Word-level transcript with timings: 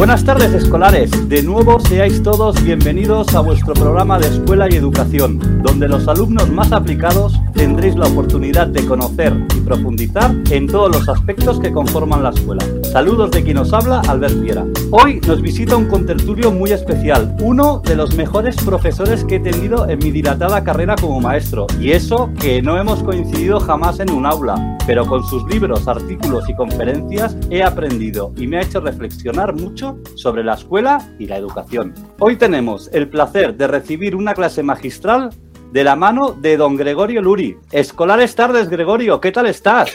Buenas 0.00 0.24
tardes 0.24 0.54
escolares, 0.54 1.10
de 1.28 1.42
nuevo 1.42 1.78
seáis 1.78 2.22
todos 2.22 2.64
bienvenidos 2.64 3.34
a 3.34 3.40
vuestro 3.40 3.74
programa 3.74 4.18
de 4.18 4.28
escuela 4.28 4.66
y 4.70 4.74
educación, 4.74 5.60
donde 5.62 5.88
los 5.88 6.08
alumnos 6.08 6.48
más 6.48 6.72
aplicados 6.72 7.38
tendréis 7.52 7.96
la 7.96 8.06
oportunidad 8.06 8.68
de 8.68 8.86
conocer 8.86 9.34
y 9.54 9.60
profundizar 9.60 10.34
en 10.50 10.68
todos 10.68 10.90
los 10.96 11.06
aspectos 11.06 11.60
que 11.60 11.70
conforman 11.70 12.22
la 12.22 12.30
escuela. 12.30 12.64
Saludos 12.92 13.30
de 13.30 13.44
quien 13.44 13.56
os 13.56 13.72
habla, 13.72 14.00
Albert 14.08 14.40
Viera. 14.40 14.66
Hoy 14.90 15.20
nos 15.24 15.40
visita 15.40 15.76
un 15.76 15.86
contertulio 15.86 16.50
muy 16.50 16.72
especial, 16.72 17.36
uno 17.40 17.80
de 17.84 17.94
los 17.94 18.16
mejores 18.16 18.56
profesores 18.64 19.24
que 19.24 19.36
he 19.36 19.40
tenido 19.40 19.88
en 19.88 20.00
mi 20.00 20.10
dilatada 20.10 20.64
carrera 20.64 20.96
como 21.00 21.20
maestro, 21.20 21.68
y 21.78 21.92
eso 21.92 22.32
que 22.40 22.60
no 22.60 22.76
hemos 22.76 23.04
coincidido 23.04 23.60
jamás 23.60 24.00
en 24.00 24.10
un 24.10 24.26
aula, 24.26 24.76
pero 24.88 25.06
con 25.06 25.22
sus 25.22 25.44
libros, 25.44 25.86
artículos 25.86 26.50
y 26.50 26.56
conferencias 26.56 27.36
he 27.48 27.62
aprendido 27.62 28.32
y 28.36 28.48
me 28.48 28.56
ha 28.56 28.62
hecho 28.62 28.80
reflexionar 28.80 29.54
mucho 29.54 29.96
sobre 30.16 30.42
la 30.42 30.54
escuela 30.54 30.98
y 31.20 31.26
la 31.26 31.36
educación. 31.36 31.94
Hoy 32.18 32.34
tenemos 32.34 32.90
el 32.92 33.08
placer 33.08 33.56
de 33.56 33.68
recibir 33.68 34.16
una 34.16 34.34
clase 34.34 34.64
magistral 34.64 35.30
de 35.72 35.84
la 35.84 35.94
mano 35.94 36.32
de 36.32 36.56
don 36.56 36.74
Gregorio 36.74 37.22
Luri. 37.22 37.56
Escolares 37.70 38.34
tardes, 38.34 38.68
Gregorio, 38.68 39.20
¿qué 39.20 39.30
tal 39.30 39.46
estás? 39.46 39.90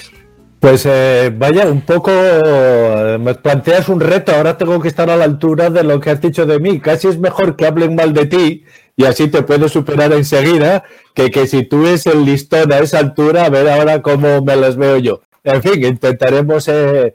Pues 0.59 0.85
eh, 0.85 1.31
vaya, 1.35 1.67
un 1.67 1.81
poco 1.81 2.11
eh, 2.13 3.17
me 3.19 3.35
planteas 3.35 3.87
un 3.89 3.99
reto, 3.99 4.33
ahora 4.33 4.57
tengo 4.57 4.79
que 4.81 4.87
estar 4.87 5.09
a 5.09 5.15
la 5.15 5.25
altura 5.25 5.69
de 5.69 5.83
lo 5.83 5.99
que 5.99 6.09
has 6.09 6.21
dicho 6.21 6.45
de 6.45 6.59
mí. 6.59 6.79
Casi 6.79 7.07
es 7.07 7.19
mejor 7.19 7.55
que 7.55 7.67
hablen 7.67 7.95
mal 7.95 8.13
de 8.13 8.25
ti 8.25 8.65
y 8.95 9.05
así 9.05 9.27
te 9.27 9.43
puedo 9.43 9.69
superar 9.69 10.11
enseguida 10.13 10.83
que 11.13 11.29
que 11.29 11.45
si 11.47 11.63
tú 11.63 11.85
es 11.85 12.07
el 12.07 12.25
listón 12.25 12.71
a 12.71 12.79
esa 12.79 12.99
altura, 12.99 13.45
a 13.45 13.49
ver 13.49 13.69
ahora 13.69 14.01
cómo 14.01 14.41
me 14.41 14.55
las 14.55 14.75
veo 14.75 14.97
yo. 14.97 15.21
En 15.43 15.61
fin, 15.61 15.83
intentaremos 15.85 16.67
eh, 16.67 17.13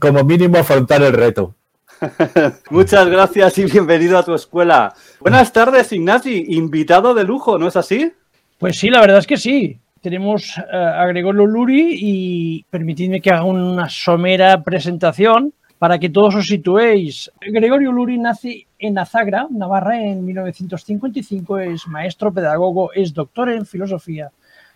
como 0.00 0.24
mínimo 0.24 0.58
afrontar 0.58 1.02
el 1.02 1.12
reto. 1.12 1.54
Muchas 2.70 3.08
gracias 3.08 3.58
y 3.58 3.64
bienvenido 3.64 4.18
a 4.18 4.24
tu 4.24 4.34
escuela. 4.34 4.94
Buenas 5.20 5.52
tardes, 5.52 5.92
Ignasi, 5.92 6.46
invitado 6.48 7.14
de 7.14 7.24
lujo, 7.24 7.58
¿no 7.58 7.68
es 7.68 7.76
así? 7.76 8.12
Pues 8.58 8.78
sí, 8.78 8.90
la 8.90 9.00
verdad 9.00 9.18
es 9.18 9.26
que 9.26 9.36
sí. 9.36 9.80
Tenemos 10.04 10.58
eh, 10.58 10.76
a 10.76 11.06
Gregorio 11.06 11.46
Luri 11.46 11.96
y 11.98 12.62
permitidme 12.68 13.22
que 13.22 13.30
haga 13.30 13.44
una 13.44 13.88
somera 13.88 14.62
presentación 14.62 15.54
para 15.78 15.98
que 15.98 16.10
todos 16.10 16.34
os 16.34 16.46
situéis. 16.46 17.32
Gregorio 17.40 17.90
Luri 17.90 18.18
nace 18.18 18.66
en 18.78 18.98
Azagra, 18.98 19.46
Navarra, 19.48 19.98
en 19.98 20.22
1955, 20.22 21.58
es 21.58 21.88
maestro, 21.88 22.34
pedagogo, 22.34 22.92
es 22.92 23.14
doctor 23.14 23.48
en 23.48 23.64
filosofía 23.64 24.30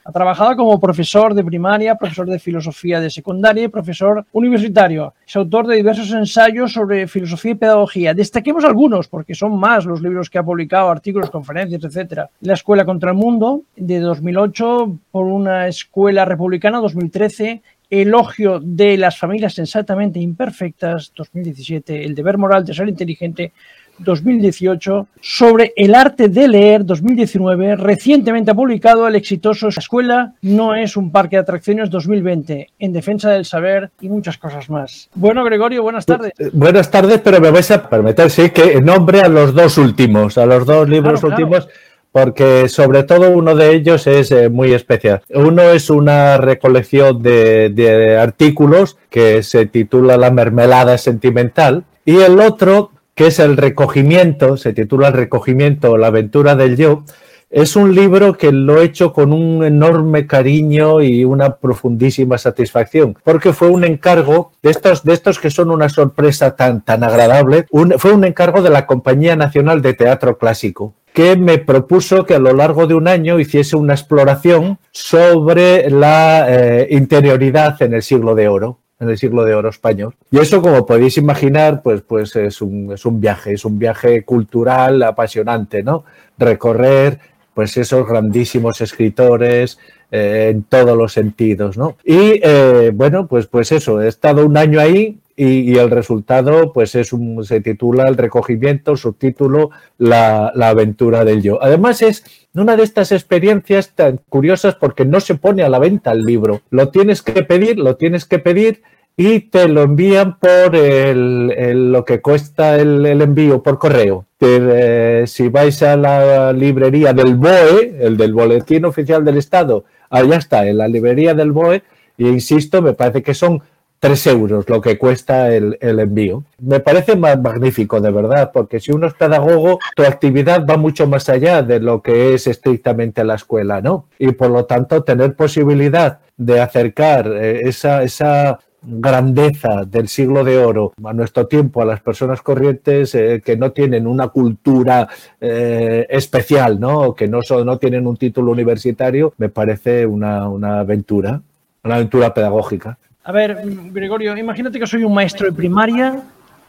ha 0.09 0.13
trabajado 0.13 0.57
como 0.57 0.81
profesor 0.81 1.35
de 1.35 1.45
primaria, 1.45 1.95
profesor 1.95 2.27
de 2.31 2.39
filosofía 2.39 2.99
de 2.99 3.11
secundaria 3.11 3.65
y 3.65 3.69
profesor 3.69 4.25
universitario. 4.33 5.13
Es 5.27 5.37
autor 5.37 5.67
de 5.67 5.77
diversos 5.77 6.11
ensayos 6.13 6.73
sobre 6.73 7.07
filosofía 7.07 7.51
y 7.51 7.57
pedagogía. 7.57 8.15
Destaquemos 8.15 8.65
algunos, 8.65 9.07
porque 9.07 9.35
son 9.35 9.61
más 9.61 9.85
los 9.85 10.01
libros 10.01 10.31
que 10.31 10.39
ha 10.39 10.43
publicado, 10.43 10.89
artículos, 10.89 11.29
conferencias, 11.29 11.85
etc. 11.85 12.23
La 12.41 12.55
Escuela 12.55 12.87
contra 12.87 13.11
el 13.11 13.19
Mundo, 13.19 13.65
de 13.77 14.01
2008, 14.01 14.99
por 15.11 15.27
una 15.27 15.69
escuela 15.69 16.25
republicana, 16.25 16.79
2013, 16.79 17.61
Elogio 17.91 18.61
de 18.61 18.97
las 18.97 19.19
familias 19.19 19.53
sensatamente 19.53 20.19
imperfectas, 20.21 21.13
2017, 21.15 22.05
El 22.07 22.15
deber 22.15 22.39
moral 22.39 22.65
de 22.65 22.73
ser 22.73 22.89
inteligente, 22.89 23.53
2018, 23.99 25.07
sobre 25.21 25.73
el 25.77 25.95
arte 25.95 26.29
de 26.29 26.49
leer 26.49 26.85
2019, 26.85 27.77
recientemente 27.77 28.51
ha 28.51 28.55
publicado 28.55 29.07
el 29.09 29.17
exitoso 29.17 29.69
Escuela 29.69 30.35
no 30.43 30.75
es 30.75 30.97
un 30.97 31.11
parque 31.11 31.37
de 31.37 31.43
atracciones 31.43 31.91
2020, 31.91 32.69
en 32.79 32.93
defensa 32.93 33.31
del 33.31 33.45
saber 33.45 33.91
y 34.01 34.09
muchas 34.09 34.39
cosas 34.39 34.69
más. 34.71 35.09
Bueno, 35.15 35.45
Gregorio, 35.45 35.83
buenas 35.83 36.07
tardes. 36.07 36.33
Eh, 36.39 36.51
buenas 36.53 36.91
tardes, 36.91 37.21
pero 37.21 37.41
me 37.41 37.51
vais 37.51 37.71
a 37.71 37.89
permitir, 37.89 38.31
sí, 38.31 38.51
que 38.51 38.81
nombre 38.81 39.21
a 39.21 39.29
los 39.29 39.55
dos 39.55 39.79
últimos, 39.79 40.39
a 40.39 40.47
los 40.47 40.67
dos 40.67 40.89
libros 40.89 41.23
últimos. 41.23 41.69
Porque 42.11 42.71
sobre 42.71 43.03
todo 43.03 43.31
uno 43.31 43.55
de 43.55 43.75
ellos 43.75 44.07
es 44.07 44.33
eh, 44.33 44.49
muy 44.49 44.73
especial. 44.73 45.21
Uno 45.29 45.63
es 45.63 45.91
una 45.91 46.39
recolección 46.39 47.23
de, 47.23 47.69
de 47.69 48.17
artículos 48.17 48.97
que 49.11 49.43
se 49.43 49.67
titula 49.67 50.17
La 50.17 50.31
mermelada 50.31 50.97
sentimental 50.97 51.85
y 52.07 52.17
el 52.17 52.41
otro 52.41 52.93
que 53.19 53.27
es 53.27 53.41
el 53.41 53.57
recogimiento, 53.57 54.57
se 54.57 54.73
titula 54.73 55.09
El 55.09 55.15
recogimiento, 55.15 55.97
la 55.97 56.07
aventura 56.07 56.55
del 56.55 56.77
yo, 56.77 57.03
es 57.51 57.75
un 57.75 57.93
libro 57.93 58.39
que 58.39 58.53
lo 58.53 58.81
he 58.81 58.85
hecho 58.85 59.13
con 59.13 59.33
un 59.33 59.65
enorme 59.65 60.29
cariño 60.29 61.01
y 61.01 61.25
una 61.25 61.57
profundísima 61.57 62.39
satisfacción, 62.39 63.19
porque 63.25 63.53
fue 63.53 63.71
un 63.71 63.83
encargo 63.83 64.53
de 64.63 64.71
estos, 64.71 65.03
de 65.03 65.15
estos 65.15 65.41
que 65.41 65.51
son 65.51 65.73
una 65.73 65.89
sorpresa 65.89 66.55
tan, 66.55 66.85
tan 66.85 67.03
agradable, 67.03 67.67
fue 67.99 68.13
un 68.13 68.23
encargo 68.23 68.63
de 68.63 68.71
la 68.71 68.87
Compañía 68.87 69.35
Nacional 69.35 69.83
de 69.83 69.95
Teatro 69.95 70.39
Clásico 70.39 70.95
que 71.13 71.35
me 71.35 71.59
propuso 71.59 72.25
que 72.25 72.37
a 72.37 72.39
lo 72.39 72.53
largo 72.53 72.87
de 72.87 72.95
un 72.95 73.09
año 73.09 73.41
hiciese 73.41 73.75
una 73.75 73.95
exploración 73.95 74.79
sobre 74.93 75.91
la 75.91 76.47
eh, 76.49 76.87
interioridad 76.93 77.83
en 77.83 77.95
el 77.95 78.03
siglo 78.03 78.37
de 78.37 78.47
oro 78.47 78.79
en 79.01 79.09
el 79.09 79.19
siglo 79.19 79.45
de 79.45 79.55
oro 79.55 79.69
español. 79.69 80.15
Y 80.31 80.39
eso, 80.39 80.61
como 80.61 80.85
podéis 80.85 81.19
imaginar, 81.19 81.83
pues, 81.83 82.03
pues 82.03 82.35
es, 82.37 82.61
un, 82.61 82.93
es 82.93 83.05
un 83.05 83.21
viaje, 83.21 83.53
es 83.53 83.65
un 83.65 83.79
viaje 83.79 84.25
cultural 84.25 85.03
apasionante, 85.03 85.83
¿no? 85.83 86.05
Recorrer 86.37 87.21
pues 87.55 87.77
esos 87.77 88.07
grandísimos 88.07 88.81
escritores 88.81 89.81
eh, 90.13 90.51
en 90.53 90.63
todos 90.63 90.97
los 90.97 91.13
sentidos, 91.13 91.77
¿no? 91.77 91.97
Y 92.05 92.41
eh, 92.41 92.93
bueno, 92.95 93.27
pues, 93.27 93.49
pues 93.49 93.73
eso, 93.73 94.01
he 94.01 94.07
estado 94.07 94.47
un 94.47 94.57
año 94.57 94.79
ahí 94.79 95.19
y, 95.39 95.79
el 95.79 95.91
resultado 95.91 96.73
pues 96.73 96.95
es 96.97 97.13
un, 97.13 97.45
se 97.45 97.61
titula 97.61 98.09
El 98.09 98.17
recogimiento, 98.17 98.97
subtítulo 98.97 99.71
la, 99.97 100.51
la 100.55 100.71
aventura 100.71 101.25
del 101.25 101.43
yo. 101.43 101.63
Además 101.63 102.03
es 102.03 102.25
una 102.55 102.77
de 102.77 102.83
estas 102.83 103.13
experiencias 103.13 103.95
tan 103.95 104.21
curiosas 104.29 104.75
porque 104.75 105.05
no 105.05 105.21
se 105.21 105.37
pone 105.37 105.63
a 105.63 105.69
la 105.69 105.79
venta 105.79 106.11
el 106.11 106.25
libro. 106.25 106.63
Lo 106.71 106.89
tienes 106.89 107.23
que 107.23 107.45
pedir, 107.45 107.79
lo 107.79 107.97
tienes 107.97 108.25
que 108.25 108.41
pedir 108.41 108.83
y 109.21 109.41
te 109.41 109.67
lo 109.67 109.83
envían 109.83 110.39
por 110.39 110.77
el, 110.77 111.91
lo 111.91 112.05
que 112.05 112.21
cuesta 112.21 112.77
el, 112.77 113.05
envío 113.05 113.63
por 113.65 113.77
correo. 113.79 114.27
Eh, 114.39 115.25
si 115.27 115.49
vais 115.49 115.83
a 115.83 115.97
la 115.97 116.53
librería 116.53 117.13
del 117.13 117.35
BOE, 117.35 117.97
el 118.01 118.17
del 118.17 118.33
Boletín 118.33 118.85
Oficial 118.85 119.25
del 119.25 119.39
Estado, 119.39 119.85
allá 120.09 120.37
está, 120.37 120.69
en 120.69 120.79
la 120.79 120.87
librería 120.87 121.35
del 121.35 121.51
BOE, 121.51 121.83
e 122.17 122.29
insisto, 122.29 122.81
me 122.81 122.93
parece 122.93 123.23
que 123.25 123.35
son 123.35 123.61
3 124.01 124.27
euros 124.29 124.69
lo 124.69 124.81
que 124.81 124.97
cuesta 124.97 125.53
el, 125.55 125.77
envío. 125.81 126.45
Me 126.61 126.81
parece 126.81 127.17
magnífico, 127.17 128.01
de 128.01 128.11
verdad, 128.11 128.51
porque 128.53 128.81
si 128.81 128.93
uno 128.93 129.07
es 129.07 129.15
pedagogo, 129.15 129.79
tu 129.97 130.03
actividad 130.03 130.65
va 130.67 130.77
mucho 130.77 131.07
más 131.07 131.29
allá 131.29 131.63
de 131.63 131.81
lo 131.81 132.01
que 132.01 132.35
es 132.35 132.47
estrictamente 132.47 133.25
la 133.25 133.35
escuela, 133.35 133.81
¿no? 133.81 134.07
Y 134.19 134.33
por 134.33 134.51
lo 134.51 134.65
tanto, 134.65 135.03
tener 135.03 135.35
posibilidad 135.35 136.21
de 136.37 136.61
acercar 136.61 137.27
eh, 137.27 137.63
esa, 137.65 138.03
esa 138.03 138.61
grandeza 138.81 139.85
del 139.85 140.09
siglo 140.09 140.45
de 140.45 140.59
oro 140.59 140.93
a 141.05 141.13
nuestro 141.13 141.47
tiempo 141.47 141.83
a 141.83 141.85
las 141.85 142.01
personas 142.01 142.43
corrientes 142.43 143.15
eh, 143.15 143.43
que 143.45 143.57
no 143.57 143.73
tienen 143.73 144.07
una 144.07 144.29
cultura 144.29 145.09
eh, 145.41 146.07
especial, 146.09 146.79
¿no? 146.79 147.15
que 147.15 147.27
no, 147.27 147.43
son, 147.43 147.67
no 147.67 147.79
tienen 147.79 148.07
un 148.07 148.17
título 148.17 148.53
universitario, 148.53 149.35
me 149.37 149.49
parece 149.49 150.07
una, 150.07 150.49
una 150.49 150.81
aventura, 150.81 151.43
una 151.83 151.97
aventura 151.97 152.33
pedagógica. 152.33 152.99
A 153.29 153.33
ver, 153.33 153.59
Gregorio, 153.93 154.35
imagínate 154.39 154.81
que 154.81 154.87
soy 154.87 155.05
un 155.05 155.13
maestro 155.13 155.45
de 155.45 155.53
primaria. 155.53 156.23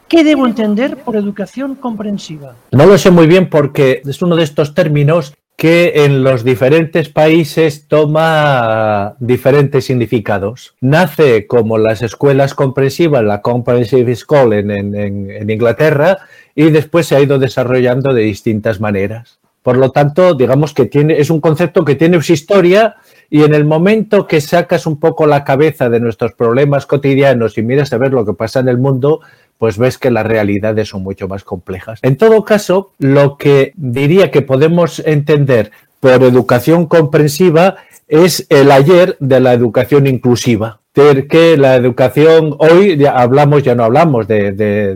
¿Qué 0.06 0.22
debo 0.22 0.46
entender 0.46 0.98
por 0.98 1.16
educación 1.16 1.74
comprensiva? 1.74 2.54
No 2.70 2.84
lo 2.84 2.98
sé 2.98 3.10
muy 3.10 3.26
bien 3.26 3.48
porque 3.48 4.02
es 4.04 4.20
uno 4.20 4.36
de 4.36 4.44
estos 4.44 4.74
términos 4.74 5.32
que 5.56 6.04
en 6.04 6.22
los 6.22 6.44
diferentes 6.44 7.08
países 7.08 7.88
toma 7.88 9.14
diferentes 9.20 9.86
significados. 9.86 10.74
Nace 10.82 11.46
como 11.46 11.78
las 11.78 12.02
escuelas 12.02 12.52
comprensivas, 12.52 13.24
la 13.24 13.40
Comprehensive 13.40 14.14
School 14.14 14.52
en, 14.52 14.70
en, 14.70 15.48
Inglaterra, 15.48 16.18
y 16.54 16.68
después 16.68 17.06
se 17.06 17.16
ha 17.16 17.22
ido 17.22 17.38
desarrollando 17.38 18.12
de 18.12 18.20
distintas 18.20 18.80
maneras. 18.80 19.38
Por 19.62 19.78
lo 19.78 19.92
tanto, 19.92 20.34
digamos 20.34 20.74
que 20.74 20.84
tiene, 20.84 21.20
es 21.20 21.30
un 21.30 21.40
concepto 21.40 21.86
que 21.86 21.94
tiene 21.94 22.20
su 22.20 22.34
historia 22.34 22.96
y 23.30 23.44
en 23.44 23.54
el 23.54 23.64
momento 23.64 24.26
que 24.26 24.40
sacas 24.40 24.86
un 24.86 24.98
poco 24.98 25.26
la 25.26 25.44
cabeza 25.44 25.88
de 25.88 26.00
nuestros 26.00 26.32
problemas 26.32 26.84
cotidianos 26.84 27.56
y 27.56 27.62
miras 27.62 27.92
a 27.92 27.98
ver 27.98 28.12
lo 28.12 28.26
que 28.26 28.34
pasa 28.34 28.60
en 28.60 28.68
el 28.68 28.76
mundo, 28.76 29.20
pues 29.56 29.78
ves 29.78 29.98
que 29.98 30.10
las 30.10 30.26
realidades 30.26 30.88
son 30.88 31.02
mucho 31.02 31.28
más 31.28 31.44
complejas. 31.44 32.00
En 32.02 32.16
todo 32.16 32.44
caso, 32.44 32.92
lo 32.98 33.36
que 33.36 33.72
diría 33.76 34.30
que 34.30 34.42
podemos 34.42 34.98
entender 35.06 35.70
por 36.00 36.22
educación 36.22 36.86
comprensiva 36.86 37.76
es 38.08 38.46
el 38.48 38.72
ayer 38.72 39.16
de 39.20 39.38
la 39.38 39.52
educación 39.52 40.08
inclusiva 40.08 40.80
que 41.28 41.56
la 41.56 41.76
educación, 41.76 42.56
hoy 42.58 42.96
ya 42.96 43.12
hablamos, 43.12 43.62
ya 43.62 43.74
no 43.74 43.84
hablamos 43.84 44.26
de, 44.26 44.48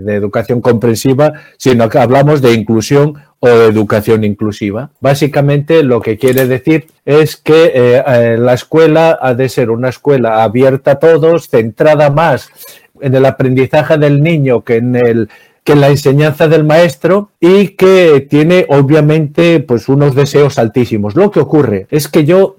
educación 0.06 0.60
comprensiva, 0.60 1.32
sino 1.56 1.88
que 1.88 1.98
hablamos 1.98 2.42
de 2.42 2.52
inclusión 2.52 3.14
o 3.44 3.48
educación 3.48 4.24
inclusiva. 4.24 4.90
Básicamente 5.00 5.82
lo 5.82 6.00
que 6.00 6.16
quiere 6.16 6.46
decir 6.46 6.86
es 7.04 7.36
que 7.36 7.72
eh, 7.74 8.02
eh, 8.06 8.36
la 8.38 8.54
escuela 8.54 9.18
ha 9.20 9.34
de 9.34 9.48
ser 9.48 9.70
una 9.70 9.90
escuela 9.90 10.42
abierta 10.42 10.92
a 10.92 10.98
todos, 10.98 11.48
centrada 11.48 12.10
más 12.10 12.50
en 13.00 13.14
el 13.14 13.26
aprendizaje 13.26 13.98
del 13.98 14.22
niño 14.22 14.62
que 14.62 14.76
en 14.76 14.96
el 14.96 15.28
que 15.62 15.74
la 15.74 15.88
enseñanza 15.88 16.46
del 16.46 16.64
maestro 16.64 17.30
y 17.40 17.68
que 17.68 18.26
tiene 18.28 18.66
obviamente 18.68 19.60
pues 19.60 19.88
unos 19.88 20.14
deseos 20.14 20.58
altísimos. 20.58 21.16
Lo 21.16 21.30
que 21.30 21.40
ocurre 21.40 21.86
es 21.90 22.08
que 22.08 22.24
yo 22.24 22.56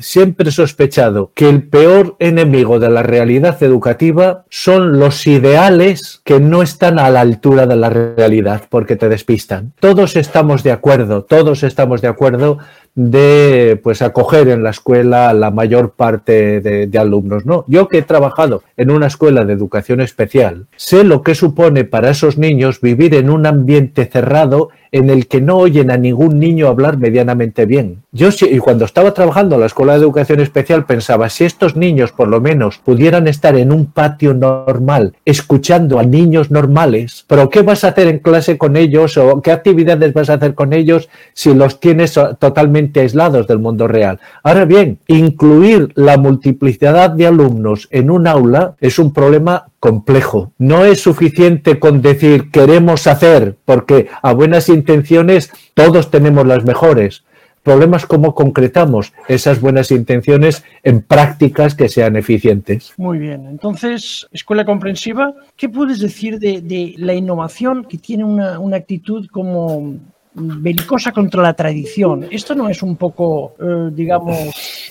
siempre 0.00 0.48
he 0.48 0.52
sospechado 0.52 1.30
que 1.34 1.48
el 1.48 1.62
peor 1.62 2.16
enemigo 2.18 2.78
de 2.78 2.90
la 2.90 3.02
realidad 3.02 3.62
educativa 3.62 4.44
son 4.48 4.98
los 4.98 5.26
ideales 5.26 6.20
que 6.24 6.40
no 6.40 6.62
están 6.62 6.98
a 6.98 7.10
la 7.10 7.20
altura 7.20 7.66
de 7.66 7.76
la 7.76 7.90
realidad 7.90 8.62
porque 8.68 8.96
te 8.96 9.08
despistan. 9.08 9.72
Todos 9.80 10.16
estamos 10.16 10.62
de 10.62 10.72
acuerdo, 10.72 11.24
todos 11.24 11.62
estamos 11.62 12.00
de 12.00 12.08
acuerdo 12.08 12.58
de 12.94 13.80
pues 13.82 14.02
acoger 14.02 14.48
en 14.48 14.62
la 14.62 14.70
escuela 14.70 15.32
la 15.32 15.50
mayor 15.50 15.92
parte 15.92 16.60
de, 16.60 16.86
de, 16.86 16.98
alumnos. 16.98 17.46
¿no? 17.46 17.64
Yo 17.66 17.88
que 17.88 17.98
he 17.98 18.02
trabajado 18.02 18.62
en 18.76 18.90
una 18.90 19.06
escuela 19.06 19.44
de 19.44 19.54
educación 19.54 20.00
especial, 20.00 20.66
sé 20.76 21.04
lo 21.04 21.22
que 21.22 21.34
supone 21.34 21.84
para 21.84 22.10
esos 22.10 22.36
niños 22.36 22.80
vivir 22.80 23.14
en 23.14 23.30
un 23.30 23.46
ambiente 23.46 24.04
cerrado 24.04 24.70
en 24.92 25.08
el 25.08 25.26
que 25.26 25.40
no 25.40 25.56
oyen 25.56 25.90
a 25.90 25.96
ningún 25.96 26.38
niño 26.38 26.68
hablar 26.68 26.98
medianamente 26.98 27.64
bien. 27.64 28.02
Yo 28.12 28.28
y 28.42 28.58
cuando 28.58 28.84
estaba 28.84 29.14
trabajando 29.14 29.51
la 29.58 29.66
escuela 29.66 29.94
de 29.94 30.00
educación 30.00 30.40
especial 30.40 30.84
pensaba, 30.84 31.28
si 31.28 31.44
estos 31.44 31.76
niños 31.76 32.12
por 32.12 32.28
lo 32.28 32.40
menos 32.40 32.78
pudieran 32.78 33.28
estar 33.28 33.56
en 33.56 33.72
un 33.72 33.86
patio 33.86 34.34
normal, 34.34 35.14
escuchando 35.24 35.98
a 35.98 36.04
niños 36.04 36.50
normales, 36.50 37.24
pero 37.26 37.50
¿qué 37.50 37.62
vas 37.62 37.84
a 37.84 37.88
hacer 37.88 38.08
en 38.08 38.18
clase 38.18 38.58
con 38.58 38.76
ellos 38.76 39.16
o 39.16 39.40
qué 39.42 39.52
actividades 39.52 40.12
vas 40.12 40.30
a 40.30 40.34
hacer 40.34 40.54
con 40.54 40.72
ellos 40.72 41.08
si 41.32 41.54
los 41.54 41.80
tienes 41.80 42.18
totalmente 42.38 43.00
aislados 43.00 43.46
del 43.46 43.58
mundo 43.58 43.88
real? 43.88 44.20
Ahora 44.42 44.64
bien, 44.64 44.98
incluir 45.06 45.92
la 45.94 46.16
multiplicidad 46.16 47.10
de 47.10 47.26
alumnos 47.26 47.88
en 47.90 48.10
un 48.10 48.26
aula 48.26 48.74
es 48.80 48.98
un 48.98 49.12
problema 49.12 49.66
complejo. 49.80 50.52
No 50.58 50.84
es 50.84 51.00
suficiente 51.00 51.80
con 51.80 52.02
decir 52.02 52.50
queremos 52.50 53.06
hacer, 53.06 53.56
porque 53.64 54.08
a 54.22 54.32
buenas 54.32 54.68
intenciones 54.68 55.50
todos 55.74 56.10
tenemos 56.10 56.46
las 56.46 56.64
mejores. 56.64 57.24
Problemas 57.62 58.06
cómo 58.06 58.34
concretamos 58.34 59.12
esas 59.28 59.60
buenas 59.60 59.90
intenciones 59.90 60.64
en 60.82 61.02
prácticas 61.02 61.74
que 61.74 61.88
sean 61.88 62.16
eficientes. 62.16 62.92
Muy 62.96 63.18
bien, 63.18 63.46
entonces, 63.46 64.26
escuela 64.32 64.64
comprensiva, 64.64 65.32
¿qué 65.56 65.68
puedes 65.68 66.00
decir 66.00 66.38
de, 66.38 66.94
la 66.96 67.14
innovación 67.14 67.84
que 67.84 67.98
tiene 67.98 68.24
una, 68.24 68.58
una 68.58 68.78
actitud 68.78 69.28
como 69.30 69.94
belicosa 70.34 71.12
contra 71.12 71.42
la 71.42 71.54
tradición? 71.54 72.26
¿Esto 72.30 72.54
no 72.54 72.68
es 72.68 72.82
un 72.82 72.96
poco, 72.96 73.54
eh, 73.60 73.90
digamos, 73.92 74.36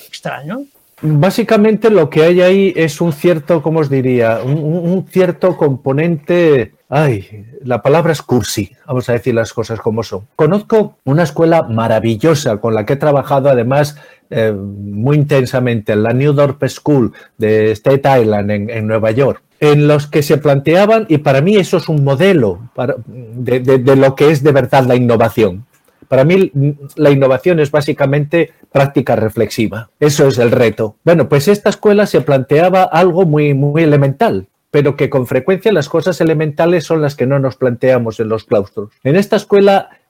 extraño? 0.07 0.65
Básicamente 1.01 1.89
lo 1.89 2.09
que 2.09 2.21
hay 2.21 2.41
ahí 2.41 2.73
es 2.75 3.01
un 3.01 3.11
cierto, 3.11 3.63
¿cómo 3.63 3.79
os 3.79 3.89
diría? 3.89 4.39
Un, 4.43 5.05
cierto 5.09 5.57
componente. 5.57 6.73
Ay, 6.93 7.45
la 7.63 7.81
palabra 7.81 8.11
es 8.11 8.21
cursi, 8.21 8.69
vamos 8.85 9.07
a 9.07 9.13
decir 9.13 9.33
las 9.33 9.53
cosas 9.53 9.79
como 9.79 10.03
son. 10.03 10.27
Conozco 10.35 10.97
una 11.05 11.23
escuela 11.23 11.63
maravillosa 11.63 12.57
con 12.57 12.73
la 12.73 12.85
que 12.85 12.93
he 12.93 12.97
trabajado 12.97 13.47
además 13.49 13.95
eh, 14.29 14.51
muy 14.51 15.15
intensamente, 15.15 15.93
en 15.93 16.03
la 16.03 16.11
New 16.11 16.33
Dorp 16.33 16.61
School 16.67 17.13
de 17.37 17.71
State 17.71 18.21
Island 18.21 18.51
en, 18.51 18.87
Nueva 18.87 19.11
York 19.11 19.41
en 19.61 19.87
los 19.87 20.07
que 20.07 20.21
se 20.21 20.37
planteaban, 20.37 21.05
y 21.07 21.19
para 21.19 21.39
mí 21.39 21.55
eso 21.55 21.77
es 21.77 21.87
un 21.87 22.03
modelo 22.03 22.59
de, 23.07 23.95
lo 23.95 24.13
que 24.13 24.29
es 24.29 24.43
de 24.43 24.51
verdad 24.51 24.83
la 24.83 24.95
innovación. 24.95 25.65
Para 26.09 26.25
mí 26.25 26.51
la 26.97 27.09
innovación 27.09 27.61
es 27.61 27.71
básicamente 27.71 28.51
práctica 28.69 29.15
reflexiva. 29.15 29.89
Eso 29.97 30.27
es 30.27 30.39
el 30.39 30.51
reto. 30.51 30.97
Bueno, 31.05 31.29
pues 31.29 31.47
esta 31.47 31.69
escuela 31.69 32.05
se 32.05 32.19
planteaba 32.19 32.83
algo 32.83 33.25
muy, 33.25 33.53
muy 33.53 33.83
elemental 33.83 34.47
pero 34.71 34.95
que 34.95 35.09
con 35.09 35.27
frecuencia 35.27 35.71
las 35.71 35.89
cosas 35.89 36.19
elementales 36.21 36.85
son 36.85 37.01
las 37.01 37.15
que 37.15 37.27
no 37.27 37.39
nos 37.39 37.57
planteamos 37.57 38.19
en 38.19 38.29
los 38.29 38.45
claustros. 38.45 38.89
En 39.03 39.17
esta 39.17 39.35
escuela 39.35 40.00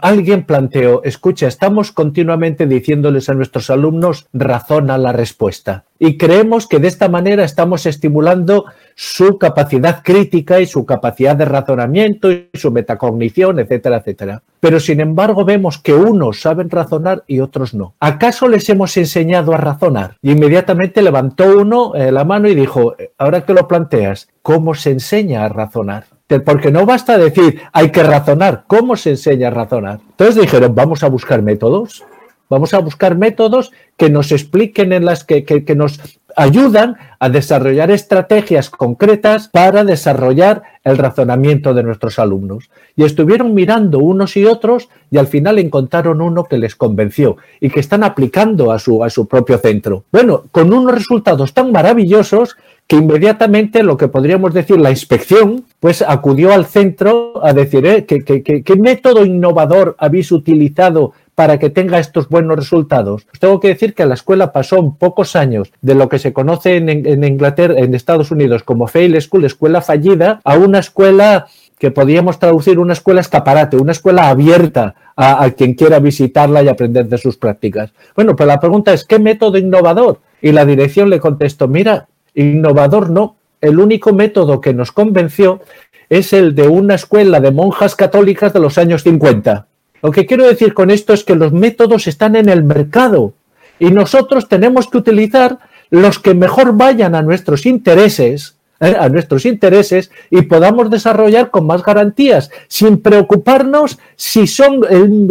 alguien 0.00 0.44
planteó, 0.44 1.02
escucha, 1.04 1.46
estamos 1.46 1.92
continuamente 1.92 2.66
diciéndoles 2.66 3.28
a 3.28 3.34
nuestros 3.34 3.70
alumnos, 3.70 4.26
razona 4.32 4.98
la 4.98 5.12
respuesta. 5.12 5.84
Y 5.98 6.16
creemos 6.16 6.66
que 6.66 6.78
de 6.78 6.88
esta 6.88 7.08
manera 7.08 7.44
estamos 7.44 7.86
estimulando 7.86 8.64
su 8.94 9.38
capacidad 9.38 10.02
crítica 10.02 10.60
y 10.60 10.66
su 10.66 10.86
capacidad 10.86 11.36
de 11.36 11.44
razonamiento 11.44 12.30
y 12.32 12.48
su 12.54 12.70
metacognición, 12.70 13.58
etcétera, 13.58 13.98
etcétera. 13.98 14.42
Pero 14.60 14.80
sin 14.80 15.00
embargo 15.00 15.44
vemos 15.44 15.78
que 15.78 15.94
unos 15.94 16.40
saben 16.40 16.70
razonar 16.70 17.22
y 17.26 17.40
otros 17.40 17.74
no. 17.74 17.94
¿Acaso 18.00 18.48
les 18.48 18.68
hemos 18.68 18.96
enseñado 18.96 19.52
a 19.52 19.58
razonar? 19.58 20.16
Y 20.22 20.32
inmediatamente 20.32 21.02
levantó 21.02 21.58
uno 21.58 21.94
eh, 21.94 22.10
la 22.12 22.24
mano 22.24 22.48
y 22.48 22.54
dijo, 22.54 22.94
ahora 23.18 23.44
que 23.44 23.54
lo 23.54 23.68
planteas, 23.68 24.28
¿cómo 24.42 24.74
se 24.74 24.90
enseña 24.90 25.44
a 25.44 25.48
razonar? 25.48 26.04
Porque 26.38 26.70
no 26.70 26.86
basta 26.86 27.18
decir 27.18 27.60
hay 27.72 27.90
que 27.90 28.04
razonar, 28.04 28.64
¿cómo 28.68 28.94
se 28.94 29.10
enseña 29.10 29.48
a 29.48 29.50
razonar? 29.50 29.98
Entonces 30.10 30.36
dijeron, 30.36 30.74
vamos 30.74 31.02
a 31.02 31.08
buscar 31.08 31.42
métodos, 31.42 32.04
vamos 32.48 32.72
a 32.74 32.78
buscar 32.78 33.16
métodos 33.16 33.72
que 33.96 34.10
nos 34.10 34.30
expliquen 34.30 34.92
en 34.92 35.04
las 35.04 35.24
que, 35.24 35.44
que, 35.44 35.74
nos 35.74 36.00
ayudan 36.36 36.96
a 37.18 37.28
desarrollar 37.28 37.90
estrategias 37.90 38.70
concretas 38.70 39.48
para 39.48 39.84
desarrollar 39.84 40.62
el 40.84 40.96
razonamiento 40.96 41.74
de 41.74 41.82
nuestros 41.82 42.18
alumnos. 42.18 42.70
Y 42.96 43.04
estuvieron 43.04 43.52
mirando 43.52 43.98
unos 43.98 44.36
y 44.36 44.44
otros 44.44 44.88
y 45.10 45.18
al 45.18 45.26
final 45.26 45.58
encontraron 45.58 46.20
uno 46.20 46.44
que 46.44 46.58
les 46.58 46.76
convenció 46.76 47.36
y 47.60 47.70
que 47.70 47.80
están 47.80 48.04
aplicando 48.04 48.72
a 48.72 48.78
su, 48.78 49.04
a 49.04 49.10
su 49.10 49.26
propio 49.26 49.58
centro. 49.58 50.04
Bueno, 50.12 50.44
con 50.50 50.72
unos 50.72 50.94
resultados 50.94 51.52
tan 51.52 51.72
maravillosos 51.72 52.56
que 52.90 52.96
inmediatamente 52.96 53.84
lo 53.84 53.96
que 53.96 54.08
podríamos 54.08 54.52
decir 54.52 54.80
la 54.80 54.90
inspección, 54.90 55.64
pues 55.78 56.02
acudió 56.02 56.52
al 56.52 56.66
centro 56.66 57.34
a 57.40 57.52
decir, 57.52 57.86
¿eh? 57.86 58.04
¿qué, 58.04 58.76
método 58.76 59.24
innovador 59.24 59.94
habéis 59.96 60.32
utilizado 60.32 61.12
para 61.36 61.56
que 61.60 61.70
tenga 61.70 62.00
estos 62.00 62.28
buenos 62.28 62.56
resultados. 62.56 63.26
Pues 63.26 63.38
tengo 63.38 63.60
que 63.60 63.68
decir 63.68 63.94
que 63.94 64.04
la 64.06 64.14
escuela 64.14 64.50
pasó 64.50 64.96
pocos 64.98 65.36
años 65.36 65.70
de 65.80 65.94
lo 65.94 66.08
que 66.08 66.18
se 66.18 66.32
conoce 66.32 66.78
en, 66.78 67.22
Inglaterra, 67.22 67.74
en 67.78 67.94
Estados 67.94 68.32
Unidos 68.32 68.64
como 68.64 68.88
fail 68.88 69.22
school, 69.22 69.44
escuela 69.44 69.82
fallida, 69.82 70.40
a 70.42 70.56
una 70.56 70.80
escuela 70.80 71.46
que 71.78 71.92
podríamos 71.92 72.40
traducir 72.40 72.80
una 72.80 72.94
escuela 72.94 73.20
escaparate, 73.20 73.76
una 73.76 73.92
escuela 73.92 74.30
abierta 74.30 74.96
a, 75.14 75.44
a, 75.44 75.50
quien 75.52 75.74
quiera 75.74 76.00
visitarla 76.00 76.64
y 76.64 76.68
aprender 76.68 77.06
de 77.06 77.18
sus 77.18 77.36
prácticas. 77.36 77.92
Bueno, 78.16 78.34
pues 78.34 78.48
la 78.48 78.58
pregunta 78.58 78.92
es, 78.92 79.04
¿qué 79.04 79.20
método 79.20 79.58
innovador? 79.58 80.18
Y 80.42 80.50
la 80.50 80.64
dirección 80.64 81.08
le 81.08 81.20
contestó, 81.20 81.68
mira, 81.68 82.08
innovador 82.34 83.10
no, 83.10 83.36
el 83.60 83.78
único 83.78 84.12
método 84.12 84.60
que 84.60 84.74
nos 84.74 84.92
convenció 84.92 85.60
es 86.08 86.32
el 86.32 86.54
de 86.54 86.68
una 86.68 86.94
escuela 86.94 87.40
de 87.40 87.50
monjas 87.50 87.94
católicas 87.94 88.52
de 88.52 88.60
los 88.60 88.78
años 88.78 89.02
50. 89.04 89.66
Lo 90.02 90.10
que 90.10 90.26
quiero 90.26 90.46
decir 90.46 90.74
con 90.74 90.90
esto 90.90 91.12
es 91.12 91.24
que 91.24 91.34
los 91.34 91.52
métodos 91.52 92.06
están 92.06 92.36
en 92.36 92.48
el 92.48 92.64
mercado 92.64 93.34
y 93.78 93.90
nosotros 93.90 94.48
tenemos 94.48 94.88
que 94.88 94.98
utilizar 94.98 95.58
los 95.90 96.18
que 96.18 96.34
mejor 96.34 96.76
vayan 96.76 97.14
a 97.14 97.22
nuestros 97.22 97.66
intereses, 97.66 98.56
¿eh? 98.80 98.96
a 98.98 99.08
nuestros 99.08 99.44
intereses 99.44 100.10
y 100.30 100.42
podamos 100.42 100.90
desarrollar 100.90 101.50
con 101.50 101.66
más 101.66 101.82
garantías, 101.82 102.50
sin 102.68 102.98
preocuparnos 102.98 103.98
si 104.16 104.46
son 104.46 104.80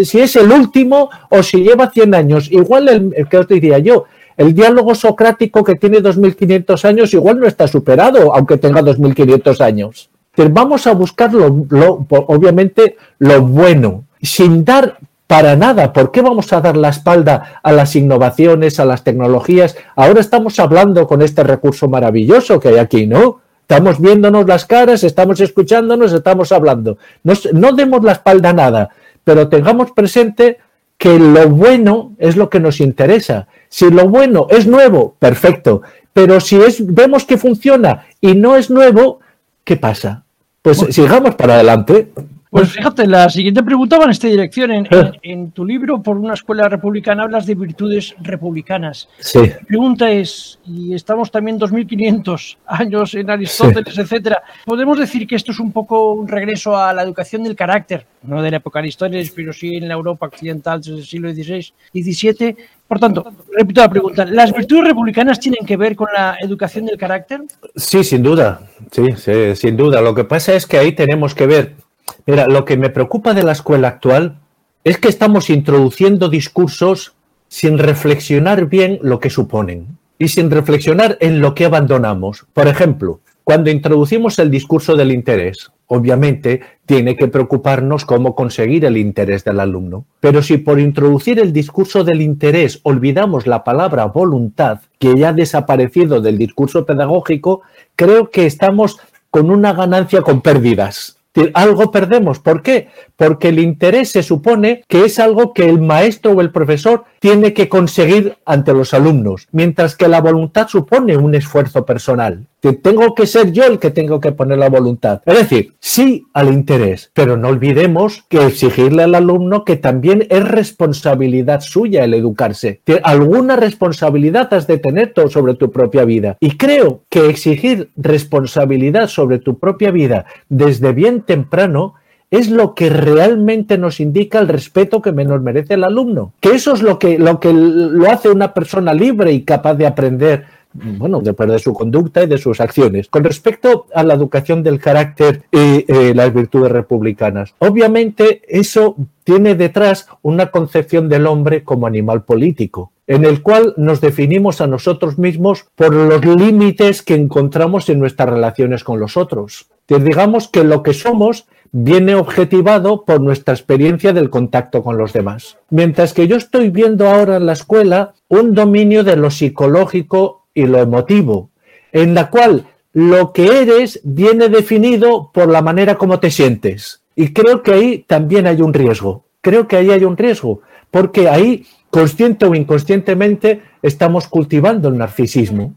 si 0.04 0.20
es 0.20 0.36
el 0.36 0.52
último 0.52 1.10
o 1.30 1.44
si 1.44 1.64
lleva 1.64 1.90
100 1.90 2.16
años. 2.16 2.52
Igual 2.52 2.90
el, 2.90 3.28
que 3.28 3.38
os 3.38 3.48
diría 3.48 3.80
yo, 3.80 4.06
el 4.40 4.54
diálogo 4.54 4.96
socrático 4.96 5.66
que 5.66 5.76
tiene 5.76 6.00
2500 6.00 6.86
años 6.86 7.14
igual 7.14 7.42
no 7.42 7.46
está 7.46 7.68
superado, 7.68 8.34
aunque 8.34 8.56
tenga 8.56 8.82
2500 8.82 9.60
años. 9.60 10.10
Vamos 10.34 10.88
a 10.88 10.94
buscar 10.94 11.30
obviamente 11.36 12.96
lo 13.18 13.42
bueno, 13.42 14.06
sin 14.22 14.64
dar 14.64 14.98
para 15.28 15.58
nada. 15.58 15.92
¿Por 15.92 16.12
qué 16.12 16.22
vamos 16.22 16.54
a 16.54 16.62
dar 16.62 16.78
la 16.78 16.88
espalda 16.88 17.60
a 17.62 17.74
las 17.74 17.98
innovaciones, 17.98 18.80
a 18.80 18.86
las 18.86 19.04
tecnologías? 19.04 19.76
Ahora 19.98 20.22
estamos 20.22 20.58
hablando 20.62 21.06
con 21.06 21.22
este 21.22 21.44
recurso 21.44 21.90
maravilloso 21.90 22.62
que 22.62 22.70
hay 22.70 22.78
aquí, 22.78 23.08
¿no? 23.08 23.42
Estamos 23.64 24.00
viéndonos 24.00 24.48
las 24.48 24.64
caras, 24.64 25.04
estamos 25.04 25.42
escuchándonos, 25.42 26.14
estamos 26.14 26.54
hablando. 26.54 26.98
no 27.24 27.74
demos 27.74 28.06
la 28.06 28.14
espalda 28.14 28.52
a 28.52 28.54
nada, 28.54 28.90
pero 29.26 29.50
tengamos 29.50 29.92
presente 29.92 30.60
que 30.98 31.18
lo 31.18 31.50
bueno 31.50 32.14
es 32.20 32.38
lo 32.38 32.50
que 32.50 32.60
nos 32.62 32.80
interesa. 32.80 33.48
Si 33.70 33.90
lo 33.90 34.08
bueno 34.10 34.48
es 34.50 34.68
nuevo, 34.68 35.16
perfecto. 35.20 35.82
Pero 36.12 36.40
si 36.40 36.58
es, 36.58 36.86
vemos 36.86 37.24
que 37.24 37.38
funciona 37.38 38.08
y 38.20 38.34
no 38.34 38.56
es 38.56 38.70
nuevo, 38.70 39.20
¿qué 39.64 39.78
pasa? 39.78 40.24
Pues 40.62 40.80
sigamos 40.90 41.36
para 41.36 41.56
adelante. 41.56 42.12
Pues 42.50 42.72
fíjate, 42.72 43.06
la 43.06 43.30
siguiente 43.30 43.62
pregunta 43.62 44.00
va 44.00 44.06
en 44.06 44.12
esta 44.12 44.28
dirección. 44.28 44.72
En, 45.22 45.52
tu 45.52 45.66
libro, 45.66 46.02
por 46.02 46.18
una 46.18 46.34
escuela 46.34 46.68
republicana, 46.68 47.24
hablas 47.24 47.46
de 47.46 47.56
virtudes 47.56 48.16
republicanas. 48.22 49.08
Sí. 49.20 49.40
La 49.40 49.60
pregunta 49.68 50.10
es, 50.10 50.60
y 50.66 50.94
estamos 50.94 51.30
también 51.30 51.58
2500 51.58 52.58
años 52.66 53.14
en 53.14 53.30
Aristóteles, 53.30 53.98
etcétera, 53.98 54.42
¿podemos 54.66 54.98
decir 54.98 55.28
que 55.28 55.36
esto 55.36 55.52
es 55.52 55.60
un 55.60 55.72
poco 55.72 56.14
un 56.14 56.28
regreso 56.28 56.76
a 56.78 56.94
la 56.94 57.04
educación 57.04 57.44
del 57.44 57.56
carácter? 57.56 58.06
No 58.24 58.42
de 58.42 58.52
la 58.52 58.58
época 58.58 58.80
de 58.80 58.86
Aristóteles, 58.86 59.32
pero 59.36 59.54
sí 59.54 59.76
en 59.76 59.88
la 59.88 59.94
Europa 59.94 60.28
occidental 60.28 60.80
desde 60.80 60.98
el 60.98 61.06
siglo 61.06 61.32
XVI, 61.34 61.74
XVII. 61.94 62.56
Por 62.88 63.00
tanto, 63.00 63.32
repito 63.56 63.82
la 63.82 63.90
pregunta, 63.90 64.26
¿las 64.26 64.54
virtudes 64.54 64.86
republicanas 64.86 65.40
tienen 65.40 65.66
que 65.66 65.78
ver 65.78 65.96
con 65.96 66.08
la 66.16 66.38
educación 66.42 66.86
del 66.86 66.98
carácter? 66.98 67.42
Sí, 67.76 68.04
sin 68.04 68.24
duda, 68.24 68.62
sí, 68.92 69.04
sí 69.18 69.56
sin 69.56 69.78
duda. 69.78 70.02
Lo 70.02 70.16
que 70.16 70.24
pasa 70.24 70.54
es 70.54 70.66
que 70.66 70.78
ahí 70.78 70.94
tenemos 70.94 71.36
que 71.36 71.46
ver 71.46 71.89
Mira, 72.26 72.48
lo 72.48 72.66
que 72.66 72.78
me 72.78 72.90
preocupa 72.90 73.34
de 73.34 73.44
la 73.44 73.52
escuela 73.54 73.88
actual 73.88 74.40
es 74.84 74.98
que 74.98 75.10
estamos 75.10 75.50
introduciendo 75.50 76.30
discursos 76.30 77.14
sin 77.48 77.78
reflexionar 77.78 78.68
bien 78.68 79.00
lo 79.02 79.20
que 79.20 79.30
suponen 79.30 79.98
y 80.18 80.30
sin 80.30 80.52
reflexionar 80.52 81.18
en 81.20 81.42
lo 81.42 81.56
que 81.56 81.66
abandonamos. 81.66 82.46
Por 82.54 82.68
ejemplo, 82.68 83.20
cuando 83.44 83.72
introducimos 83.72 84.38
el 84.38 84.52
discurso 84.52 84.96
del 84.96 85.12
interés, 85.12 85.72
obviamente 85.88 86.62
tiene 86.86 87.16
que 87.16 87.28
preocuparnos 87.28 88.06
cómo 88.06 88.36
conseguir 88.36 88.86
el 88.86 88.96
interés 88.96 89.44
del 89.44 89.60
alumno. 89.60 90.06
Pero 90.20 90.44
si 90.44 90.58
por 90.58 90.80
introducir 90.80 91.40
el 91.40 91.52
discurso 91.52 92.04
del 92.04 92.22
interés 92.22 92.80
olvidamos 92.84 93.48
la 93.48 93.64
palabra 93.64 94.06
voluntad, 94.06 94.82
que 95.00 95.16
ya 95.16 95.30
ha 95.30 95.34
desaparecido 95.34 96.22
del 96.22 96.38
discurso 96.38 96.86
pedagógico, 96.86 97.62
creo 97.96 98.30
que 98.30 98.46
estamos 98.46 99.00
con 99.32 99.50
una 99.50 99.74
ganancia 99.74 100.22
con 100.22 100.42
pérdidas 100.42 101.19
algo 101.54 101.92
perdemos. 101.92 102.40
¿Por 102.40 102.62
qué? 102.62 102.90
Porque 103.20 103.50
el 103.50 103.60
interés 103.60 104.14
se 104.14 104.24
supone 104.24 104.84
que 104.88 105.04
es 105.04 105.20
algo 105.20 105.54
que 105.54 105.68
el 105.68 105.82
maestro 105.82 106.32
o 106.32 106.40
el 106.42 106.52
profesor 106.52 107.04
tiene 107.20 107.54
que 107.54 107.68
conseguir 107.68 108.38
ante 108.46 108.74
los 108.74 108.94
alumnos, 108.94 109.50
mientras 109.52 109.98
que 109.98 110.08
la 110.08 110.22
voluntad 110.22 110.70
supone 110.70 111.18
un 111.18 111.36
esfuerzo 111.36 111.86
personal. 111.86 112.48
Que 112.62 112.74
tengo 112.74 113.16
que 113.16 113.26
ser 113.26 113.52
yo 113.52 113.66
el 113.66 113.80
que 113.80 113.92
tengo 113.92 114.22
que 114.22 114.32
poner 114.32 114.58
la 114.58 114.70
voluntad. 114.70 115.22
Es 115.26 115.38
decir, 115.38 115.74
sí 115.80 116.28
al 116.34 116.54
interés, 116.54 117.12
pero 117.14 117.36
no 117.36 117.50
olvidemos 117.50 118.24
que 118.30 118.46
exigirle 118.46 119.04
al 119.04 119.16
alumno 119.16 119.66
que 119.66 119.76
también 119.76 120.26
es 120.30 120.48
responsabilidad 120.48 121.60
suya 121.60 122.06
el 122.06 122.14
educarse. 122.14 122.82
Que 122.86 123.02
alguna 123.04 123.58
responsabilidad 123.58 124.54
has 124.54 124.66
de 124.66 124.78
tener 124.78 125.14
sobre 125.30 125.56
tu 125.56 125.72
propia 125.72 126.06
vida. 126.06 126.38
Y 126.40 126.52
creo 126.52 127.04
que 127.10 127.30
exigir 127.30 127.92
responsabilidad 127.98 129.08
sobre 129.08 129.40
tu 129.40 129.60
propia 129.60 129.92
vida 129.92 130.26
desde 130.48 130.94
bien 130.94 131.22
temprano 131.24 131.96
es 132.32 132.50
lo 132.50 132.76
que 132.76 132.90
realmente 132.90 133.78
nos 133.78 134.00
indica 134.00 134.40
el 134.40 134.48
respeto 134.48 135.02
que 135.02 135.12
menos 135.12 135.42
merece 135.42 135.74
el 135.74 135.84
alumno. 135.84 136.34
Que 136.40 136.52
eso 136.52 136.74
es 136.74 136.82
lo 136.82 137.00
que 137.00 137.18
lo, 137.18 137.40
que 137.40 137.52
lo 137.54 138.10
hace 138.10 138.30
una 138.30 138.54
persona 138.54 138.94
libre 138.94 139.32
y 139.32 139.44
capaz 139.44 139.76
de 139.76 139.88
aprender 139.88 140.46
bueno, 140.72 141.20
de 141.22 141.60
su 141.60 141.74
conducta 141.74 142.24
y 142.24 142.28
de 142.28 142.38
sus 142.38 142.62
acciones. 142.62 143.08
Con 143.08 143.24
respecto 143.24 143.88
a 143.94 144.04
la 144.04 144.14
educación 144.14 144.62
del 144.62 144.80
carácter 144.80 145.44
y 145.52 145.86
eh, 145.88 146.14
las 146.14 146.34
virtudes 146.34 146.72
republicanas, 146.72 147.56
obviamente 147.60 148.42
eso 148.48 148.96
tiene 149.24 149.56
detrás 149.56 150.08
una 150.22 150.52
concepción 150.52 151.10
del 151.10 151.26
hombre 151.26 151.64
como 151.64 151.88
animal 151.88 152.24
político, 152.24 152.92
en 153.08 153.26
el 153.26 153.42
cual 153.42 153.74
nos 153.78 154.00
definimos 154.00 154.62
a 154.62 154.68
nosotros 154.68 155.18
mismos 155.18 155.66
por 155.76 155.94
los 155.94 156.24
límites 156.24 157.02
que 157.02 157.16
encontramos 157.16 157.90
en 157.90 158.00
nuestras 158.00 158.30
relaciones 158.30 158.84
con 158.84 159.00
los 159.00 159.18
otros. 159.18 159.68
digamos 159.88 160.48
que 160.48 160.64
lo 160.64 160.84
que 160.84 160.94
somos 160.94 161.48
viene 161.72 162.16
objetivado 162.16 163.06
por 163.06 163.22
nuestra 163.22 163.54
experiencia 163.54 164.14
del 164.14 164.30
contacto 164.30 164.84
con 164.84 164.98
los 164.98 165.14
demás. 165.14 165.58
Mientras 165.70 166.14
que 166.14 166.28
yo 166.28 166.36
estoy 166.36 166.70
viendo 166.70 167.08
ahora 167.08 167.38
en 167.38 167.46
la 167.46 167.54
escuela 167.54 168.14
un 168.28 168.54
dominio 168.54 169.04
de 169.04 169.16
lo 169.16 169.30
psicológico 169.30 170.48
y 170.54 170.66
lo 170.66 170.80
emotivo, 170.80 171.52
en 171.92 172.14
la 172.14 172.30
cual 172.30 172.66
lo 172.94 173.34
que 173.34 173.62
eres 173.62 174.02
viene 174.04 174.50
definido 174.50 175.32
por 175.34 175.50
la 175.50 175.62
manera 175.62 175.96
como 175.96 176.20
te 176.20 176.32
sientes. 176.32 177.02
Y 177.16 177.34
creo 177.34 177.62
que 177.62 177.74
ahí 177.74 178.06
también 178.08 178.48
hay 178.48 178.62
un 178.62 178.74
riesgo. 178.74 179.26
Creo 179.42 179.68
que 179.68 179.78
ahí 179.78 179.92
hay 179.92 180.04
un 180.04 180.18
riesgo, 180.18 180.62
porque 180.92 181.30
ahí, 181.30 181.66
consciente 181.90 182.46
o 182.46 182.56
inconscientemente, 182.56 183.62
estamos 183.82 184.28
cultivando 184.28 184.90
el 184.90 184.98
narcisismo. 184.98 185.74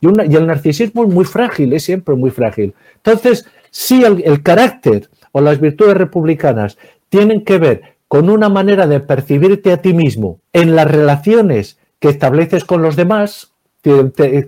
Y, 0.00 0.06
el 0.06 0.46
narcisismo 0.46 1.04
es 1.04 1.12
muy 1.12 1.24
frágil, 1.24 1.72
es 1.72 1.82
siempre 1.82 2.14
muy 2.14 2.30
frágil. 2.30 2.74
Entonces, 2.96 3.46
si 3.70 4.04
el 4.04 4.42
carácter 4.42 5.08
o 5.32 5.40
las 5.40 5.60
virtudes 5.60 5.96
republicanas 5.96 6.78
tienen 7.08 7.44
que 7.44 7.58
ver 7.58 7.82
con 8.08 8.28
una 8.28 8.48
manera 8.48 8.86
de 8.86 9.00
percibirte 9.00 9.72
a 9.72 9.76
ti 9.76 9.94
mismo 9.94 10.40
en 10.52 10.74
las 10.74 10.90
relaciones 10.90 11.78
que 12.00 12.08
estableces 12.08 12.64
con 12.64 12.82
los 12.82 12.96
demás, 12.96 13.52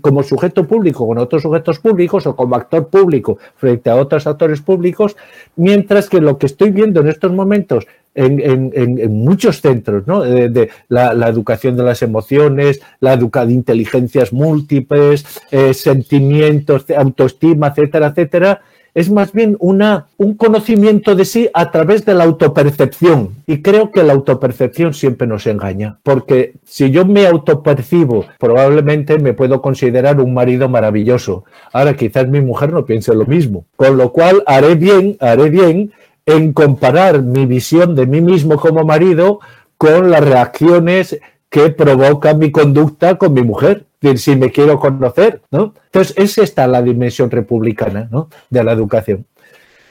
como 0.00 0.22
sujeto 0.22 0.66
público 0.66 1.06
con 1.06 1.16
otros 1.18 1.42
sujetos 1.42 1.78
públicos 1.78 2.26
o 2.26 2.36
como 2.36 2.54
actor 2.54 2.88
público 2.88 3.38
frente 3.56 3.88
a 3.88 3.96
otros 3.96 4.26
actores 4.26 4.60
públicos, 4.60 5.16
mientras 5.56 6.08
que 6.08 6.20
lo 6.20 6.38
que 6.38 6.46
estoy 6.46 6.70
viendo 6.70 7.00
en 7.00 7.08
estos 7.08 7.32
momentos 7.32 7.86
en, 8.14 9.12
muchos 9.12 9.60
centros, 9.60 10.06
¿no? 10.06 10.20
de, 10.20 10.70
la, 10.88 11.28
educación 11.28 11.76
de 11.76 11.84
las 11.84 12.02
emociones, 12.02 12.80
la 13.00 13.12
educación 13.12 13.48
de 13.48 13.54
inteligencias 13.54 14.32
múltiples, 14.32 15.24
eh, 15.50 15.72
sentimientos, 15.72 16.84
autoestima, 16.90 17.68
etcétera, 17.68 18.08
etcétera, 18.08 18.60
es 18.94 19.10
más 19.10 19.32
bien 19.32 19.56
una, 19.58 20.06
un 20.18 20.34
conocimiento 20.34 21.14
de 21.14 21.24
sí 21.24 21.48
a 21.54 21.70
través 21.70 22.04
de 22.04 22.14
la 22.14 22.24
autopercepción. 22.24 23.30
Y 23.46 23.62
creo 23.62 23.90
que 23.90 24.02
la 24.02 24.12
autopercepción 24.12 24.94
siempre 24.94 25.26
nos 25.26 25.46
engaña, 25.46 25.98
porque 26.02 26.54
si 26.64 26.90
yo 26.90 27.04
me 27.04 27.26
autopercibo, 27.26 28.26
probablemente 28.38 29.18
me 29.18 29.32
puedo 29.32 29.62
considerar 29.62 30.20
un 30.20 30.34
marido 30.34 30.68
maravilloso. 30.68 31.44
Ahora 31.72 31.96
quizás 31.96 32.28
mi 32.28 32.40
mujer 32.40 32.72
no 32.72 32.84
piense 32.84 33.14
lo 33.14 33.24
mismo, 33.26 33.64
con 33.76 33.96
lo 33.96 34.12
cual 34.12 34.42
haré 34.46 34.74
bien, 34.74 35.16
haré 35.20 35.48
bien 35.48 35.92
en 36.26 36.52
comparar 36.52 37.22
mi 37.22 37.46
visión 37.46 37.94
de 37.94 38.06
mí 38.06 38.20
mismo 38.20 38.56
como 38.56 38.84
marido 38.84 39.40
con 39.76 40.10
las 40.10 40.24
reacciones 40.24 41.18
que 41.48 41.70
provoca 41.70 42.34
mi 42.34 42.50
conducta 42.50 43.18
con 43.18 43.34
mi 43.34 43.42
mujer 43.42 43.84
si 44.16 44.36
me 44.36 44.50
quiero 44.50 44.78
conocer, 44.78 45.42
¿no? 45.50 45.74
Entonces, 45.86 46.14
es 46.16 46.38
esta 46.38 46.66
la 46.66 46.82
dimensión 46.82 47.30
republicana, 47.30 48.08
¿no? 48.10 48.28
De 48.50 48.64
la 48.64 48.72
educación. 48.72 49.26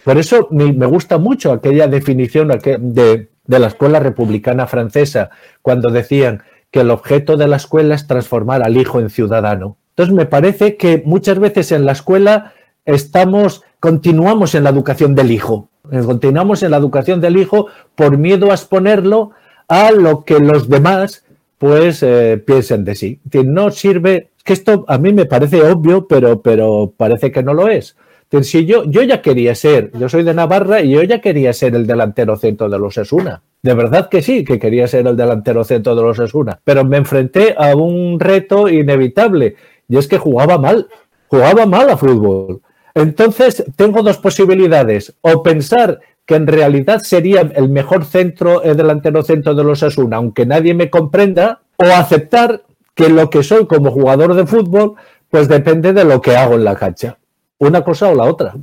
Por 0.03 0.18
eso 0.18 0.48
me, 0.51 0.72
gusta 0.86 1.18
mucho 1.18 1.51
aquella 1.51 1.88
definición 1.88 2.50
de, 2.50 3.30
de 3.46 3.60
la 3.60 3.68
escuela 3.68 4.00
republicana 4.00 4.68
francesa, 4.68 5.30
cuando 5.62 5.91
decían 5.91 6.44
que 6.72 6.82
el 6.82 6.91
objeto 6.91 7.38
de 7.38 7.48
la 7.48 7.58
escuela 7.58 7.96
es 7.96 8.08
transformar 8.08 8.63
al 8.63 8.77
hijo 8.77 9.00
en 9.00 9.10
ciudadano. 9.10 9.77
Entonces, 9.89 10.15
me 10.15 10.25
parece 10.25 10.77
que 10.77 11.03
muchas 11.06 11.38
veces 11.39 11.72
en 11.72 11.86
la 11.86 11.91
escuela 11.91 12.53
estamos, 12.86 13.63
continuamos 13.80 14.56
en 14.56 14.63
la 14.63 14.70
educación 14.70 15.15
del 15.15 15.32
hijo, 15.32 15.70
continuamos 16.06 16.63
en 16.63 16.72
la 16.72 16.77
educación 16.77 17.22
del 17.22 17.38
hijo 17.38 17.68
por 17.96 18.18
miedo 18.18 18.51
a 18.51 18.56
exponerlo 18.56 19.32
a 19.68 19.91
lo 19.91 20.24
que 20.24 20.39
los 20.39 20.70
demás 20.70 21.24
pues 21.62 22.01
eh, 22.01 22.41
piensen 22.44 22.84
de 22.84 22.96
sí. 22.96 23.20
Que 23.30 23.44
no 23.44 23.70
sirve, 23.70 24.32
que 24.44 24.53
esto 24.53 24.84
a 24.88 24.98
mí 24.98 25.13
me 25.13 25.27
parece 25.27 25.62
obvio, 25.62 26.08
pero, 26.08 26.41
pero 26.41 26.91
parece 26.98 27.32
que 27.32 27.44
no 27.44 27.53
lo 27.53 27.68
es. 27.68 27.96
Si 28.41 28.65
yo, 28.65 28.84
yo 28.86 29.03
ya 29.03 29.22
quería 29.22 29.53
ser, 29.53 29.91
yo 30.00 30.10
soy 30.10 30.24
de 30.24 30.34
Navarra 30.34 30.82
y 30.82 30.89
yo 30.89 31.03
ya 31.03 31.22
quería 31.22 31.53
ser 31.53 31.75
el 31.75 31.86
delantero 31.86 32.36
centro 32.36 32.68
de 32.68 32.80
los 32.80 32.98
Esuna. 32.98 33.44
De 33.62 33.75
verdad 33.75 34.10
que 34.10 34.24
sí, 34.24 34.44
que 34.44 34.58
quería 34.58 34.88
ser 34.88 35.06
el 35.06 35.15
delantero 35.15 35.63
centro 35.63 35.94
de 35.96 36.01
los 36.01 36.18
Esuna. 36.18 36.60
Pero 36.63 36.84
me 36.84 36.98
enfrenté 36.98 37.53
a 37.56 37.75
un 37.75 38.20
reto 38.20 38.68
inevitable 38.68 39.56
y 39.88 39.98
es 39.98 40.08
que 40.08 40.18
jugaba 40.18 40.58
mal, 40.58 40.88
jugaba 41.27 41.68
mal 41.68 41.91
a 41.91 41.98
fútbol. 41.98 42.62
Entonces 42.96 43.63
tengo 43.75 44.01
dos 44.01 44.18
posibilidades, 44.18 45.13
o 45.22 45.44
pensar 45.44 46.00
que 46.32 46.38
en 46.38 46.48
realidad 46.48 47.02
sería 47.04 47.42
el 47.42 47.68
mejor 47.68 48.06
centro, 48.06 48.64
el 48.64 48.78
delantero 48.78 49.22
centro 49.22 49.54
de 49.54 49.66
los 49.66 49.84
Asuna, 49.84 50.16
aunque 50.16 50.46
nadie 50.46 50.74
me 50.74 50.90
comprenda, 50.90 51.60
o 51.76 51.84
aceptar 51.84 52.62
que 52.96 53.10
lo 53.10 53.30
que 53.30 53.44
soy 53.44 53.68
como 53.68 53.92
jugador 53.92 54.34
de 54.34 54.46
fútbol, 54.46 54.94
pues 55.30 55.50
depende 55.50 55.92
de 55.92 56.06
lo 56.06 56.22
que 56.22 56.38
hago 56.38 56.54
en 56.54 56.64
la 56.64 56.78
cancha. 56.78 57.18
Una 57.58 57.84
cosa 57.84 58.08
o 58.08 58.16
la 58.16 58.24
otra. 58.24 58.54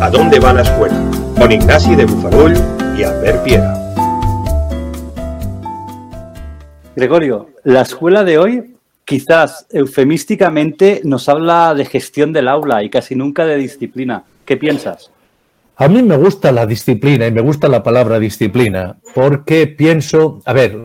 ¿A 0.00 0.08
dónde 0.12 0.38
va 0.38 0.52
la 0.52 0.62
escuela? 0.62 0.94
Con 1.36 1.50
Ignasi 1.50 1.96
de 1.96 2.04
Bufarull 2.04 2.54
y 2.96 3.02
Albert 3.02 3.42
Piera. 3.42 3.74
Gregorio, 6.94 7.48
la 7.64 7.80
escuela 7.80 8.22
de 8.22 8.38
hoy 8.38 8.76
quizás 9.04 9.66
eufemísticamente 9.72 11.00
nos 11.02 11.28
habla 11.28 11.74
de 11.74 11.84
gestión 11.84 12.32
del 12.32 12.46
aula 12.46 12.84
y 12.84 12.90
casi 12.90 13.16
nunca 13.16 13.44
de 13.44 13.56
disciplina. 13.56 14.22
¿Qué 14.44 14.56
piensas? 14.56 15.10
A 15.76 15.88
mí 15.88 16.02
me 16.04 16.16
gusta 16.16 16.52
la 16.52 16.66
disciplina 16.66 17.26
y 17.26 17.32
me 17.32 17.40
gusta 17.40 17.68
la 17.68 17.82
palabra 17.82 18.20
disciplina 18.20 18.96
porque 19.12 19.66
pienso, 19.66 20.40
a 20.44 20.52
ver, 20.52 20.78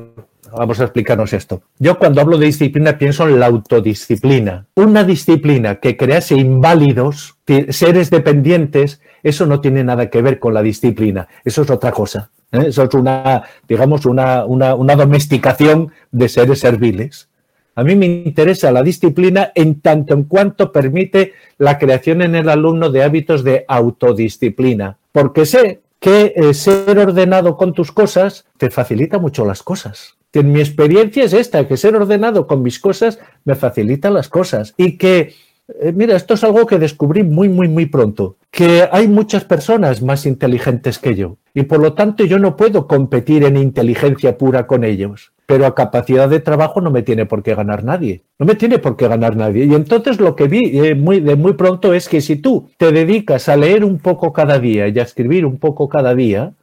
vamos 0.52 0.80
a 0.80 0.86
explicarnos 0.86 1.32
esto. 1.34 1.62
Yo 1.78 2.00
cuando 2.00 2.22
hablo 2.22 2.40
de 2.40 2.48
disciplina 2.48 2.98
pienso 2.98 3.28
en 3.28 3.40
la 3.40 3.46
autodisciplina. 3.46 4.66
Una 4.76 5.04
disciplina 5.04 5.76
que 5.76 5.96
crease 5.96 6.36
inválidos, 6.36 7.36
seres 7.70 8.10
dependientes, 8.10 9.02
Eso 9.22 9.46
no 9.46 9.60
tiene 9.60 9.84
nada 9.84 10.10
que 10.10 10.22
ver 10.22 10.40
con 10.40 10.54
la 10.54 10.64
disciplina, 10.64 11.28
eso 11.44 11.64
es 11.64 11.70
otra 11.70 11.92
cosa. 11.92 12.32
¿eh? 12.54 12.68
Eso 12.68 12.84
es 12.84 12.94
una, 12.94 13.44
digamos, 13.68 14.06
una, 14.06 14.46
una 14.46 14.96
domesticación 14.96 15.92
de 16.12 16.30
seres 16.30 16.60
serviles. 16.60 17.29
A 17.76 17.84
mí 17.84 17.96
me 17.96 18.06
interesa 18.06 18.72
la 18.72 18.84
disciplina 18.84 19.52
en 19.56 19.82
tanto 19.82 20.14
en 20.14 20.24
cuanto 20.24 20.72
permite 20.72 21.34
la 21.58 21.78
creación 21.78 22.22
en 22.22 22.36
el 22.36 22.50
alumno 22.50 22.90
de 22.90 23.04
hábitos 23.04 23.44
de 23.44 23.66
autodisciplina, 23.68 24.98
porque 25.12 25.46
sé 25.46 25.82
que 26.00 26.34
eh, 26.36 26.54
ser 26.54 26.98
ordenado 26.98 27.58
con 27.58 27.74
tus 27.74 27.92
cosas 27.92 28.46
te 28.58 28.70
facilita 28.70 29.20
mucho 29.20 29.46
las 29.46 29.64
cosas. 29.64 30.16
En 30.34 30.52
mi 30.52 30.60
experiencia 30.60 31.24
es 31.24 31.34
esta, 31.34 31.68
que 31.68 31.78
ser 31.78 31.96
ordenado 31.96 32.48
con 32.48 32.62
mis 32.62 32.80
cosas 32.80 33.20
me 33.46 33.56
facilita 33.56 34.10
las 34.10 34.30
cosas 34.30 34.74
y 34.78 34.98
que 34.98 35.34
eh, 35.82 35.92
mira, 35.94 36.16
esto 36.16 36.34
es 36.34 36.44
algo 36.44 36.66
que 36.66 36.80
descubrí 36.80 37.24
muy, 37.24 37.50
muy, 37.50 37.68
muy 37.68 37.86
pronto, 37.86 38.38
que 38.52 38.88
hay 38.92 39.08
muchas 39.08 39.46
personas 39.46 40.02
más 40.02 40.26
inteligentes 40.26 40.98
que 40.98 41.16
yo 41.16 41.38
y 41.54 41.64
por 41.64 41.80
lo 41.80 41.94
tanto 41.94 42.26
yo 42.26 42.40
no 42.40 42.56
puedo 42.56 42.88
competir 42.88 43.44
en 43.44 43.58
inteligencia 43.58 44.38
pura 44.38 44.66
con 44.66 44.84
ellos, 44.84 45.32
pero 45.50 45.66
a 45.66 45.74
capacidad 45.74 46.30
de 46.30 46.42
trabajo 46.42 46.80
no 46.80 46.92
me 46.92 47.02
tiene 47.02 47.26
por 47.26 47.42
qué 47.42 47.56
ganar 47.56 47.84
nadie, 47.84 48.22
no 48.38 48.46
me 48.46 48.54
tiene 48.54 48.78
por 48.78 48.96
qué 48.96 49.08
ganar 49.08 49.36
nadie. 49.36 49.66
Y 49.66 49.74
entonces 49.74 50.20
lo 50.20 50.36
que 50.36 50.48
vi 50.48 50.80
eh, 50.80 50.94
muy, 50.94 51.22
de 51.22 51.36
muy 51.36 51.54
pronto 51.54 51.92
es 51.96 52.08
que 52.08 52.22
si 52.22 52.36
tú 52.36 52.70
te 52.78 52.92
dedicas 52.92 53.50
a 53.50 53.58
leer 53.58 53.84
un 53.84 53.98
poco 53.98 54.32
cada 54.32 54.60
día 54.60 54.88
y 54.88 55.00
a 55.00 55.02
escribir 55.02 55.48
un 55.48 55.58
poco 55.58 55.90
cada 55.90 56.14
día, 56.14 56.54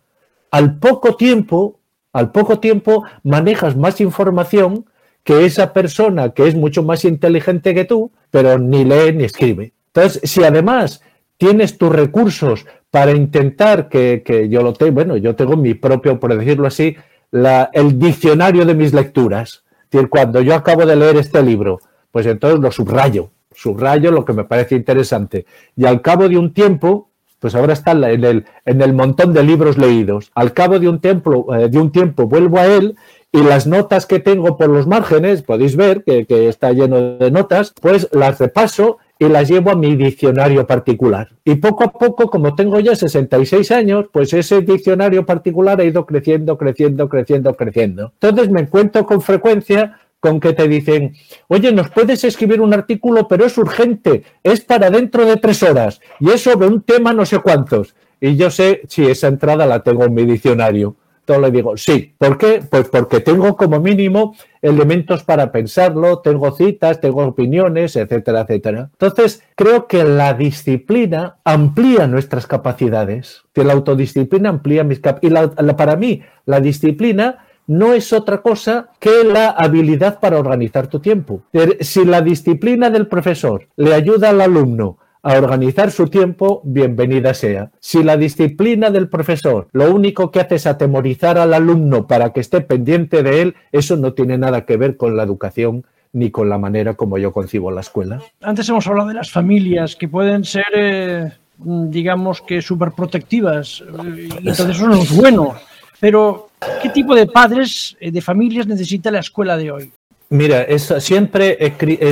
al 0.52 0.78
poco 0.78 1.16
tiempo, 1.16 1.81
al 2.12 2.31
poco 2.31 2.61
tiempo 2.61 3.02
manejas 3.25 3.76
más 3.76 4.00
información 4.00 4.85
que 5.25 5.45
esa 5.45 5.73
persona 5.73 6.31
que 6.31 6.47
es 6.47 6.55
mucho 6.55 6.85
más 6.85 7.05
inteligente 7.05 7.75
que 7.75 7.87
tú, 7.87 8.12
pero 8.31 8.57
ni 8.57 8.85
lee 8.85 9.12
ni 9.12 9.25
escribe. 9.25 9.73
Entonces, 9.88 10.31
si 10.31 10.45
además 10.45 11.02
tienes 11.38 11.76
tus 11.76 11.90
recursos 11.90 12.64
para 12.93 13.11
intentar 13.11 13.88
que, 13.88 14.47
yo 14.49 14.62
lo 14.62 14.75
tengo, 14.75 14.93
bueno, 14.93 15.16
yo 15.16 15.35
tengo 15.35 15.57
mi 15.57 15.75
propio, 15.75 16.21
por 16.21 16.38
decirlo 16.38 16.69
así, 16.69 16.97
el 17.33 17.99
diccionario 17.99 18.64
de 18.64 18.75
mis 18.75 18.92
lecturas. 18.92 19.64
Cuando 20.11 20.40
yo 20.42 20.54
acabo 20.54 20.85
de 20.85 20.97
leer 20.97 21.16
este 21.16 21.42
libro, 21.42 21.80
pues 22.11 22.26
entonces 22.26 22.61
lo 22.61 22.71
subrayo, 22.71 23.30
subrayo 23.54 24.11
lo 24.11 24.25
que 24.25 24.33
me 24.33 24.45
parece 24.45 24.75
interesante. 24.75 25.47
Y 25.75 25.87
al 25.87 26.02
cabo 26.02 26.28
de 26.28 26.37
un 26.37 26.52
tiempo, 26.52 27.11
pues 27.38 27.54
ahora 27.54 27.73
está 27.73 27.92
en 27.92 28.25
el, 28.25 28.45
en 28.64 28.83
el 28.83 28.92
montón 28.92 29.33
de 29.33 29.42
libros 29.42 29.78
leídos. 29.78 30.30
Al 30.35 30.52
cabo 30.52 30.78
de 30.78 30.88
un, 30.88 31.00
tiempo, 31.00 31.54
eh, 31.54 31.68
de 31.68 31.78
un 31.78 31.92
tiempo 31.92 32.26
vuelvo 32.26 32.59
a 32.59 32.66
él 32.66 32.97
y 33.33 33.42
las 33.42 33.66
notas 33.66 34.06
que 34.06 34.18
tengo 34.18 34.56
por 34.56 34.68
los 34.68 34.87
márgenes, 34.87 35.42
podéis 35.42 35.76
ver 35.76 36.04
que, 36.04 36.49
está 36.49 36.73
lleno 36.73 37.18
de 37.18 37.30
notas, 37.30 37.75
pues 37.80 38.09
las 38.12 38.38
repaso 38.38 38.99
y 39.18 39.28
las 39.28 39.49
llevo 39.49 39.70
a 39.70 39.76
mi 39.76 39.96
diccionario 39.96 40.66
particular. 40.66 41.28
Y 41.44 41.56
poco 41.56 41.85
a 41.85 41.92
poco, 41.92 42.28
como 42.28 42.54
tengo 42.54 42.78
ya 42.80 42.94
66 42.94 43.70
años, 43.73 44.06
pues 44.12 44.32
ese 44.32 44.61
diccionario 44.61 45.25
particular 45.25 45.80
ha 45.80 45.85
ido 45.85 46.04
creciendo, 46.04 46.58
creciendo, 46.58 47.08
creciendo, 47.08 47.54
creciendo. 47.54 48.12
Entonces 48.20 48.50
me 48.50 48.61
encuentro 48.61 49.06
con 49.06 49.23
frecuencia 49.23 49.99
con 50.20 50.40
que 50.40 50.52
te 50.52 50.66
dicen, 50.68 51.14
oye, 51.49 51.73
nos 51.73 51.90
puedes 51.90 52.25
escribir 52.25 52.61
un 52.61 52.75
artículo, 52.75 53.28
pero 53.28 53.44
es 53.44 53.56
urgente, 53.58 54.25
es 54.42 54.61
para 54.61 54.90
dentro 54.90 55.25
de 55.25 55.37
tres 55.37 55.62
horas 55.62 56.00
y 56.18 56.30
es 56.30 56.42
sobre 56.42 56.66
un 56.66 56.82
tema 56.82 57.12
no 57.12 57.25
sé 57.25 57.38
cuántos. 57.38 57.94
Y 58.20 58.37
yo 58.37 58.50
sé 58.50 58.82
si 58.88 59.04
esa 59.04 59.28
entrada 59.28 59.66
la 59.66 59.82
tengo 59.82 60.04
en 60.04 60.14
mi 60.14 60.25
diccionario. 60.25 60.96
Le 61.26 61.50
digo, 61.50 61.76
sí. 61.76 62.14
¿Por 62.18 62.38
qué? 62.38 62.62
Pues 62.68 62.88
porque 62.88 63.21
tengo 63.21 63.56
como 63.56 63.80
mínimo 63.80 64.37
elementos 64.62 65.25
para 65.25 65.50
pensarlo, 65.50 66.21
tengo 66.21 66.52
citas, 66.52 67.00
tengo 67.00 67.25
opiniones, 67.25 67.97
etcétera, 67.97 68.42
etcétera. 68.42 68.90
Entonces, 68.92 69.42
creo 69.54 69.87
que 69.87 70.04
la 70.04 70.35
disciplina 70.35 71.37
amplía 71.45 72.06
nuestras 72.06 72.47
capacidades. 72.47 73.42
Que 73.52 73.64
la 73.64 73.73
autodisciplina 73.73 74.49
amplía 74.49 74.85
mis 74.85 75.00
capacidades. 75.00 75.50
Y 75.59 75.73
para 75.75 75.97
mí, 75.97 76.23
la 76.45 76.61
disciplina 76.61 77.47
no 77.66 77.95
es 77.95 78.12
otra 78.12 78.42
cosa 78.42 78.90
que 79.00 79.25
la 79.25 79.50
habilidad 79.50 80.21
para 80.21 80.38
organizar 80.38 80.87
tu 80.87 81.00
tiempo. 81.00 81.42
Si 81.80 82.04
la 82.04 82.23
disciplina 82.23 82.90
del 82.90 83.09
profesor 83.09 83.66
le 83.76 83.92
ayuda 83.95 84.30
al 84.30 84.40
alumno 84.40 84.99
a 85.26 85.38
organizar 85.38 85.90
su 85.90 86.06
tiempo, 86.06 86.61
bienvenida 86.62 87.35
sea. 87.35 87.73
Si 87.80 88.04
la 88.04 88.16
disciplina 88.16 88.90
del 88.90 89.09
profesor 89.09 89.66
lo 89.73 89.92
único 89.92 90.30
que 90.30 90.38
hace 90.38 90.54
es 90.54 90.68
atemorizar 90.68 91.37
al 91.37 91.52
alumno 91.52 92.06
para 92.06 92.33
que 92.33 92.38
esté 92.38 92.61
pendiente 92.61 93.25
de 93.25 93.42
él, 93.42 93.54
eso 93.73 93.97
no 93.97 94.12
tiene 94.12 94.38
nada 94.38 94.64
que 94.64 94.76
ver 94.76 94.97
con 94.97 95.16
la 95.16 95.25
educación 95.25 95.85
ni 96.12 96.30
con 96.30 96.49
la 96.49 96.59
manera 96.59 96.95
como 96.95 97.18
yo 97.18 97.33
concibo 97.33 97.73
la 97.73 97.80
escuela. 97.80 98.23
Antes 98.40 98.68
hemos 98.68 98.87
hablado 98.87 99.09
de 99.09 99.14
las 99.14 99.33
familias 99.33 99.97
que 99.97 100.06
pueden 100.06 100.45
ser, 100.45 100.64
eh, 100.76 101.33
digamos 101.59 102.40
que 102.40 102.62
súper 102.62 102.92
protectivas, 102.92 103.83
eh, 103.83 104.28
y 104.40 104.49
entonces 104.49 104.76
eso 104.76 104.87
no 104.87 104.95
es 104.95 105.16
bueno. 105.16 105.56
Pero, 105.99 106.50
¿qué 106.80 106.90
tipo 106.90 107.16
de 107.16 107.26
padres, 107.26 107.96
eh, 107.98 108.12
de 108.12 108.20
familias 108.20 108.68
necesita 108.68 109.11
la 109.11 109.18
escuela 109.18 109.57
de 109.57 109.72
hoy? 109.72 109.92
Mira, 110.29 110.66
siempre, 110.79 111.59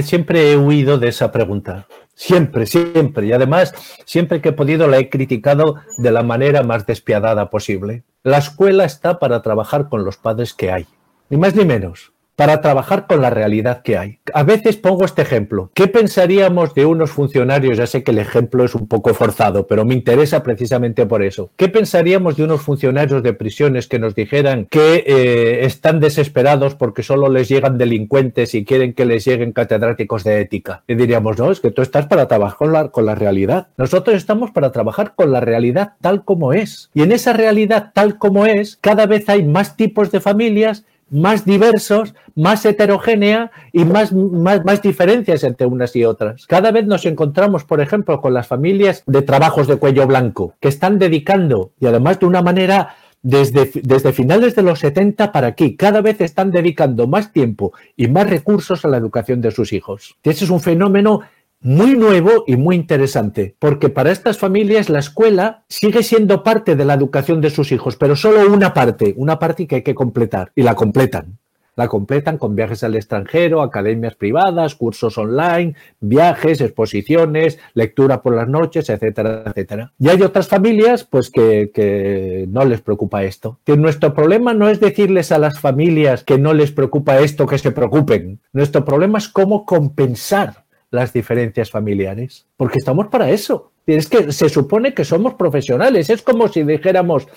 siempre 0.02 0.52
he 0.52 0.56
huido 0.56 0.98
de 0.98 1.08
esa 1.08 1.30
pregunta. 1.30 1.86
Siempre, 2.14 2.66
siempre. 2.66 3.26
Y 3.26 3.32
además, 3.32 3.74
siempre 4.04 4.40
que 4.40 4.50
he 4.50 4.52
podido 4.52 4.88
la 4.88 4.98
he 4.98 5.10
criticado 5.10 5.76
de 5.98 6.12
la 6.12 6.22
manera 6.22 6.62
más 6.62 6.86
despiadada 6.86 7.50
posible. 7.50 8.04
La 8.22 8.38
escuela 8.38 8.84
está 8.84 9.18
para 9.18 9.42
trabajar 9.42 9.88
con 9.88 10.04
los 10.04 10.16
padres 10.16 10.54
que 10.54 10.70
hay. 10.70 10.86
Ni 11.28 11.36
más 11.36 11.54
ni 11.54 11.64
menos 11.64 12.13
para 12.36 12.60
trabajar 12.60 13.06
con 13.06 13.20
la 13.20 13.30
realidad 13.30 13.82
que 13.82 13.96
hay. 13.96 14.18
A 14.32 14.42
veces 14.42 14.76
pongo 14.76 15.04
este 15.04 15.22
ejemplo. 15.22 15.70
¿Qué 15.74 15.86
pensaríamos 15.86 16.74
de 16.74 16.86
unos 16.86 17.10
funcionarios? 17.10 17.78
Ya 17.78 17.86
sé 17.86 18.02
que 18.02 18.10
el 18.10 18.18
ejemplo 18.18 18.64
es 18.64 18.74
un 18.74 18.88
poco 18.88 19.14
forzado, 19.14 19.66
pero 19.66 19.84
me 19.84 19.94
interesa 19.94 20.42
precisamente 20.42 21.06
por 21.06 21.22
eso. 21.22 21.50
¿Qué 21.56 21.68
pensaríamos 21.68 22.36
de 22.36 22.44
unos 22.44 22.62
funcionarios 22.62 23.22
de 23.22 23.32
prisiones 23.34 23.86
que 23.86 23.98
nos 23.98 24.14
dijeran 24.14 24.66
que 24.70 25.04
eh, 25.06 25.64
están 25.64 26.00
desesperados 26.00 26.74
porque 26.74 27.02
solo 27.02 27.28
les 27.28 27.48
llegan 27.48 27.78
delincuentes 27.78 28.54
y 28.54 28.64
quieren 28.64 28.94
que 28.94 29.04
les 29.04 29.24
lleguen 29.24 29.52
catedráticos 29.52 30.24
de 30.24 30.40
ética? 30.40 30.82
Y 30.88 30.94
diríamos, 30.94 31.38
no, 31.38 31.50
es 31.50 31.60
que 31.60 31.70
tú 31.70 31.82
estás 31.82 32.06
para 32.06 32.26
trabajar 32.26 32.58
con 32.58 32.72
la, 32.72 32.88
con 32.88 33.06
la 33.06 33.14
realidad. 33.14 33.68
Nosotros 33.76 34.16
estamos 34.16 34.50
para 34.50 34.72
trabajar 34.72 35.14
con 35.14 35.32
la 35.32 35.40
realidad 35.40 35.92
tal 36.00 36.24
como 36.24 36.52
es. 36.52 36.90
Y 36.94 37.02
en 37.02 37.12
esa 37.12 37.32
realidad 37.32 37.92
tal 37.94 38.18
como 38.18 38.46
es, 38.46 38.78
cada 38.80 39.06
vez 39.06 39.28
hay 39.28 39.44
más 39.44 39.76
tipos 39.76 40.10
de 40.10 40.20
familias 40.20 40.84
más 41.10 41.44
diversos, 41.44 42.14
más 42.34 42.64
heterogénea 42.64 43.50
y 43.72 43.84
más, 43.84 44.12
más, 44.12 44.82
diferencias 44.82 45.44
entre 45.44 45.66
unas 45.66 45.94
y 45.96 46.04
otras. 46.04 46.46
Cada 46.46 46.72
vez 46.72 46.86
nos 46.86 47.06
encontramos, 47.06 47.64
por 47.64 47.80
ejemplo, 47.80 48.20
con 48.20 48.34
las 48.34 48.46
familias 48.46 49.04
de 49.06 49.22
trabajos 49.22 49.66
de 49.66 49.76
cuello 49.76 50.06
blanco, 50.06 50.54
que 50.60 50.68
están 50.68 50.98
dedicando, 50.98 51.72
y 51.80 51.86
además 51.86 52.18
de 52.18 52.26
una 52.26 52.42
manera 52.42 52.96
desde, 53.22 53.70
desde, 53.82 54.12
finales 54.12 54.54
de 54.54 54.62
los 54.62 54.80
70 54.80 55.32
para 55.32 55.46
aquí, 55.48 55.76
cada 55.76 56.02
vez 56.02 56.20
están 56.20 56.50
dedicando 56.50 57.06
más 57.06 57.32
tiempo 57.32 57.72
y 57.96 58.08
más 58.08 58.28
recursos 58.28 58.84
a 58.84 58.88
la 58.88 58.98
educación 58.98 59.40
de 59.40 59.50
sus 59.50 59.72
hijos. 59.72 60.16
Ese 60.22 60.44
es 60.44 60.50
un 60.50 60.60
fenómeno 60.60 61.20
muy 61.64 61.96
nuevo 61.96 62.44
y 62.46 62.56
muy 62.56 62.76
interesante, 62.76 63.56
porque 63.58 63.88
para 63.88 64.12
estas 64.12 64.36
familias 64.36 64.90
la 64.90 64.98
escuela 64.98 65.64
sigue 65.66 66.02
siendo 66.02 66.42
parte 66.42 66.76
de 66.76 66.84
la 66.84 66.92
educación 66.92 67.40
de 67.40 67.48
sus 67.48 67.72
hijos, 67.72 67.96
pero 67.96 68.16
solo 68.16 68.52
una 68.52 68.74
parte, 68.74 69.14
una 69.16 69.38
parte 69.38 69.66
que 69.66 69.76
hay 69.76 69.82
que 69.82 69.94
completar, 69.94 70.52
y 70.54 70.62
la 70.62 70.74
completan. 70.74 71.38
La 71.74 71.88
completan 71.88 72.36
con 72.38 72.54
viajes 72.54 72.84
al 72.84 72.94
extranjero, 72.94 73.62
academias 73.62 74.14
privadas, 74.14 74.74
cursos 74.74 75.16
online, 75.18 75.74
viajes, 76.00 76.60
exposiciones, 76.60 77.58
lectura 77.72 78.22
por 78.22 78.36
las 78.36 78.46
noches, 78.46 78.88
etcétera, 78.90 79.42
etcétera. 79.46 79.92
Y 79.98 80.08
hay 80.08 80.22
otras 80.22 80.46
familias, 80.46 81.02
pues, 81.02 81.30
que, 81.30 81.72
que 81.74 82.46
no 82.48 82.64
les 82.64 82.80
preocupa 82.80 83.24
esto. 83.24 83.58
Que 83.64 83.76
nuestro 83.76 84.14
problema 84.14 84.54
no 84.54 84.68
es 84.68 84.78
decirles 84.78 85.32
a 85.32 85.38
las 85.38 85.58
familias 85.58 86.22
que 86.22 86.38
no 86.38 86.52
les 86.52 86.70
preocupa 86.70 87.18
esto, 87.18 87.46
que 87.46 87.58
se 87.58 87.72
preocupen. 87.72 88.38
Nuestro 88.52 88.84
problema 88.84 89.18
es 89.18 89.28
cómo 89.28 89.64
compensar 89.64 90.63
las 90.94 91.12
diferencias 91.12 91.70
familiares, 91.70 92.46
porque 92.56 92.78
estamos 92.78 93.08
para 93.08 93.30
eso. 93.30 93.72
Es 93.86 94.08
que 94.08 94.32
se 94.32 94.48
supone 94.48 94.94
que 94.94 95.04
somos 95.04 95.34
profesionales, 95.34 96.08
es 96.08 96.22
como 96.22 96.48
si 96.48 96.62
dijéramos, 96.62 97.28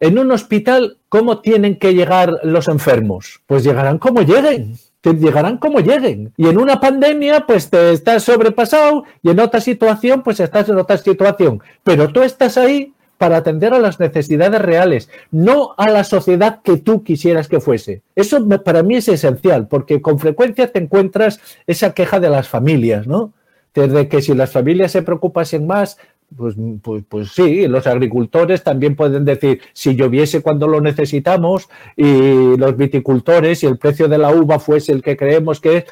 en 0.00 0.18
un 0.18 0.30
hospital, 0.30 0.98
¿cómo 1.08 1.40
tienen 1.40 1.76
que 1.76 1.92
llegar 1.92 2.32
los 2.44 2.68
enfermos? 2.68 3.40
Pues 3.46 3.64
llegarán 3.64 3.98
como 3.98 4.22
lleguen 4.22 4.78
llegarán 5.12 5.58
como 5.58 5.80
lleguen. 5.80 6.32
Y 6.36 6.48
en 6.48 6.58
una 6.58 6.80
pandemia, 6.80 7.46
pues 7.46 7.70
te 7.70 7.92
estás 7.92 8.24
sobrepasado 8.24 9.04
y 9.22 9.30
en 9.30 9.40
otra 9.40 9.60
situación, 9.60 10.22
pues 10.22 10.40
estás 10.40 10.68
en 10.68 10.78
otra 10.78 10.98
situación. 10.98 11.62
Pero 11.82 12.08
tú 12.08 12.22
estás 12.22 12.56
ahí 12.58 12.92
para 13.18 13.36
atender 13.36 13.74
a 13.74 13.78
las 13.80 14.00
necesidades 14.00 14.62
reales, 14.62 15.10
no 15.30 15.74
a 15.76 15.90
la 15.90 16.04
sociedad 16.04 16.60
que 16.62 16.78
tú 16.78 17.02
quisieras 17.02 17.48
que 17.48 17.60
fuese. 17.60 18.02
Eso 18.14 18.46
para 18.64 18.82
mí 18.82 18.96
es 18.96 19.08
esencial, 19.08 19.66
porque 19.68 20.00
con 20.00 20.18
frecuencia 20.18 20.70
te 20.72 20.78
encuentras 20.78 21.40
esa 21.66 21.92
queja 21.92 22.20
de 22.20 22.30
las 22.30 22.48
familias, 22.48 23.06
¿no? 23.06 23.32
Desde 23.74 24.08
que 24.08 24.22
si 24.22 24.34
las 24.34 24.52
familias 24.52 24.92
se 24.92 25.02
preocupasen 25.02 25.66
más, 25.66 25.98
pues, 26.36 26.54
pues, 26.82 27.04
pues, 27.08 27.30
sí, 27.32 27.66
los 27.66 27.86
agricultores 27.86 28.62
también 28.62 28.96
pueden 28.96 29.24
decir, 29.24 29.60
si 29.72 29.96
lloviese 29.96 30.42
cuando 30.42 30.68
lo 30.68 30.80
necesitamos 30.80 31.68
y 31.96 32.56
los 32.56 32.76
viticultores, 32.76 33.62
y 33.62 33.66
el 33.66 33.78
precio 33.78 34.08
de 34.08 34.18
la 34.18 34.30
uva 34.30 34.58
fuese 34.58 34.92
el 34.92 35.02
que 35.02 35.16
creemos 35.16 35.60
que 35.60 35.78
es, 35.78 35.84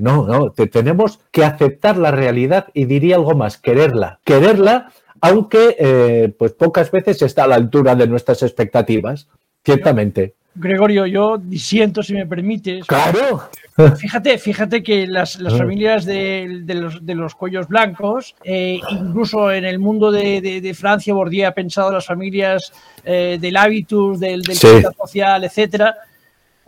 no, 0.00 0.26
no, 0.26 0.50
tenemos 0.50 1.20
que 1.30 1.44
aceptar 1.44 1.96
la 1.96 2.10
realidad 2.10 2.66
y 2.74 2.84
diría 2.84 3.16
algo 3.16 3.34
más, 3.34 3.56
quererla, 3.56 4.20
quererla 4.24 4.92
aunque 5.20 5.76
eh, 5.78 6.34
pues 6.38 6.52
pocas 6.52 6.90
veces 6.90 7.22
está 7.22 7.44
a 7.44 7.48
la 7.48 7.56
altura 7.56 7.94
de 7.94 8.06
nuestras 8.06 8.42
expectativas, 8.42 9.28
ciertamente. 9.64 10.34
Gregorio, 10.54 11.06
yo 11.06 11.38
disiento, 11.38 12.02
si 12.02 12.14
me 12.14 12.26
permites. 12.26 12.84
Claro. 12.86 13.48
Fíjate, 13.96 14.38
fíjate 14.38 14.82
que 14.82 15.06
las, 15.06 15.38
las 15.38 15.56
familias 15.56 16.04
de, 16.04 16.62
de, 16.64 16.74
los, 16.74 17.06
de, 17.06 17.14
los, 17.14 17.36
cuellos 17.36 17.68
blancos, 17.68 18.34
eh, 18.42 18.80
incluso 18.90 19.52
en 19.52 19.64
el 19.64 19.78
mundo 19.78 20.10
de, 20.10 20.40
de, 20.40 20.74
Francia, 20.74 21.14
Bourdieu 21.14 21.46
ha 21.46 21.52
pensado 21.52 21.88
en 21.88 21.94
las 21.94 22.06
familias 22.06 22.72
eh, 23.04 23.38
del 23.40 23.56
hábitus, 23.56 24.18
del, 24.18 24.42
del 24.42 24.56
Sí. 24.56 24.82
social, 24.96 25.44
etcétera. 25.44 25.94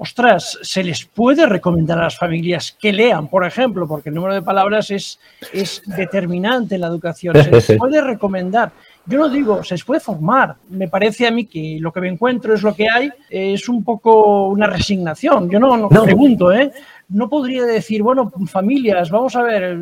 Ostras, 0.02 0.58
se 0.62 0.82
les 0.82 1.04
puede 1.04 1.44
recomendar 1.44 1.98
a 1.98 2.04
las 2.04 2.16
familias 2.16 2.74
que 2.80 2.90
lean, 2.90 3.28
por 3.28 3.44
ejemplo, 3.44 3.86
porque 3.86 4.08
el 4.08 4.14
número 4.14 4.32
de 4.32 4.40
palabras 4.40 4.90
es, 4.90 5.20
es 5.52 5.82
determinante 5.84 6.76
en 6.76 6.80
la 6.80 6.86
educación. 6.86 7.36
Se 7.36 7.50
les 7.50 7.72
puede 7.78 8.00
recomendar. 8.00 8.72
Yo 9.04 9.18
no 9.18 9.28
digo, 9.28 9.62
se 9.62 9.74
les 9.74 9.84
puede 9.84 10.00
formar. 10.00 10.56
Me 10.70 10.88
parece 10.88 11.26
a 11.26 11.30
mí 11.30 11.44
que 11.44 11.76
lo 11.80 11.92
que 11.92 12.00
me 12.00 12.08
encuentro 12.08 12.54
es 12.54 12.62
lo 12.62 12.74
que 12.74 12.88
hay, 12.88 13.10
es 13.28 13.68
un 13.68 13.84
poco 13.84 14.48
una 14.48 14.66
resignación. 14.66 15.50
Yo 15.50 15.60
no, 15.60 15.76
no, 15.76 15.88
No. 15.90 16.02
pregunto, 16.04 16.50
¿eh? 16.50 16.72
No 17.10 17.28
podría 17.28 17.64
decir, 17.66 18.02
bueno, 18.02 18.32
familias, 18.46 19.10
vamos 19.10 19.36
a 19.36 19.42
ver, 19.42 19.76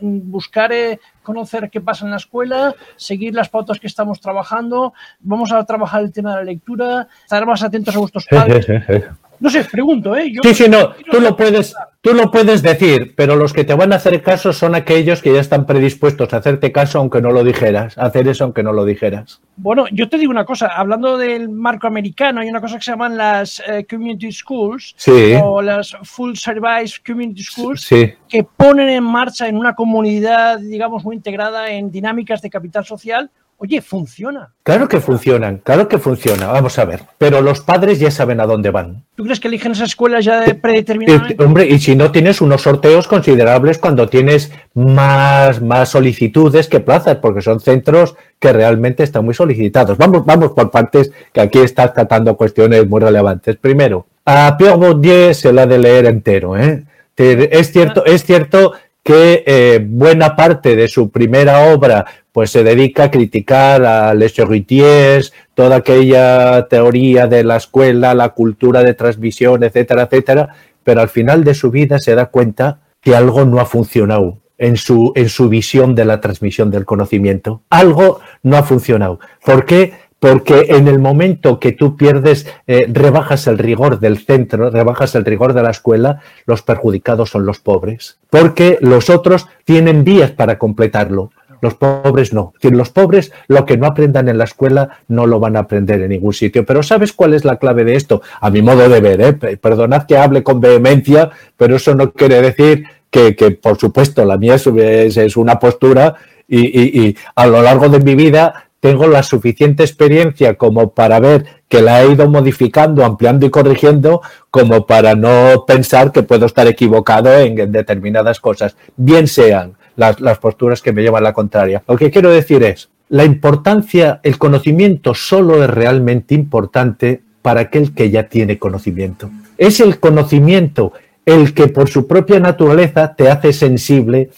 buscar 0.00 0.72
eh, 0.72 0.98
conocer 1.22 1.70
qué 1.70 1.80
pasa 1.80 2.06
en 2.06 2.10
la 2.10 2.16
escuela, 2.16 2.74
seguir 2.96 3.36
las 3.36 3.48
pautas 3.48 3.78
que 3.78 3.86
estamos 3.86 4.20
trabajando, 4.20 4.94
vamos 5.20 5.52
a 5.52 5.62
trabajar 5.64 6.02
el 6.02 6.10
tema 6.10 6.30
de 6.30 6.36
la 6.38 6.44
lectura, 6.50 7.06
estar 7.22 7.46
más 7.46 7.62
atentos 7.62 7.94
a 7.94 8.00
vuestros 8.00 8.26
padres. 8.26 8.66
No 9.40 9.48
sé, 9.50 9.64
pregunto, 9.64 10.14
¿eh? 10.14 10.30
Yo 10.32 10.40
Sí, 10.42 10.54
sí, 10.54 10.68
no, 10.68 10.90
tú 11.10 11.18
lo 11.20 11.34
puedes, 11.34 11.74
tú 12.02 12.12
lo 12.12 12.30
puedes 12.30 12.62
decir, 12.62 13.14
pero 13.16 13.36
los 13.36 13.52
que 13.54 13.64
te 13.64 13.72
van 13.74 13.92
a 13.92 13.96
hacer 13.96 14.22
caso 14.22 14.52
son 14.52 14.74
aquellos 14.74 15.22
que 15.22 15.32
ya 15.32 15.40
están 15.40 15.64
predispuestos 15.64 16.32
a 16.32 16.36
hacerte 16.36 16.70
caso 16.72 16.98
aunque 16.98 17.22
no 17.22 17.30
lo 17.30 17.42
dijeras, 17.42 17.96
a 17.96 18.02
hacer 18.02 18.28
eso 18.28 18.44
aunque 18.44 18.62
no 18.62 18.72
lo 18.74 18.84
dijeras. 18.84 19.40
Bueno, 19.56 19.86
yo 19.92 20.08
te 20.10 20.18
digo 20.18 20.30
una 20.30 20.44
cosa, 20.44 20.66
hablando 20.68 21.16
del 21.16 21.48
marco 21.48 21.86
americano, 21.86 22.40
hay 22.40 22.48
una 22.50 22.60
cosa 22.60 22.76
que 22.76 22.82
se 22.82 22.90
llaman 22.90 23.16
las 23.16 23.62
eh, 23.66 23.86
community 23.88 24.30
schools 24.30 24.92
Sí. 24.96 25.34
o 25.42 25.62
las 25.62 25.96
full 26.02 26.34
service 26.34 26.98
community 27.06 27.42
schools 27.42 27.80
Sí. 27.82 28.12
que 28.28 28.44
ponen 28.44 28.88
en 28.90 29.04
marcha 29.04 29.48
en 29.48 29.56
una 29.56 29.74
comunidad, 29.74 30.58
digamos, 30.58 31.02
muy 31.02 31.16
integrada 31.16 31.70
en 31.70 31.90
dinámicas 31.90 32.42
de 32.42 32.50
capital 32.50 32.84
social. 32.84 33.30
Oye, 33.62 33.82
funciona. 33.82 34.54
Claro 34.62 34.88
que 34.88 35.00
funcionan, 35.00 35.58
claro 35.58 35.86
que 35.86 35.98
funciona, 35.98 36.46
vamos 36.46 36.78
a 36.78 36.86
ver. 36.86 37.02
Pero 37.18 37.42
los 37.42 37.60
padres 37.60 37.98
ya 38.00 38.10
saben 38.10 38.40
a 38.40 38.46
dónde 38.46 38.70
van. 38.70 39.04
¿Tú 39.14 39.24
crees 39.24 39.38
que 39.38 39.48
eligen 39.48 39.72
esas 39.72 39.90
escuelas 39.90 40.24
ya 40.24 40.46
Eh, 40.46 40.54
predeterminadamente? 40.54 41.44
hombre, 41.44 41.66
y 41.68 41.78
si 41.78 41.94
no 41.94 42.10
tienes 42.10 42.40
unos 42.40 42.62
sorteos 42.62 43.06
considerables 43.06 43.76
cuando 43.76 44.08
tienes 44.08 44.50
más, 44.72 45.60
más 45.60 45.90
solicitudes 45.90 46.68
que 46.68 46.80
plazas, 46.80 47.16
porque 47.16 47.42
son 47.42 47.60
centros 47.60 48.16
que 48.38 48.50
realmente 48.50 49.02
están 49.02 49.26
muy 49.26 49.34
solicitados. 49.34 49.98
Vamos, 49.98 50.24
vamos 50.24 50.52
por 50.52 50.70
partes, 50.70 51.12
que 51.30 51.42
aquí 51.42 51.58
estás 51.58 51.92
tratando 51.92 52.38
cuestiones 52.38 52.88
muy 52.88 53.02
relevantes. 53.02 53.56
Primero, 53.56 54.06
a 54.24 54.56
Pierre 54.56 54.76
Bourdieu 54.76 55.34
se 55.34 55.52
la 55.52 55.62
ha 55.62 55.66
de 55.66 55.78
leer 55.78 56.06
entero. 56.06 56.56
¿eh? 56.56 56.84
Es 57.18 57.72
cierto, 57.72 58.06
es 58.06 58.24
cierto 58.24 58.72
que 59.02 59.44
eh, 59.46 59.84
buena 59.86 60.36
parte 60.36 60.76
de 60.76 60.86
su 60.86 61.10
primera 61.10 61.72
obra 61.74 62.04
pues 62.32 62.50
se 62.50 62.64
dedica 62.64 63.04
a 63.04 63.10
criticar 63.10 63.84
a 63.84 64.14
Les 64.14 64.34
Charretiers, 64.34 65.32
toda 65.54 65.76
aquella 65.76 66.66
teoría 66.68 67.26
de 67.26 67.44
la 67.44 67.56
escuela, 67.56 68.14
la 68.14 68.30
cultura 68.30 68.82
de 68.82 68.94
transmisión, 68.94 69.62
etcétera, 69.64 70.02
etcétera, 70.02 70.54
pero 70.84 71.00
al 71.00 71.08
final 71.08 71.44
de 71.44 71.54
su 71.54 71.70
vida 71.70 71.98
se 71.98 72.14
da 72.14 72.26
cuenta 72.26 72.80
que 73.00 73.16
algo 73.16 73.44
no 73.44 73.60
ha 73.60 73.66
funcionado 73.66 74.38
en 74.58 74.76
su, 74.76 75.12
en 75.16 75.28
su 75.28 75.48
visión 75.48 75.94
de 75.94 76.04
la 76.04 76.20
transmisión 76.20 76.70
del 76.70 76.84
conocimiento. 76.84 77.62
Algo 77.70 78.20
no 78.42 78.56
ha 78.56 78.62
funcionado. 78.62 79.18
¿Por 79.44 79.64
qué? 79.64 79.94
Porque 80.18 80.66
en 80.68 80.86
el 80.86 80.98
momento 80.98 81.58
que 81.58 81.72
tú 81.72 81.96
pierdes, 81.96 82.46
eh, 82.66 82.86
rebajas 82.92 83.46
el 83.46 83.56
rigor 83.56 84.00
del 84.00 84.18
centro, 84.18 84.68
rebajas 84.68 85.14
el 85.14 85.24
rigor 85.24 85.54
de 85.54 85.62
la 85.62 85.70
escuela, 85.70 86.20
los 86.44 86.60
perjudicados 86.60 87.30
son 87.30 87.46
los 87.46 87.58
pobres. 87.58 88.18
Porque 88.28 88.76
los 88.82 89.08
otros 89.08 89.48
tienen 89.64 90.04
vías 90.04 90.30
para 90.30 90.58
completarlo. 90.58 91.30
Los 91.60 91.74
pobres 91.74 92.32
no. 92.32 92.52
Decir, 92.54 92.76
Los 92.76 92.90
pobres 92.90 93.32
lo 93.48 93.64
que 93.66 93.76
no 93.76 93.86
aprendan 93.86 94.28
en 94.28 94.38
la 94.38 94.44
escuela 94.44 94.98
no 95.08 95.26
lo 95.26 95.40
van 95.40 95.56
a 95.56 95.60
aprender 95.60 96.00
en 96.02 96.10
ningún 96.10 96.32
sitio. 96.32 96.64
Pero 96.64 96.82
¿sabes 96.82 97.12
cuál 97.12 97.34
es 97.34 97.44
la 97.44 97.56
clave 97.56 97.84
de 97.84 97.96
esto? 97.96 98.22
A 98.40 98.50
mi 98.50 98.62
modo 98.62 98.88
de 98.88 99.00
ver, 99.00 99.20
¿eh? 99.20 99.32
Pe- 99.34 99.56
perdonad 99.56 100.04
que 100.06 100.16
hable 100.16 100.42
con 100.42 100.60
vehemencia, 100.60 101.30
pero 101.56 101.76
eso 101.76 101.94
no 101.94 102.12
quiere 102.12 102.40
decir 102.40 102.84
que, 103.10 103.34
que, 103.36 103.50
por 103.52 103.78
supuesto, 103.78 104.24
la 104.24 104.36
mía 104.36 104.54
es, 104.56 105.36
una 105.36 105.58
postura 105.58 106.14
y, 106.48 106.60
y- 107.08 107.16
a 107.34 107.46
lo 107.46 107.62
largo 107.62 107.88
de 107.88 108.00
mi 108.00 108.14
vida 108.14 108.66
tengo 108.80 109.06
la 109.08 109.22
suficiente 109.22 109.82
experiencia 109.82 110.54
como 110.54 110.90
para 110.92 111.20
ver 111.20 111.44
que 111.68 111.82
la 111.82 112.02
he 112.02 112.12
ido 112.12 112.30
modificando, 112.30 113.04
ampliando 113.04 113.44
y 113.44 113.50
corrigiendo, 113.50 114.22
como 114.50 114.86
para 114.86 115.14
no 115.14 115.64
pensar 115.66 116.12
que 116.12 116.22
puedo 116.22 116.46
estar 116.46 116.66
equivocado 116.66 117.32
en 117.38 117.70
determinadas 117.70 118.40
cosas, 118.40 118.74
bien 118.96 119.28
sean 119.28 119.74
las, 119.96 120.20
las 120.20 120.38
posturas 120.38 120.82
que 120.82 120.92
me 120.92 121.02
llevan 121.02 121.24
la 121.24 121.32
contraria. 121.32 121.82
Lo 121.86 121.96
que 121.96 122.10
quiero 122.10 122.30
decir 122.30 122.62
es, 122.62 122.90
la 123.08 123.24
importancia, 123.24 124.20
el 124.22 124.38
conocimiento 124.38 125.14
solo 125.14 125.62
es 125.62 125.68
realmente 125.68 126.34
importante 126.34 127.22
para 127.42 127.62
aquel 127.62 127.92
que 127.92 128.10
ya 128.10 128.28
tiene 128.28 128.58
conocimiento. 128.58 129.30
Es 129.58 129.80
el 129.80 129.98
conocimiento 129.98 130.92
el 131.26 131.54
que 131.54 131.68
por 131.68 131.88
su 131.88 132.06
propia 132.06 132.40
naturaleza 132.40 133.14
te 133.14 133.28
hace 133.28 133.52
sensible 133.52 134.30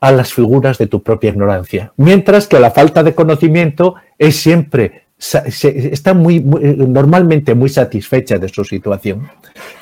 a 0.00 0.12
las 0.12 0.32
figuras 0.32 0.78
de 0.78 0.86
tu 0.86 1.02
propia 1.02 1.30
ignorancia. 1.30 1.92
Mientras 1.96 2.46
que 2.46 2.60
la 2.60 2.70
falta 2.70 3.02
de 3.02 3.14
conocimiento 3.14 3.96
es 4.18 4.36
siempre, 4.36 5.04
sa- 5.18 5.50
se- 5.50 5.92
está 5.92 6.14
muy, 6.14 6.40
normalmente 6.40 7.54
muy 7.54 7.68
satisfecha 7.68 8.38
de 8.38 8.48
su 8.48 8.64
situación. 8.64 9.28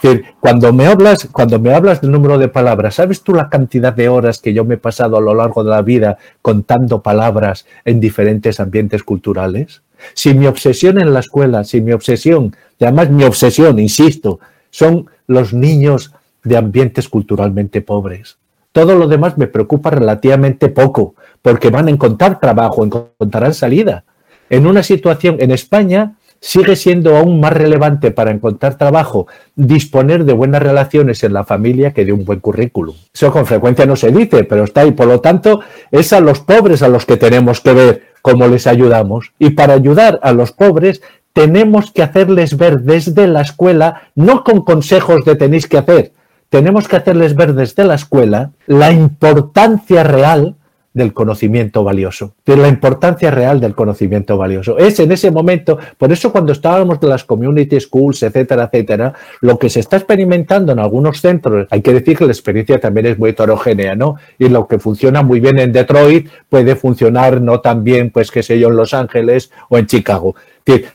Es 0.03 0.21
cuando 0.41 0.73
me 0.73 0.87
hablas, 0.87 1.29
cuando 1.31 1.59
me 1.61 1.73
hablas 1.75 2.01
del 2.01 2.11
número 2.11 2.39
de 2.39 2.49
palabras, 2.49 2.95
¿sabes 2.97 3.23
tú 3.23 3.35
la 3.35 3.49
cantidad 3.51 3.93
de 3.93 4.09
horas 4.09 4.41
que 4.41 4.55
yo 4.55 4.65
me 4.65 4.75
he 4.75 4.79
pasado 4.79 5.17
a 5.17 5.21
lo 5.21 5.35
largo 5.35 5.63
de 5.63 5.71
la 5.71 5.83
vida 5.83 6.19
contando 6.43 7.03
palabras 7.03 7.67
en 7.85 8.01
diferentes 8.01 8.59
ambientes 8.61 9.03
culturales? 9.03 9.83
Si 10.15 10.35
mi 10.35 10.47
obsesión 10.47 11.01
en 11.01 11.13
la 11.13 11.21
escuela, 11.21 11.65
si 11.65 11.81
mi 11.81 11.93
obsesión, 11.93 12.55
además 12.81 13.11
mi 13.11 13.25
obsesión, 13.25 13.79
insisto, 13.79 14.41
son 14.71 15.07
los 15.27 15.53
niños 15.53 16.13
de 16.45 16.57
ambientes 16.57 17.09
culturalmente 17.09 17.81
pobres. 17.81 18.37
Todo 18.73 18.95
lo 18.95 19.09
demás 19.09 19.39
me 19.39 19.47
preocupa 19.47 19.91
relativamente 19.91 20.69
poco, 20.69 21.15
porque 21.41 21.71
van 21.71 21.89
a 21.89 21.91
encontrar 21.91 22.39
trabajo, 22.39 22.85
encontrarán 22.85 23.55
salida. 23.55 24.05
En 24.51 24.67
una 24.67 24.83
situación 24.83 25.37
en 25.41 25.51
España 25.51 26.15
sigue 26.41 26.77
siendo 26.77 27.17
aún 27.17 27.41
más 27.41 27.53
relevante 27.53 28.11
para 28.11 28.31
encontrar 28.31 28.77
trabajo 28.77 29.27
disponer 29.55 30.25
de 30.25 30.33
buenas 30.33 30.63
relaciones 30.63 31.25
en 31.25 31.33
la 31.33 31.45
familia 31.45 31.93
que 31.93 32.05
de 32.05 32.13
un 32.13 32.25
buen 32.25 32.41
currículum. 32.41 32.95
Eso 33.13 33.33
con 33.33 33.47
frecuencia 33.47 33.87
no 33.87 33.97
se 33.97 34.13
dice, 34.13 34.45
pero 34.45 34.65
está 34.65 34.83
ahí. 34.83 34.93
Por 34.93 35.07
lo 35.07 35.21
tanto, 35.21 35.61
es 35.91 36.13
a 36.13 36.21
los 36.21 36.41
pobres 36.41 36.83
a 36.83 36.89
los 36.89 37.07
que 37.07 37.17
tenemos 37.17 37.61
que 37.61 37.73
ver 37.73 38.03
cómo 38.23 38.47
les 38.47 38.67
ayudamos. 38.67 39.33
Y 39.39 39.51
para 39.51 39.75
ayudar 39.75 40.21
a 40.23 40.33
los 40.33 40.53
pobres 40.53 41.03
tenemos 41.33 41.91
que 41.91 42.03
hacerles 42.03 42.57
ver 42.57 42.81
desde 42.81 43.27
la 43.27 43.43
escuela, 43.43 44.03
no 44.15 44.43
con 44.43 44.63
consejos 44.63 45.25
de 45.25 45.37
tenéis 45.37 45.67
que 45.67 45.77
hacer, 45.77 46.13
tenemos 46.49 46.89
que 46.89 46.97
hacerles 46.97 47.35
ver 47.35 47.53
desde 47.55 47.85
la 47.85 47.95
escuela 47.95 48.53
la 48.67 48.91
importancia 48.91 50.03
real 50.03 50.55
del 50.97 51.13
conocimiento 51.13 51.85
valioso, 51.85 52.33
de 52.47 52.57
la 52.57 52.69
importancia 52.69 53.31
real 53.31 53.61
del 53.61 53.75
conocimiento 53.75 54.39
valioso. 54.39 54.79
Es 54.79 54.99
en 54.99 55.13
ese 55.13 55.31
momento, 55.31 55.79
por 55.99 56.11
eso 56.11 56.33
cuando 56.33 56.53
estábamos 56.53 56.99
de 57.01 57.07
las 57.09 57.23
community 57.23 57.79
schools, 57.79 58.23
etcétera, 58.23 58.71
etcétera, 58.73 59.13
lo 59.43 59.59
que 59.59 59.69
se 59.69 59.81
está 59.81 59.99
experimentando 59.99 60.73
en 60.73 60.79
algunos 60.79 61.21
centros, 61.21 61.69
hay 61.71 61.83
que 61.83 61.93
decir 61.93 62.17
que 62.17 62.25
la 62.25 62.33
experiencia 62.33 62.81
también 62.81 63.07
es 63.07 63.19
muy 63.19 63.31
heterogénea, 63.31 63.95
¿no? 63.95 64.17
Y 64.39 64.49
lo 64.49 64.67
que 64.67 64.79
funciona 64.79 65.23
muy 65.23 65.39
bien 65.39 65.59
en 65.59 65.71
Detroit 65.73 66.31
puede 66.49 66.77
funcionar 66.77 67.43
no 67.43 67.61
tan 67.61 67.85
bien, 67.85 68.11
pues 68.11 68.31
qué 68.31 68.43
sé 68.43 68.59
yo, 68.59 68.69
en 68.69 68.77
Los 68.77 68.95
Ángeles 68.95 69.51
o 69.69 69.77
en 69.77 69.87
Chicago. 69.87 70.35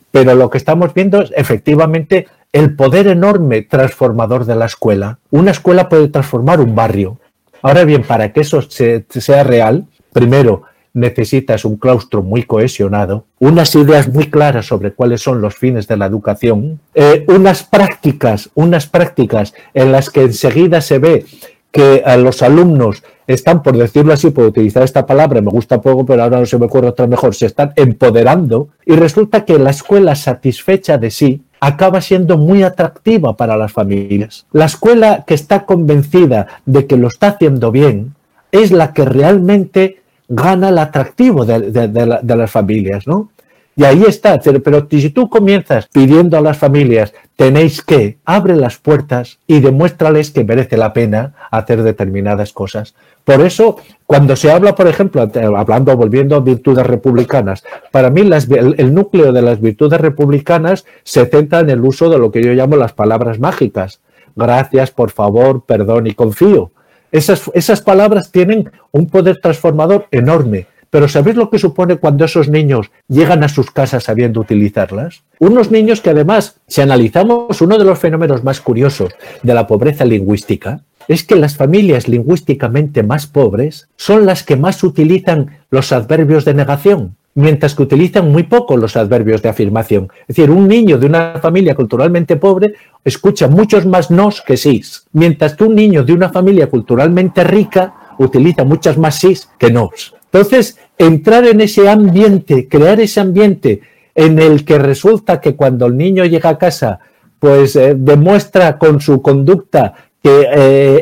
Pero 0.09 0.33
lo 0.33 0.49
que 0.49 0.57
estamos 0.57 0.93
viendo 0.95 1.21
es 1.21 1.31
efectivamente 1.35 2.27
el 2.51 2.75
poder 2.75 3.05
enorme 3.07 3.61
transformador 3.61 4.45
de 4.45 4.55
la 4.55 4.65
escuela. 4.65 5.19
Una 5.29 5.51
escuela 5.51 5.87
puede 5.87 6.07
transformar 6.09 6.59
un 6.59 6.75
barrio. 6.75 7.19
Ahora 7.63 7.83
bien, 7.85 8.01
para 8.01 8.33
que 8.33 8.41
eso 8.41 8.63
se- 8.63 9.05
sea 9.07 9.43
real, 9.43 9.85
primero 10.11 10.63
necesitas 10.93 11.63
un 11.65 11.77
claustro 11.77 12.21
muy 12.21 12.43
cohesionado, 12.43 13.25
unas 13.39 13.75
ideas 13.75 14.09
muy 14.09 14.29
claras 14.29 14.65
sobre 14.65 14.91
cuáles 14.91 15.21
son 15.21 15.41
los 15.41 15.55
fines 15.55 15.87
de 15.87 15.97
la 15.97 16.05
educación, 16.05 16.79
eh, 16.93 17.25
unas 17.27 17.63
prácticas, 17.63 18.49
unas 18.55 18.87
prácticas 18.87 19.53
en 19.73 19.91
las 19.91 20.09
que 20.09 20.23
enseguida 20.23 20.81
se 20.81 20.99
ve 20.99 21.25
que 21.71 22.03
a 22.05 22.17
los 22.17 22.41
alumnos 22.41 23.03
están, 23.27 23.63
por 23.63 23.77
decirlo 23.77 24.11
así, 24.11 24.29
por 24.31 24.45
utilizar 24.45 24.83
esta 24.83 25.05
palabra, 25.05 25.41
me 25.41 25.49
gusta 25.49 25.81
poco, 25.81 26.05
pero 26.05 26.23
ahora 26.23 26.39
no 26.39 26.45
se 26.45 26.57
me 26.57 26.65
ocurre 26.65 26.89
otra 26.89 27.07
mejor, 27.07 27.33
se 27.33 27.45
están 27.45 27.71
empoderando 27.77 28.69
y 28.85 28.95
resulta 28.95 29.45
que 29.45 29.57
la 29.57 29.69
escuela 29.69 30.15
satisfecha 30.15 30.97
de 30.97 31.11
sí 31.11 31.41
acaba 31.61 32.01
siendo 32.01 32.37
muy 32.37 32.63
atractiva 32.63 33.37
para 33.37 33.55
las 33.55 33.71
familias. 33.71 34.45
La 34.51 34.65
escuela 34.65 35.23
que 35.25 35.35
está 35.35 35.65
convencida 35.65 36.47
de 36.65 36.87
que 36.87 36.97
lo 36.97 37.07
está 37.07 37.27
haciendo 37.27 37.71
bien 37.71 38.15
es 38.51 38.71
la 38.71 38.93
que 38.93 39.05
realmente 39.05 40.01
gana 40.27 40.69
el 40.69 40.77
atractivo 40.77 41.45
de, 41.45 42.35
las 42.35 42.51
familias, 42.51 43.07
¿no? 43.07 43.29
Y 43.75 43.85
ahí 43.85 44.03
está, 44.05 44.37
pero 44.39 44.85
si 44.89 45.09
tú 45.11 45.29
comienzas 45.29 45.87
pidiendo 45.87 46.37
a 46.37 46.41
las 46.41 46.57
familias, 46.57 47.13
tenéis 47.37 47.81
que, 47.81 48.17
abre 48.25 48.55
las 48.55 48.77
puertas 48.77 49.39
y 49.47 49.61
demuéstrales 49.61 50.31
que 50.31 50.43
merece 50.43 50.75
la 50.77 50.91
pena 50.91 51.33
hacer 51.51 51.81
determinadas 51.81 52.51
cosas. 52.51 52.95
Por 53.23 53.41
eso, 53.41 53.77
cuando 54.05 54.35
se 54.35 54.51
habla, 54.51 54.75
por 54.75 54.87
ejemplo, 54.87 55.21
hablando, 55.57 55.95
volviendo 55.95 56.35
a 56.35 56.41
virtudes 56.41 56.85
republicanas, 56.85 57.63
para 57.91 58.09
mí 58.09 58.21
el, 58.21 58.93
núcleo 58.93 59.31
de 59.31 59.41
las 59.41 59.61
virtudes 59.61 60.01
republicanas 60.01 60.85
se 61.03 61.25
centra 61.25 61.61
en 61.61 61.69
el 61.69 61.81
uso 61.81 62.09
de 62.09 62.19
lo 62.19 62.29
que 62.31 62.43
yo 62.43 62.53
llamo 62.53 62.75
las 62.75 62.93
palabras 62.93 63.39
mágicas. 63.39 64.01
Gracias, 64.35 64.91
por 64.91 65.11
favor, 65.11 65.63
perdón 65.65 66.07
y 66.07 66.13
confío. 66.13 66.71
Esas, 67.11 67.81
palabras 67.81 68.31
tienen 68.31 68.71
un 68.91 69.09
poder 69.09 69.39
transformador 69.41 70.07
enorme. 70.11 70.67
Pero 70.89 71.07
¿sabéis 71.07 71.37
lo 71.37 71.49
que 71.49 71.59
supone 71.59 71.95
cuando 71.95 72.25
esos 72.25 72.49
niños 72.49 72.91
llegan 73.07 73.43
a 73.43 73.49
sus 73.49 73.71
casas 73.71 74.03
sabiendo 74.03 74.41
utilizarlas? 74.41 75.23
Unos 75.39 75.71
niños 75.71 76.01
que 76.01 76.09
además, 76.09 76.57
si 76.67 76.81
analizamos 76.81 77.61
uno 77.61 77.77
de 77.77 77.85
los 77.85 77.97
fenómenos 77.97 78.43
más 78.43 78.59
curiosos 78.59 79.13
de 79.41 79.53
la 79.53 79.67
pobreza 79.67 80.03
lingüística, 80.03 80.81
es 81.07 81.23
que 81.23 81.35
las 81.35 81.55
familias 81.55 82.07
lingüísticamente 82.07 83.03
más 83.03 83.25
pobres 83.25 83.87
son 83.95 84.25
las 84.25 84.43
que 84.43 84.57
más 84.57 84.83
utilizan 84.83 85.59
los 85.69 85.91
adverbios 85.93 86.43
de 86.45 86.53
negación, 86.53 87.15
mientras 87.35 87.75
que 87.75 87.83
utilizan 87.83 88.31
muy 88.31 88.43
poco 88.43 88.77
los 88.77 88.97
adverbios 88.97 89.41
de 89.41 89.49
afirmación. 89.49 90.09
Es 90.21 90.35
decir, 90.35 90.49
un 90.49 90.67
niño 90.67 90.97
de 90.97 91.05
una 91.05 91.39
familia 91.41 91.75
culturalmente 91.75 92.35
pobre 92.35 92.73
escucha 93.03 93.47
muchos 93.47 93.85
más 93.85 94.11
nos 94.11 94.41
que 94.41 94.57
sís, 94.57 95.05
mientras 95.13 95.55
que 95.55 95.63
un 95.63 95.75
niño 95.75 96.03
de 96.03 96.13
una 96.13 96.29
familia 96.29 96.67
culturalmente 96.67 97.43
rica 97.43 97.93
utiliza 98.17 98.63
muchas 98.63 98.97
más 98.97 99.15
sís 99.15 99.49
que 99.57 99.71
nos. 99.71 100.13
Entonces, 100.25 100.77
entrar 100.97 101.45
en 101.45 101.61
ese 101.61 101.89
ambiente, 101.89 102.67
crear 102.67 102.99
ese 102.99 103.19
ambiente 103.19 103.81
en 104.15 104.39
el 104.39 104.65
que 104.65 104.77
resulta 104.77 105.39
que 105.39 105.55
cuando 105.55 105.85
el 105.85 105.97
niño 105.97 106.25
llega 106.25 106.49
a 106.49 106.57
casa, 106.57 106.99
pues 107.39 107.75
eh, 107.75 107.95
demuestra 107.97 108.77
con 108.77 109.01
su 109.01 109.21
conducta 109.21 109.93
que 110.21 110.45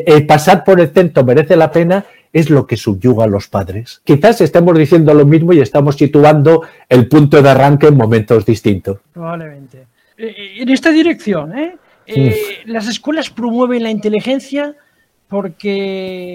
eh, 0.06 0.24
pasar 0.26 0.64
por 0.64 0.80
el 0.80 0.88
centro 0.88 1.24
merece 1.24 1.54
la 1.54 1.70
pena, 1.70 2.04
es 2.32 2.50
lo 2.50 2.66
que 2.66 2.76
subyuga 2.76 3.24
a 3.24 3.26
los 3.26 3.48
padres. 3.48 4.00
Quizás 4.04 4.40
estemos 4.40 4.76
diciendo 4.78 5.14
lo 5.14 5.26
mismo 5.26 5.52
y 5.52 5.60
estamos 5.60 5.96
situando 5.96 6.62
el 6.88 7.08
punto 7.08 7.42
de 7.42 7.50
arranque 7.50 7.88
en 7.88 7.96
momentos 7.96 8.44
distintos. 8.46 8.98
Probablemente. 9.12 9.86
Eh, 10.16 10.56
en 10.58 10.68
esta 10.68 10.90
dirección, 10.90 11.58
¿eh? 11.58 11.76
las 12.66 12.88
escuelas 12.88 13.30
promueven 13.30 13.82
la 13.82 13.90
inteligencia 13.90 14.74
porque... 15.28 16.34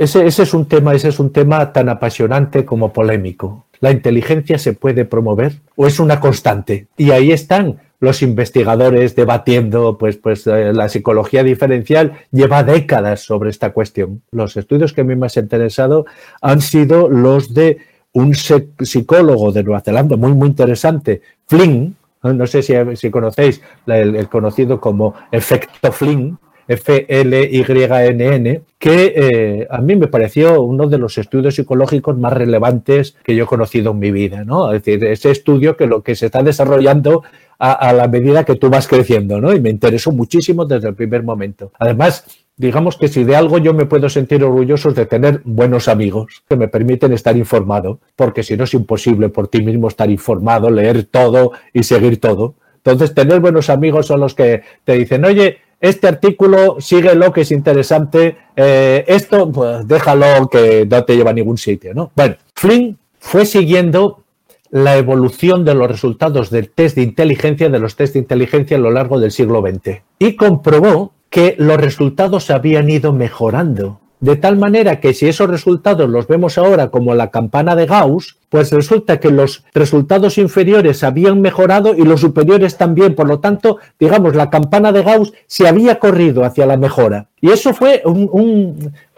ese, 0.00 0.26
ese, 0.26 0.42
es 0.44 0.54
un 0.54 0.66
tema, 0.66 0.94
ese 0.94 1.08
es 1.08 1.18
un 1.18 1.32
tema 1.32 1.72
tan 1.72 1.88
apasionante 1.88 2.64
como 2.64 2.92
polémico. 2.92 3.66
¿La 3.80 3.90
inteligencia 3.90 4.58
se 4.58 4.72
puede 4.72 5.04
promover 5.04 5.54
o 5.76 5.86
es 5.86 5.98
una 5.98 6.20
constante? 6.20 6.86
Y 6.96 7.10
ahí 7.10 7.32
están 7.32 7.78
los 8.00 8.22
investigadores 8.22 9.16
debatiendo, 9.16 9.98
pues, 9.98 10.16
pues 10.16 10.46
eh, 10.46 10.72
la 10.72 10.88
psicología 10.88 11.42
diferencial 11.42 12.12
lleva 12.30 12.62
décadas 12.62 13.20
sobre 13.20 13.50
esta 13.50 13.72
cuestión. 13.72 14.22
Los 14.30 14.56
estudios 14.56 14.92
que 14.92 15.00
a 15.00 15.04
mí 15.04 15.16
me 15.16 15.26
han 15.26 15.42
interesado 15.42 16.06
han 16.40 16.60
sido 16.60 17.08
los 17.08 17.54
de 17.54 17.78
un 18.12 18.34
psicólogo 18.34 19.52
de 19.52 19.62
Nueva 19.62 19.80
Zelanda 19.80 20.16
muy, 20.16 20.32
muy 20.32 20.48
interesante, 20.48 21.22
Flynn, 21.46 21.96
no 22.22 22.46
sé 22.46 22.62
si, 22.62 22.74
si 22.96 23.10
conocéis 23.10 23.62
el, 23.86 24.28
conocido 24.28 24.80
como 24.80 25.14
efecto 25.30 25.92
Flynn, 25.92 26.38
F-L-Y-N-N, 26.68 28.62
que 28.78 29.14
eh, 29.16 29.66
a 29.70 29.78
mí 29.78 29.96
me 29.96 30.06
pareció 30.06 30.62
uno 30.62 30.86
de 30.86 30.98
los 30.98 31.16
estudios 31.18 31.54
psicológicos 31.54 32.16
más 32.18 32.34
relevantes 32.34 33.16
que 33.24 33.34
yo 33.34 33.44
he 33.44 33.46
conocido 33.46 33.92
en 33.92 33.98
mi 33.98 34.10
vida, 34.10 34.44
¿no? 34.44 34.72
Es 34.72 34.84
decir, 34.84 35.02
ese 35.04 35.30
estudio 35.30 35.76
que 35.76 35.86
lo 35.86 36.02
que 36.02 36.14
se 36.14 36.26
está 36.26 36.42
desarrollando 36.42 37.22
a, 37.58 37.92
la 37.92 38.06
medida 38.06 38.44
que 38.44 38.54
tú 38.54 38.70
vas 38.70 38.86
creciendo, 38.86 39.40
¿no? 39.40 39.52
Y 39.52 39.60
me 39.60 39.70
interesó 39.70 40.12
muchísimo 40.12 40.64
desde 40.64 40.88
el 40.88 40.94
primer 40.94 41.24
momento. 41.24 41.72
Además, 41.78 42.24
digamos 42.56 42.96
que 42.96 43.08
si 43.08 43.24
de 43.24 43.34
algo 43.34 43.58
yo 43.58 43.74
me 43.74 43.86
puedo 43.86 44.08
sentir 44.08 44.44
orgulloso 44.44 44.90
es 44.90 44.94
de 44.94 45.06
tener 45.06 45.40
buenos 45.44 45.88
amigos 45.88 46.44
que 46.48 46.56
me 46.56 46.68
permiten 46.68 47.12
estar 47.12 47.36
informado, 47.36 47.98
porque 48.14 48.44
si 48.44 48.56
no 48.56 48.64
es 48.64 48.74
imposible 48.74 49.28
por 49.28 49.48
ti 49.48 49.62
mismo 49.62 49.88
estar 49.88 50.08
informado, 50.08 50.70
leer 50.70 51.04
todo 51.04 51.52
y 51.72 51.82
seguir 51.82 52.20
todo. 52.20 52.54
Entonces, 52.76 53.12
tener 53.12 53.40
buenos 53.40 53.70
amigos 53.70 54.06
son 54.06 54.20
los 54.20 54.34
que 54.34 54.62
te 54.84 54.92
dicen, 54.92 55.24
oye, 55.24 55.58
este 55.80 56.08
artículo, 56.08 56.80
síguelo, 56.80 57.32
que 57.32 57.42
es 57.42 57.52
interesante, 57.52 58.36
eh, 58.56 59.04
esto, 59.06 59.50
pues 59.50 59.86
déjalo 59.86 60.48
que 60.48 60.86
no 60.90 61.04
te 61.04 61.16
lleva 61.16 61.30
a 61.30 61.34
ningún 61.34 61.58
sitio, 61.58 61.94
¿no? 61.94 62.10
Bueno, 62.14 62.36
Flynn 62.54 62.98
fue 63.18 63.46
siguiendo 63.46 64.24
la 64.70 64.96
evolución 64.96 65.64
de 65.64 65.74
los 65.74 65.88
resultados 65.88 66.50
del 66.50 66.70
test 66.70 66.96
de 66.96 67.02
inteligencia, 67.02 67.68
de 67.68 67.78
los 67.78 67.96
test 67.96 68.14
de 68.14 68.20
inteligencia 68.20 68.76
a 68.76 68.80
lo 68.80 68.90
largo 68.90 69.18
del 69.20 69.30
siglo 69.30 69.62
XX, 69.62 70.02
y 70.18 70.36
comprobó 70.36 71.12
que 71.30 71.54
los 71.58 71.78
resultados 71.78 72.50
habían 72.50 72.88
ido 72.88 73.12
mejorando 73.12 74.00
de 74.20 74.36
tal 74.36 74.56
manera 74.56 75.00
que 75.00 75.14
si 75.14 75.28
esos 75.28 75.48
resultados 75.48 76.08
los 76.08 76.26
vemos 76.26 76.58
ahora 76.58 76.88
como 76.90 77.14
la 77.14 77.30
campana 77.30 77.76
de 77.76 77.86
Gauss, 77.86 78.36
pues 78.48 78.72
resulta 78.72 79.20
que 79.20 79.30
los 79.30 79.64
resultados 79.74 80.38
inferiores 80.38 81.04
habían 81.04 81.40
mejorado 81.40 81.94
y 81.94 82.02
los 82.02 82.20
superiores 82.20 82.76
también. 82.76 83.14
Por 83.14 83.28
lo 83.28 83.38
tanto, 83.38 83.78
digamos, 83.98 84.34
la 84.34 84.50
campana 84.50 84.90
de 84.92 85.02
Gauss 85.02 85.32
se 85.46 85.68
había 85.68 85.98
corrido 85.98 86.44
hacia 86.44 86.66
la 86.66 86.76
mejora. 86.76 87.26
Y 87.40 87.50
eso 87.50 87.74
fue 87.74 88.02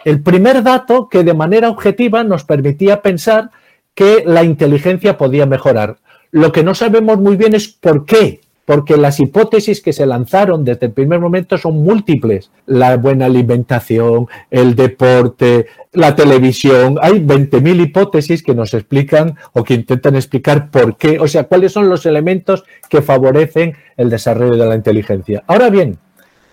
el 0.04 0.20
primer 0.22 0.62
dato 0.62 1.08
que 1.08 1.24
de 1.24 1.34
manera 1.34 1.70
objetiva 1.70 2.22
nos 2.24 2.44
permitía 2.44 3.00
pensar 3.00 3.50
que 3.94 4.24
la 4.26 4.44
inteligencia 4.44 5.16
podía 5.16 5.46
mejorar. 5.46 5.96
Lo 6.30 6.52
que 6.52 6.62
no 6.62 6.74
sabemos 6.74 7.18
muy 7.18 7.36
bien 7.36 7.54
es 7.54 7.68
por 7.68 8.04
qué 8.04 8.40
porque 8.64 8.96
las 8.96 9.18
hipótesis 9.18 9.80
que 9.80 9.92
se 9.92 10.06
lanzaron 10.06 10.64
desde 10.64 10.86
el 10.86 10.92
primer 10.92 11.18
momento 11.18 11.58
son 11.58 11.82
múltiples. 11.82 12.50
La 12.66 12.96
buena 12.96 13.26
alimentación, 13.26 14.28
el 14.50 14.74
deporte, 14.74 15.66
la 15.92 16.14
televisión. 16.14 16.98
Hay 17.02 17.14
20.000 17.14 17.82
hipótesis 17.82 18.42
que 18.42 18.54
nos 18.54 18.74
explican 18.74 19.36
o 19.52 19.64
que 19.64 19.74
intentan 19.74 20.14
explicar 20.14 20.70
por 20.70 20.96
qué, 20.96 21.18
o 21.18 21.26
sea, 21.26 21.44
cuáles 21.44 21.72
son 21.72 21.88
los 21.88 22.06
elementos 22.06 22.64
que 22.88 23.02
favorecen 23.02 23.74
el 23.96 24.08
desarrollo 24.08 24.56
de 24.56 24.68
la 24.68 24.76
inteligencia. 24.76 25.42
Ahora 25.46 25.68
bien, 25.70 25.98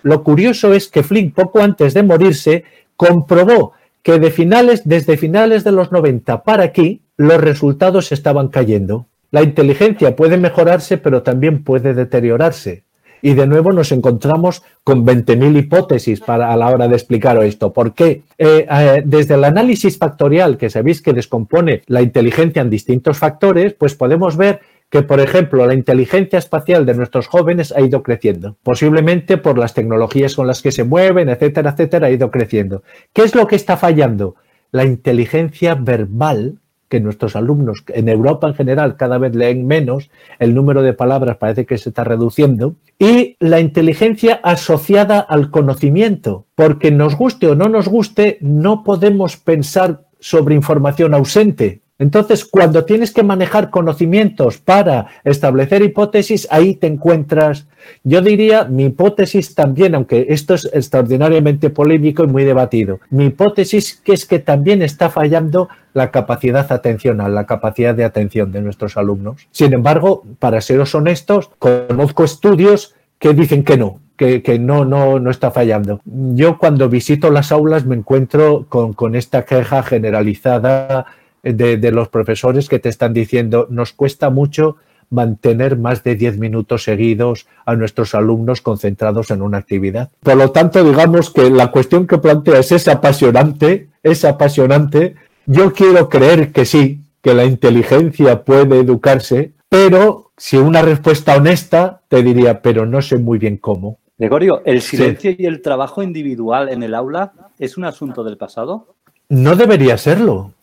lo 0.04 0.24
curioso 0.24 0.74
es 0.74 0.88
que 0.88 1.04
Flynn, 1.04 1.32
poco 1.32 1.60
antes 1.60 1.94
de 1.94 2.04
morirse, 2.04 2.64
comprobó 2.96 3.74
que 4.02 4.20
de 4.20 4.32
finales, 4.32 4.84
desde 4.86 5.18
finales 5.18 5.64
de 5.64 5.74
los 5.74 5.92
90 5.92 6.44
para 6.44 6.64
aquí, 6.64 7.02
los 7.18 7.42
resultados 7.42 8.12
estaban 8.12 8.48
cayendo. 8.48 9.08
La 9.32 9.44
inteligencia 9.44 10.16
puede 10.16 10.38
mejorarse, 10.38 10.98
pero 10.98 11.22
también 11.24 11.64
puede 11.64 11.94
deteriorarse. 11.94 12.84
Y 13.22 13.34
de 13.34 13.48
nuevo 13.48 13.72
nos 13.72 13.92
encontramos 13.92 14.64
con 14.84 15.06
20.000 15.06 15.58
hipótesis 15.58 16.22
para, 16.22 16.54
a 16.54 16.58
la 16.58 16.70
hora 16.70 16.88
de 16.88 16.96
explicar 16.96 17.42
esto. 17.44 17.74
¿Por 17.74 17.94
qué? 17.94 18.22
Eh, 18.38 18.68
eh, 18.70 19.02
desde 19.04 19.34
el 19.34 19.44
análisis 19.44 19.98
factorial, 19.98 20.58
que 20.58 20.70
sabéis 20.70 21.02
que 21.02 21.14
descompone 21.14 21.82
la 21.88 22.02
inteligencia 22.02 22.62
en 22.62 22.70
distintos 22.70 23.18
factores, 23.18 23.74
pues 23.74 23.96
podemos 23.96 24.38
ver 24.38 24.62
que, 24.90 25.02
por 25.02 25.20
ejemplo, 25.20 25.66
la 25.66 25.74
inteligencia 25.74 26.40
espacial 26.40 26.86
de 26.86 26.94
nuestros 26.94 27.28
jóvenes 27.28 27.74
ha 27.76 27.82
ido 27.82 28.04
creciendo, 28.04 28.56
posiblemente 28.64 29.38
por 29.38 29.58
las 29.58 29.74
tecnologías 29.74 30.36
con 30.36 30.48
las 30.48 30.62
que 30.62 30.72
se 30.72 30.86
mueven, 30.86 31.28
etcétera, 31.28 31.72
etcétera, 31.72 32.08
ha 32.08 32.12
ido 32.12 32.32
creciendo. 32.32 32.84
¿Qué 33.12 33.24
es 33.24 33.36
lo 33.36 33.48
que 33.48 33.58
está 33.58 33.76
fallando? 33.76 34.36
La 34.72 34.86
inteligencia 34.86 35.76
verbal 35.76 36.60
que 36.90 37.00
nuestros 37.00 37.36
alumnos 37.36 37.84
en 37.88 38.10
Europa 38.10 38.48
en 38.48 38.56
general 38.56 38.96
cada 38.96 39.18
vez 39.18 39.36
leen 39.36 39.68
menos, 39.68 40.10
el 40.40 40.56
número 40.56 40.82
de 40.82 40.94
palabras 40.94 41.38
parece 41.38 41.66
que 41.66 41.78
se 41.78 41.90
está 41.90 42.04
reduciendo, 42.04 42.76
y 43.00 43.36
la 43.40 43.60
inteligencia 43.60 44.40
asociada 44.44 45.20
al 45.20 45.52
conocimiento, 45.52 46.46
porque 46.56 46.92
nos 46.92 47.16
guste 47.16 47.48
o 47.48 47.56
no 47.56 47.70
nos 47.70 47.88
guste, 47.88 48.38
no 48.42 48.84
podemos 48.84 49.38
pensar 49.38 50.06
sobre 50.20 50.56
información 50.56 51.14
ausente. 51.14 51.82
Entonces, 52.00 52.46
cuando 52.46 52.86
tienes 52.86 53.12
que 53.12 53.24
manejar 53.24 53.72
conocimientos 53.72 54.60
para 54.60 55.08
establecer 55.24 55.82
hipótesis, 55.82 56.48
ahí 56.52 56.76
te 56.76 56.86
encuentras, 56.86 57.68
yo 58.04 58.22
diría, 58.22 58.66
mi 58.66 58.86
hipótesis 58.86 59.56
también, 59.56 59.96
aunque 59.96 60.28
esto 60.30 60.54
es 60.54 60.70
extraordinariamente 60.72 61.72
polémico 61.72 62.24
y 62.24 62.28
muy 62.28 62.44
debatido, 62.44 63.00
mi 63.10 63.26
hipótesis 63.26 64.00
que 64.04 64.14
es 64.14 64.26
que 64.26 64.38
también 64.38 64.84
está 64.84 65.10
fallando 65.10 65.70
la 65.94 66.12
capacidad 66.12 66.72
atencional, 66.72 67.34
la 67.34 67.48
capacidad 67.48 67.96
de 67.96 68.04
atención 68.04 68.52
de 68.52 68.62
nuestros 68.62 68.96
alumnos. 68.98 69.48
Sin 69.50 69.74
embargo, 69.74 70.24
para 70.38 70.62
seros 70.62 70.94
honestos, 70.94 71.50
conozco 71.58 72.24
estudios 72.24 72.94
que 73.18 73.34
dicen 73.34 73.64
que 73.64 73.78
no, 73.78 74.00
que, 74.16 74.60
no, 74.60 74.86
no, 74.86 75.20
no 75.20 75.32
está 75.32 75.50
fallando. 75.50 76.02
Yo 76.06 76.60
cuando 76.60 76.90
visito 76.90 77.32
las 77.32 77.52
aulas 77.52 77.86
me 77.86 77.96
encuentro 77.96 78.68
con, 78.70 78.94
con 78.94 79.16
esta 79.16 79.46
queja 79.46 79.82
generalizada 79.82 81.08
de, 81.44 81.92
los 81.92 82.10
profesores 82.10 82.70
que 82.70 82.80
te 82.80 82.90
están 82.90 83.14
diciendo, 83.14 83.68
nos 83.70 83.94
cuesta 83.94 84.30
mucho 84.30 84.78
mantener 85.10 85.78
más 85.78 86.04
de 86.04 86.16
10 86.16 86.38
minutos 86.38 86.84
seguidos 86.84 87.48
a 87.66 87.76
nuestros 87.76 88.14
alumnos 88.14 88.62
concentrados 88.62 89.32
en 89.32 89.42
una 89.42 89.58
actividad. 89.58 90.10
Por 90.22 90.36
lo 90.36 90.52
tanto, 90.52 90.84
digamos 90.84 91.30
que 91.30 91.50
la 91.50 91.72
cuestión 91.72 92.08
que 92.08 92.18
plantea 92.18 92.60
es 92.60 92.88
apasionante, 92.88 93.88
es 94.04 94.26
apasionante, 94.26 95.16
Yo 95.46 95.72
quiero 95.72 96.10
creer 96.10 96.52
que 96.52 96.66
sí, 96.66 97.00
que 97.22 97.34
la 97.34 97.46
inteligencia 97.46 98.44
puede 98.44 98.82
educarse, 98.82 99.54
pero 99.70 100.32
si 100.36 100.58
una 100.58 100.82
respuesta 100.82 101.38
honesta 101.38 102.02
te 102.10 102.22
diría, 102.22 102.62
pero 102.62 102.86
no 102.86 103.02
sé 103.02 103.18
muy 103.18 103.38
bien 103.38 103.56
cómo. 103.56 103.98
Gregorio, 104.18 104.62
¿el 104.66 104.82
silencio 104.82 105.32
y 105.38 105.46
el 105.46 105.62
trabajo 105.62 106.02
individual 106.02 106.70
en 106.70 106.84
el 106.84 106.96
aula 106.96 107.34
es 107.60 107.78
un 107.78 107.86
asunto 107.86 108.24
del 108.24 108.38
pasado? 108.38 108.96
No 109.30 109.56
debería 109.56 109.98
serlo. 109.98 110.54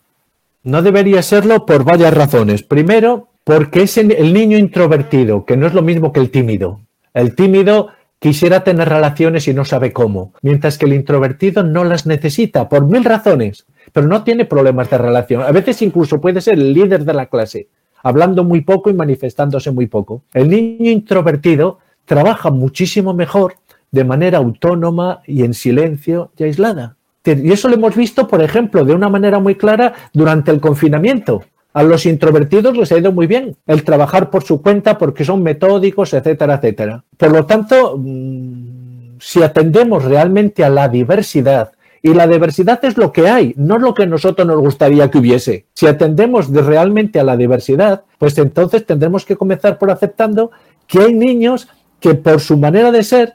No 0.65 0.81
debería 0.81 1.21
serlo 1.21 1.67
por 1.67 1.83
varias 1.83 2.11
razones. 2.11 2.63
Primero, 2.63 3.27
porque 3.43 3.83
es 3.83 3.99
el 3.99 4.33
niño 4.33 4.57
introvertido, 4.57 5.45
que 5.45 5.55
no 5.57 5.67
es 5.67 5.75
lo 5.75 5.83
mismo 5.83 6.11
que 6.11 6.19
el 6.19 6.31
tímido. 6.31 6.81
El 7.13 7.35
tímido 7.35 7.89
quisiera 8.17 8.63
tener 8.63 8.89
relaciones 8.89 9.47
y 9.47 9.53
no 9.53 9.63
sabe 9.63 9.93
cómo, 9.93 10.33
mientras 10.41 10.79
que 10.79 10.87
el 10.87 10.93
introvertido 10.93 11.61
no 11.61 11.83
las 11.83 12.07
necesita 12.07 12.67
por 12.67 12.87
mil 12.87 13.03
razones, 13.03 13.67
pero 13.93 14.07
no 14.07 14.23
tiene 14.23 14.45
problemas 14.45 14.89
de 14.89 14.97
relación. 14.97 15.43
A 15.43 15.51
veces 15.51 15.83
incluso 15.83 16.19
puede 16.19 16.41
ser 16.41 16.55
el 16.55 16.73
líder 16.73 17.05
de 17.05 17.13
la 17.13 17.27
clase, 17.27 17.67
hablando 18.01 18.43
muy 18.43 18.61
poco 18.61 18.89
y 18.89 18.95
manifestándose 18.95 19.69
muy 19.69 19.85
poco. 19.85 20.23
El 20.33 20.49
niño 20.49 20.89
introvertido 20.89 21.77
trabaja 22.05 22.49
muchísimo 22.49 23.13
mejor 23.13 23.57
de 23.91 24.03
manera 24.03 24.39
autónoma 24.39 25.21
y 25.27 25.43
en 25.43 25.53
silencio 25.53 26.31
y 26.35 26.45
aislada. 26.45 26.97
Y 27.25 27.51
eso 27.51 27.67
lo 27.67 27.75
hemos 27.75 27.95
visto, 27.95 28.27
por 28.27 28.43
ejemplo, 28.43 28.85
de 28.85 28.93
una 28.93 29.09
manera 29.09 29.39
muy 29.39 29.55
clara 29.55 29.93
durante 30.13 30.51
el 30.51 30.59
confinamiento. 30.59 31.43
A 31.73 31.83
los 31.83 32.05
introvertidos 32.05 32.77
les 32.77 32.91
ha 32.91 32.97
ido 32.97 33.11
muy 33.11 33.27
bien 33.27 33.57
el 33.67 33.83
trabajar 33.83 34.29
por 34.29 34.43
su 34.43 34.61
cuenta 34.61 34.97
porque 34.97 35.25
son 35.25 35.43
metódicos, 35.43 36.13
etcétera, 36.13 36.55
etcétera. 36.55 37.03
Por 37.17 37.31
lo 37.31 37.45
tanto, 37.45 37.97
mm, 37.97 39.17
si 39.19 39.43
atendemos 39.43 40.05
realmente 40.05 40.63
a 40.63 40.69
la 40.69 40.87
diversidad, 40.87 41.71
y 42.05 42.13
la 42.13 42.27
diversidad 42.27 42.85
es 42.85 42.97
lo 42.97 43.11
que 43.11 43.27
hay, 43.27 43.55
no 43.57 43.79
lo 43.79 43.95
que 43.95 44.05
nosotros 44.05 44.47
nos 44.47 44.59
gustaría 44.59 45.09
que 45.09 45.17
hubiese. 45.17 45.65
Si 45.73 45.87
atendemos 45.87 46.49
realmente 46.49 47.19
a 47.19 47.23
la 47.23 47.35
diversidad, 47.35 48.03
pues 48.19 48.37
entonces 48.37 48.85
tendremos 48.85 49.25
que 49.25 49.35
comenzar 49.35 49.79
por 49.79 49.89
aceptando 49.89 50.51
que 50.85 50.99
hay 50.99 51.15
niños 51.15 51.67
que 51.99 52.13
por 52.13 52.41
su 52.41 52.57
manera 52.57 52.91
de 52.91 53.01
ser 53.01 53.33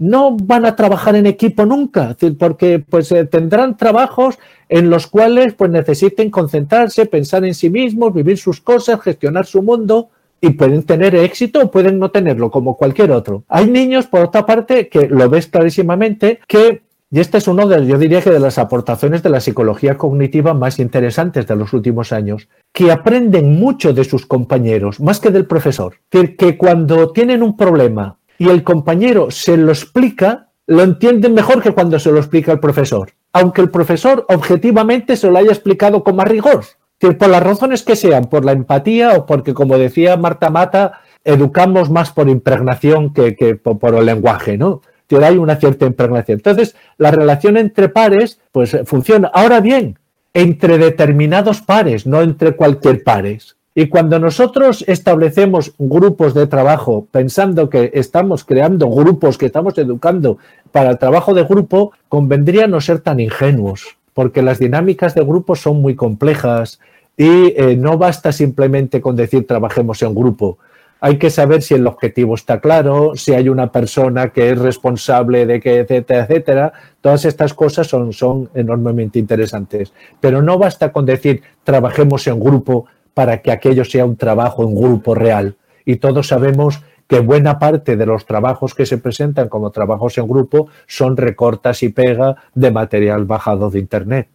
no 0.00 0.36
van 0.36 0.64
a 0.64 0.74
trabajar 0.74 1.14
en 1.14 1.26
equipo 1.26 1.64
nunca, 1.66 2.16
porque 2.38 2.78
pues 2.80 3.12
eh, 3.12 3.26
tendrán 3.26 3.76
trabajos 3.76 4.38
en 4.68 4.90
los 4.90 5.06
cuales 5.06 5.54
pues 5.54 5.70
necesiten 5.70 6.30
concentrarse, 6.30 7.06
pensar 7.06 7.44
en 7.44 7.54
sí 7.54 7.70
mismos, 7.70 8.12
vivir 8.12 8.38
sus 8.38 8.60
cosas, 8.60 9.00
gestionar 9.00 9.46
su 9.46 9.62
mundo 9.62 10.08
y 10.40 10.50
pueden 10.50 10.84
tener 10.84 11.14
éxito 11.14 11.60
o 11.60 11.70
pueden 11.70 11.98
no 11.98 12.10
tenerlo 12.10 12.50
como 12.50 12.76
cualquier 12.76 13.12
otro. 13.12 13.44
Hay 13.48 13.66
niños, 13.66 14.06
por 14.06 14.22
otra 14.22 14.46
parte, 14.46 14.88
que 14.88 15.06
lo 15.06 15.28
ves 15.28 15.46
clarísimamente, 15.46 16.40
que 16.48 16.82
y 17.12 17.18
este 17.18 17.38
es 17.38 17.48
uno 17.48 17.66
de, 17.66 17.84
yo 17.86 17.98
diría 17.98 18.22
que 18.22 18.30
de 18.30 18.38
las 18.38 18.56
aportaciones 18.56 19.24
de 19.24 19.30
la 19.30 19.40
psicología 19.40 19.98
cognitiva 19.98 20.54
más 20.54 20.78
interesantes 20.78 21.44
de 21.44 21.56
los 21.56 21.72
últimos 21.72 22.12
años, 22.12 22.48
que 22.72 22.92
aprenden 22.92 23.58
mucho 23.58 23.92
de 23.92 24.04
sus 24.04 24.26
compañeros, 24.26 25.00
más 25.00 25.18
que 25.18 25.32
del 25.32 25.46
profesor. 25.46 25.96
Que, 26.08 26.36
que 26.36 26.56
cuando 26.56 27.10
tienen 27.10 27.42
un 27.42 27.56
problema 27.56 28.19
y 28.40 28.48
el 28.48 28.64
compañero 28.64 29.30
se 29.30 29.58
lo 29.58 29.70
explica, 29.70 30.48
lo 30.66 30.82
entienden 30.82 31.34
mejor 31.34 31.62
que 31.62 31.72
cuando 31.72 31.98
se 31.98 32.10
lo 32.10 32.16
explica 32.16 32.50
el 32.50 32.58
profesor, 32.58 33.10
aunque 33.34 33.60
el 33.60 33.68
profesor 33.68 34.24
objetivamente 34.30 35.18
se 35.18 35.30
lo 35.30 35.36
haya 35.36 35.50
explicado 35.50 36.02
con 36.02 36.16
más 36.16 36.26
rigor. 36.26 36.64
Que 36.98 37.12
por 37.12 37.28
las 37.28 37.42
razones 37.42 37.82
que 37.82 37.96
sean, 37.96 38.24
por 38.30 38.46
la 38.46 38.52
empatía 38.52 39.12
o 39.12 39.26
porque, 39.26 39.52
como 39.52 39.76
decía 39.76 40.16
Marta 40.16 40.48
Mata, 40.48 41.02
educamos 41.22 41.90
más 41.90 42.12
por 42.12 42.30
impregnación 42.30 43.12
que, 43.12 43.60
por, 43.62 43.94
el 43.94 44.06
lenguaje, 44.06 44.56
¿no? 44.56 44.80
Hay 45.22 45.36
una 45.36 45.56
cierta 45.56 45.84
impregnación. 45.84 46.38
Entonces, 46.38 46.74
la 46.96 47.10
relación 47.10 47.58
entre 47.58 47.90
pares, 47.90 48.40
pues 48.52 48.74
funciona. 48.86 49.30
Ahora 49.34 49.60
bien, 49.60 49.98
entre 50.32 50.78
determinados 50.78 51.60
pares, 51.60 52.06
no 52.06 52.22
entre 52.22 52.56
cualquier 52.56 53.04
pares. 53.04 53.58
Y 53.74 53.86
cuando 53.86 54.18
nosotros 54.18 54.84
establecemos 54.88 55.72
grupos 55.78 56.34
de 56.34 56.48
trabajo 56.48 57.06
pensando 57.10 57.70
que 57.70 57.92
estamos 57.94 58.44
creando 58.44 58.90
grupos, 58.90 59.38
que 59.38 59.46
estamos 59.46 59.78
educando 59.78 60.38
para 60.72 60.90
el 60.90 60.98
trabajo 60.98 61.34
de 61.34 61.44
grupo, 61.44 61.92
convendría 62.08 62.66
no 62.66 62.80
ser 62.80 63.00
tan 63.00 63.20
ingenuos, 63.20 63.96
porque 64.12 64.42
las 64.42 64.58
dinámicas 64.58 65.14
de 65.14 65.22
grupo 65.22 65.54
son 65.54 65.80
muy 65.80 65.94
complejas 65.94 66.80
y 67.16 67.54
eh, 67.56 67.76
no 67.76 67.96
basta 67.96 68.32
simplemente 68.32 69.00
con 69.00 69.14
decir 69.14 69.46
trabajemos 69.46 70.02
en 70.02 70.14
grupo. 70.14 70.58
Hay 71.02 71.16
que 71.16 71.30
saber 71.30 71.62
si 71.62 71.74
el 71.74 71.86
objetivo 71.86 72.34
está 72.34 72.60
claro, 72.60 73.12
si 73.14 73.32
hay 73.32 73.48
una 73.48 73.72
persona 73.72 74.30
que 74.30 74.50
es 74.50 74.58
responsable 74.58 75.46
de 75.46 75.60
que, 75.60 75.78
etcétera, 75.78 76.24
etcétera. 76.24 76.72
Todas 77.00 77.24
estas 77.24 77.54
cosas 77.54 77.86
son, 77.86 78.12
son 78.12 78.50
enormemente 78.54 79.18
interesantes. 79.18 79.94
Pero 80.20 80.42
no 80.42 80.58
basta 80.58 80.92
con 80.92 81.06
decir 81.06 81.42
trabajemos 81.64 82.26
en 82.26 82.38
grupo 82.38 82.86
para 83.20 83.42
que 83.42 83.52
aquello 83.52 83.84
sea 83.84 84.06
un 84.06 84.16
trabajo 84.16 84.62
en 84.62 84.74
grupo 84.74 85.14
real. 85.14 85.58
Y 85.84 85.96
todos 85.96 86.28
sabemos 86.28 86.80
que 87.06 87.20
buena 87.20 87.58
parte 87.58 87.94
de 87.98 88.06
los 88.06 88.24
trabajos 88.24 88.74
que 88.74 88.86
se 88.86 88.96
presentan 88.96 89.50
como 89.50 89.70
trabajos 89.70 90.16
en 90.16 90.26
grupo 90.26 90.68
son 90.86 91.18
recortas 91.18 91.82
y 91.82 91.90
pega 91.90 92.36
de 92.54 92.70
material 92.70 93.26
bajado 93.26 93.68
de 93.68 93.78
Internet. 93.78 94.28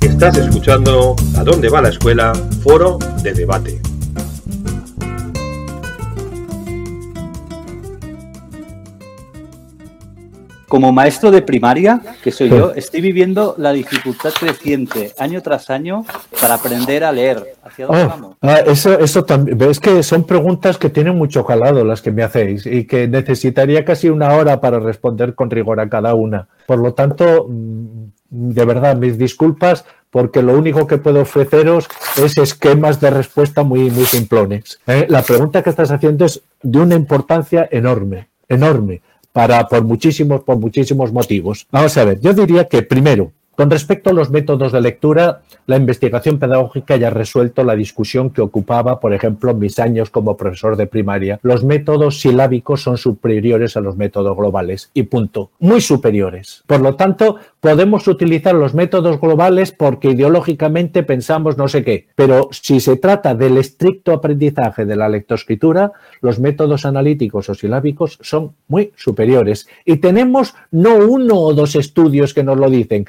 Estás 0.00 0.36
escuchando 0.36 1.14
A 1.36 1.44
dónde 1.44 1.68
va 1.68 1.80
la 1.80 1.90
escuela, 1.90 2.32
foro 2.64 2.98
de 3.22 3.34
debate. 3.34 3.87
Como 10.68 10.92
maestro 10.92 11.30
de 11.30 11.40
primaria, 11.40 12.00
que 12.22 12.30
soy 12.30 12.50
yo, 12.50 12.72
estoy 12.74 13.00
viviendo 13.00 13.54
la 13.56 13.72
dificultad 13.72 14.32
creciente 14.38 15.14
año 15.18 15.40
tras 15.40 15.70
año 15.70 16.04
para 16.40 16.54
aprender 16.54 17.04
a 17.04 17.12
leer. 17.12 17.54
¿Hacia 17.62 17.86
dónde 17.86 18.02
ah, 18.02 18.06
vamos? 18.06 18.36
Ah, 18.42 18.60
eso, 18.66 18.98
eso 18.98 19.24
también. 19.24 19.56
Ves 19.56 19.80
que 19.80 20.02
son 20.02 20.24
preguntas 20.24 20.76
que 20.76 20.90
tienen 20.90 21.16
mucho 21.16 21.42
calado 21.44 21.84
las 21.84 22.02
que 22.02 22.12
me 22.12 22.22
hacéis 22.22 22.66
y 22.66 22.84
que 22.84 23.08
necesitaría 23.08 23.82
casi 23.84 24.10
una 24.10 24.34
hora 24.34 24.60
para 24.60 24.78
responder 24.78 25.34
con 25.34 25.48
rigor 25.48 25.80
a 25.80 25.88
cada 25.88 26.14
una. 26.14 26.48
Por 26.66 26.80
lo 26.80 26.92
tanto, 26.92 27.46
mm, 27.48 28.04
de 28.30 28.64
verdad, 28.66 28.94
mis 28.94 29.16
disculpas, 29.16 29.86
porque 30.10 30.42
lo 30.42 30.56
único 30.56 30.86
que 30.86 30.98
puedo 30.98 31.22
ofreceros 31.22 31.88
es 32.22 32.36
esquemas 32.36 33.00
de 33.00 33.08
respuesta 33.08 33.62
muy, 33.62 33.90
muy 33.90 34.04
simplones. 34.04 34.78
¿eh? 34.86 35.06
La 35.08 35.22
pregunta 35.22 35.62
que 35.62 35.70
estás 35.70 35.90
haciendo 35.90 36.26
es 36.26 36.42
de 36.62 36.78
una 36.78 36.94
importancia 36.94 37.66
enorme, 37.70 38.28
enorme 38.50 39.00
para, 39.38 39.68
por, 39.68 39.84
muchísimos, 39.84 40.40
por 40.42 40.58
muchísimos 40.58 41.12
motivos. 41.12 41.68
Vamos 41.70 41.96
a 41.96 42.04
ver, 42.04 42.18
yo 42.18 42.34
diría 42.34 42.66
que 42.66 42.82
primero, 42.82 43.30
con 43.58 43.72
respecto 43.72 44.10
a 44.10 44.12
los 44.12 44.30
métodos 44.30 44.70
de 44.70 44.80
lectura, 44.80 45.40
la 45.66 45.76
investigación 45.76 46.38
pedagógica 46.38 46.94
ya 46.94 47.08
ha 47.08 47.10
resuelto 47.10 47.64
la 47.64 47.74
discusión 47.74 48.30
que 48.30 48.40
ocupaba, 48.40 49.00
por 49.00 49.12
ejemplo, 49.12 49.52
mis 49.52 49.80
años 49.80 50.10
como 50.10 50.36
profesor 50.36 50.76
de 50.76 50.86
primaria. 50.86 51.40
Los 51.42 51.64
métodos 51.64 52.20
silábicos 52.20 52.84
son 52.84 52.98
superiores 52.98 53.76
a 53.76 53.80
los 53.80 53.96
métodos 53.96 54.36
globales 54.36 54.92
y 54.94 55.02
punto. 55.02 55.50
Muy 55.58 55.80
superiores. 55.80 56.62
Por 56.68 56.80
lo 56.82 56.94
tanto, 56.94 57.38
podemos 57.58 58.06
utilizar 58.06 58.54
los 58.54 58.74
métodos 58.74 59.20
globales 59.20 59.72
porque 59.72 60.10
ideológicamente 60.10 61.02
pensamos 61.02 61.58
no 61.58 61.66
sé 61.66 61.82
qué. 61.82 62.06
Pero 62.14 62.50
si 62.52 62.78
se 62.78 62.96
trata 62.96 63.34
del 63.34 63.58
estricto 63.58 64.12
aprendizaje 64.12 64.86
de 64.86 64.94
la 64.94 65.08
lectoescritura, 65.08 65.90
los 66.20 66.38
métodos 66.38 66.86
analíticos 66.86 67.48
o 67.48 67.54
silábicos 67.54 68.18
son 68.22 68.52
muy 68.68 68.92
superiores. 68.94 69.68
Y 69.84 69.96
tenemos 69.96 70.54
no 70.70 70.94
uno 70.94 71.40
o 71.40 71.54
dos 71.54 71.74
estudios 71.74 72.32
que 72.34 72.44
nos 72.44 72.56
lo 72.56 72.70
dicen 72.70 73.06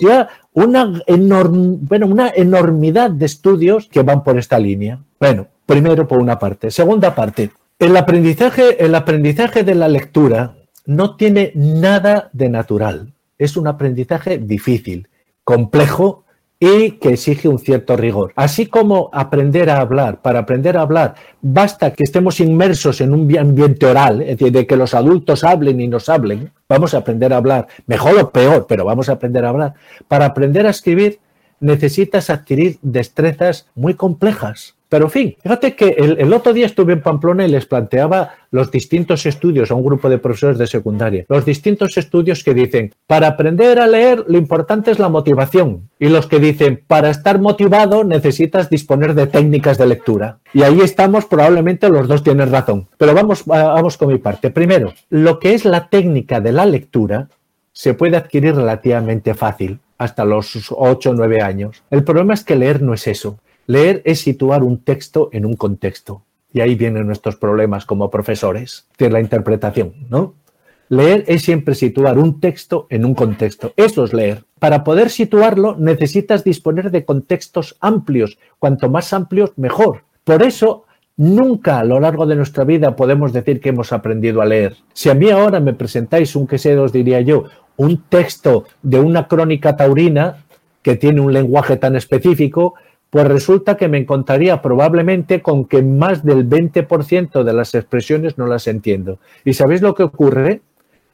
ya 0.00 0.28
una, 0.52 1.02
bueno, 1.06 2.06
una 2.06 2.30
enormidad 2.34 3.10
de 3.10 3.26
estudios 3.26 3.88
que 3.88 4.02
van 4.02 4.22
por 4.22 4.38
esta 4.38 4.58
línea. 4.58 5.00
Bueno, 5.18 5.46
primero 5.66 6.06
por 6.06 6.18
una 6.18 6.38
parte. 6.38 6.70
Segunda 6.70 7.14
parte, 7.14 7.50
el 7.78 7.96
aprendizaje, 7.96 8.84
el 8.84 8.94
aprendizaje 8.94 9.64
de 9.64 9.74
la 9.74 9.88
lectura 9.88 10.56
no 10.86 11.16
tiene 11.16 11.52
nada 11.54 12.30
de 12.32 12.48
natural. 12.48 13.12
Es 13.38 13.56
un 13.56 13.66
aprendizaje 13.66 14.38
difícil, 14.38 15.08
complejo 15.42 16.23
y 16.64 16.92
que 16.92 17.10
exige 17.10 17.46
un 17.46 17.58
cierto 17.58 17.94
rigor. 17.94 18.32
Así 18.36 18.66
como 18.66 19.10
aprender 19.12 19.68
a 19.68 19.80
hablar, 19.80 20.22
para 20.22 20.38
aprender 20.38 20.78
a 20.78 20.80
hablar 20.80 21.14
basta 21.42 21.92
que 21.92 22.04
estemos 22.04 22.40
inmersos 22.40 23.02
en 23.02 23.12
un 23.12 23.36
ambiente 23.36 23.84
oral, 23.84 24.22
es 24.22 24.38
decir, 24.38 24.50
de 24.50 24.66
que 24.66 24.76
los 24.76 24.94
adultos 24.94 25.44
hablen 25.44 25.78
y 25.82 25.88
nos 25.88 26.08
hablen, 26.08 26.52
vamos 26.66 26.94
a 26.94 26.98
aprender 26.98 27.34
a 27.34 27.36
hablar, 27.36 27.66
mejor 27.86 28.18
o 28.18 28.30
peor, 28.30 28.64
pero 28.66 28.86
vamos 28.86 29.10
a 29.10 29.12
aprender 29.12 29.44
a 29.44 29.50
hablar. 29.50 29.74
Para 30.08 30.24
aprender 30.24 30.66
a 30.66 30.70
escribir 30.70 31.18
necesitas 31.60 32.30
adquirir 32.30 32.78
destrezas 32.80 33.66
muy 33.74 33.92
complejas 33.92 34.74
Pero 34.94 35.06
en 35.06 35.10
fin, 35.10 35.36
fíjate 35.42 35.74
que 35.74 35.88
el, 35.88 36.32
otro 36.32 36.52
día 36.52 36.66
estuve 36.66 36.92
en 36.92 37.02
Pamplona 37.02 37.44
y 37.44 37.50
les 37.50 37.66
planteaba 37.66 38.34
los 38.52 38.70
distintos 38.70 39.26
estudios 39.26 39.72
a 39.72 39.74
un 39.74 39.84
grupo 39.84 40.08
de 40.08 40.18
profesores 40.18 40.56
de 40.56 40.68
secundaria, 40.68 41.24
los 41.28 41.44
distintos 41.44 41.96
estudios 41.96 42.44
que 42.44 42.54
dicen, 42.54 42.94
para 43.08 43.26
aprender 43.26 43.80
a 43.80 43.88
leer 43.88 44.24
lo 44.28 44.38
importante 44.38 44.92
es 44.92 45.00
la 45.00 45.08
motivación 45.08 45.90
y 45.98 46.10
los 46.10 46.28
que 46.28 46.38
dicen, 46.38 46.84
para 46.86 47.10
estar 47.10 47.40
motivado 47.40 48.04
necesitas 48.04 48.70
disponer 48.70 49.14
de 49.14 49.26
técnicas 49.26 49.78
de 49.78 49.88
lectura. 49.88 50.38
Y 50.52 50.62
ahí 50.62 50.80
estamos, 50.80 51.24
probablemente 51.24 51.88
los 51.88 52.06
dos 52.06 52.22
tienen 52.22 52.52
razón. 52.52 52.86
Pero 52.96 53.14
vamos, 53.14 53.44
vamos 53.46 53.96
con 53.96 54.06
mi 54.06 54.18
parte. 54.18 54.50
Primero, 54.50 54.94
lo 55.10 55.40
que 55.40 55.54
es 55.54 55.64
la 55.64 55.88
técnica 55.88 56.40
de 56.40 56.52
la 56.52 56.66
lectura 56.66 57.26
se 57.72 57.94
puede 57.94 58.16
adquirir 58.16 58.54
relativamente 58.54 59.34
fácil 59.34 59.80
hasta 59.98 60.24
los 60.24 60.70
8 60.70 61.10
o 61.10 61.14
9 61.14 61.42
años. 61.42 61.82
El 61.90 62.04
problema 62.04 62.34
es 62.34 62.44
que 62.44 62.54
leer 62.54 62.80
no 62.80 62.94
es 62.94 63.08
eso. 63.08 63.40
Leer 63.66 64.02
es 64.04 64.20
situar 64.20 64.62
un 64.62 64.82
texto 64.82 65.30
en 65.32 65.46
un 65.46 65.54
contexto. 65.54 66.22
Y 66.52 66.60
ahí 66.60 66.74
vienen 66.74 67.06
nuestros 67.06 67.36
problemas 67.36 67.84
como 67.84 68.10
profesores, 68.10 68.86
de 68.98 69.10
la 69.10 69.20
interpretación, 69.20 69.94
¿no? 70.08 70.34
Leer 70.88 71.24
es 71.26 71.42
siempre 71.42 71.74
situar 71.74 72.18
un 72.18 72.40
texto 72.40 72.86
en 72.90 73.04
un 73.04 73.14
contexto. 73.14 73.72
Eso 73.76 74.04
es 74.04 74.12
leer. 74.12 74.44
Para 74.58 74.84
poder 74.84 75.10
situarlo 75.10 75.76
necesitas 75.76 76.44
disponer 76.44 76.90
de 76.90 77.04
contextos 77.04 77.76
amplios. 77.80 78.38
Cuanto 78.58 78.90
más 78.90 79.12
amplios, 79.12 79.52
mejor. 79.56 80.02
Por 80.24 80.42
eso, 80.42 80.84
nunca 81.16 81.78
a 81.80 81.84
lo 81.84 82.00
largo 82.00 82.26
de 82.26 82.36
nuestra 82.36 82.64
vida 82.64 82.94
podemos 82.94 83.32
decir 83.32 83.60
que 83.60 83.70
hemos 83.70 83.92
aprendido 83.92 84.42
a 84.42 84.46
leer. 84.46 84.76
Si 84.92 85.08
a 85.08 85.14
mí 85.14 85.30
ahora 85.30 85.58
me 85.58 85.74
presentáis 85.74 86.36
un 86.36 86.46
que 86.46 86.58
sé, 86.58 86.78
os 86.78 86.92
diría 86.92 87.20
yo, 87.22 87.44
un 87.76 88.04
texto 88.08 88.64
de 88.82 89.00
una 89.00 89.26
crónica 89.26 89.76
taurina 89.76 90.44
que 90.82 90.96
tiene 90.96 91.20
un 91.22 91.32
lenguaje 91.32 91.76
tan 91.76 91.96
específico, 91.96 92.74
pues 93.14 93.28
resulta 93.28 93.76
que 93.76 93.86
me 93.86 93.98
encontraría 93.98 94.60
probablemente 94.60 95.40
con 95.40 95.66
que 95.66 95.82
más 95.82 96.24
del 96.24 96.48
20% 96.48 97.44
de 97.44 97.52
las 97.52 97.72
expresiones 97.76 98.38
no 98.38 98.48
las 98.48 98.66
entiendo. 98.66 99.20
¿Y 99.44 99.54
sabéis 99.54 99.82
lo 99.82 99.94
que 99.94 100.02
ocurre? 100.02 100.62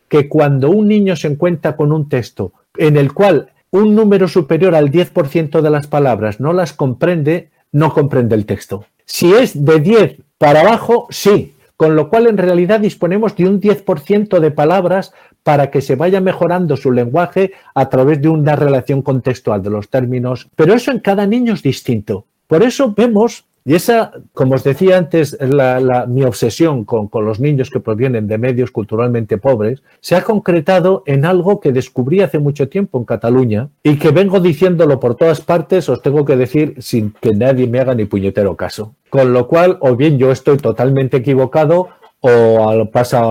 Que 0.09 0.27
cuando 0.27 0.71
un 0.71 0.89
niño 0.89 1.15
se 1.15 1.29
encuentra 1.29 1.77
con 1.77 1.93
un 1.93 2.09
texto 2.09 2.53
en 2.79 2.97
el 2.97 3.13
cual 3.13 3.51
un 3.71 3.95
número 3.95 4.29
superior 4.29 4.75
al 4.75 4.91
10% 4.91 5.61
de 5.61 5.69
las 5.69 5.89
palabras 5.89 6.41
no 6.41 6.55
las 6.55 6.73
comprende, 6.73 7.51
no 7.71 7.93
comprende 7.93 8.35
el 8.35 8.47
texto. 8.47 8.87
Si 9.05 9.35
es 9.35 9.63
de 9.63 9.81
10 9.81 10.23
para 10.39 10.63
abajo, 10.63 11.07
sí, 11.11 11.53
con 11.81 11.97
lo 11.97 12.11
cual 12.11 12.27
en 12.27 12.37
realidad 12.37 12.79
disponemos 12.79 13.35
de 13.37 13.49
un 13.49 13.59
10% 13.59 14.39
de 14.39 14.51
palabras 14.51 15.15
para 15.43 15.71
que 15.71 15.81
se 15.81 15.97
vaya 15.97 16.21
mejorando 16.21 16.77
su 16.77 16.93
lenguaje 16.93 17.53
a 17.75 17.89
través 17.89 18.21
de 18.21 18.29
una 18.29 18.55
relación 18.55 19.01
contextual 19.01 19.63
de 19.63 19.71
los 19.71 19.89
términos. 19.89 20.47
Pero 20.57 20.75
eso 20.75 20.91
en 20.91 20.99
cada 20.99 21.25
niño 21.25 21.55
es 21.55 21.63
distinto. 21.63 22.27
Por 22.47 22.63
eso 22.63 22.93
vemos, 22.95 23.47
y 23.71 23.77
esa, 23.77 24.11
como 24.33 24.57
os 24.57 24.65
decía 24.65 24.99
antes, 24.99 25.39
mi 26.09 26.25
obsesión 26.25 26.85
con, 26.85 27.09
los 27.25 27.39
niños 27.39 27.71
que 27.71 27.79
provienen 27.79 28.27
de 28.27 28.37
medios 28.37 28.73
culturalmente 28.73 29.39
pobres, 29.39 29.81
se 30.01 30.17
ha 30.17 30.23
concretado 30.23 31.05
en 31.07 31.25
algo 31.25 31.61
que 31.61 31.71
descubrí 31.71 32.21
hace 32.21 32.41
mucho 32.41 32.69
tiempo 32.69 32.99
en 32.99 33.05
Cataluña 33.05 33.69
y 33.85 33.95
que 33.95 34.11
vengo 34.11 34.41
diciéndolo 34.41 34.99
por 34.99 35.15
todas 35.15 35.41
partes, 35.41 35.89
os 35.89 36.03
tengo 36.03 36.25
que 36.25 36.35
decir 36.35 36.75
sin 36.81 37.13
que 37.21 37.31
nadie 37.31 37.69
me 37.69 37.79
haga 37.79 37.95
ni 37.95 38.07
puñetero 38.07 38.57
caso. 38.57 38.97
Con 39.09 39.33
lo 39.33 39.47
cual, 39.47 39.79
o 39.83 39.95
bien 39.95 40.19
yo 40.19 40.33
estoy 40.33 40.57
totalmente 40.57 41.19
equivocado 41.19 41.91
o 42.23 42.91
pasa, 42.93 43.23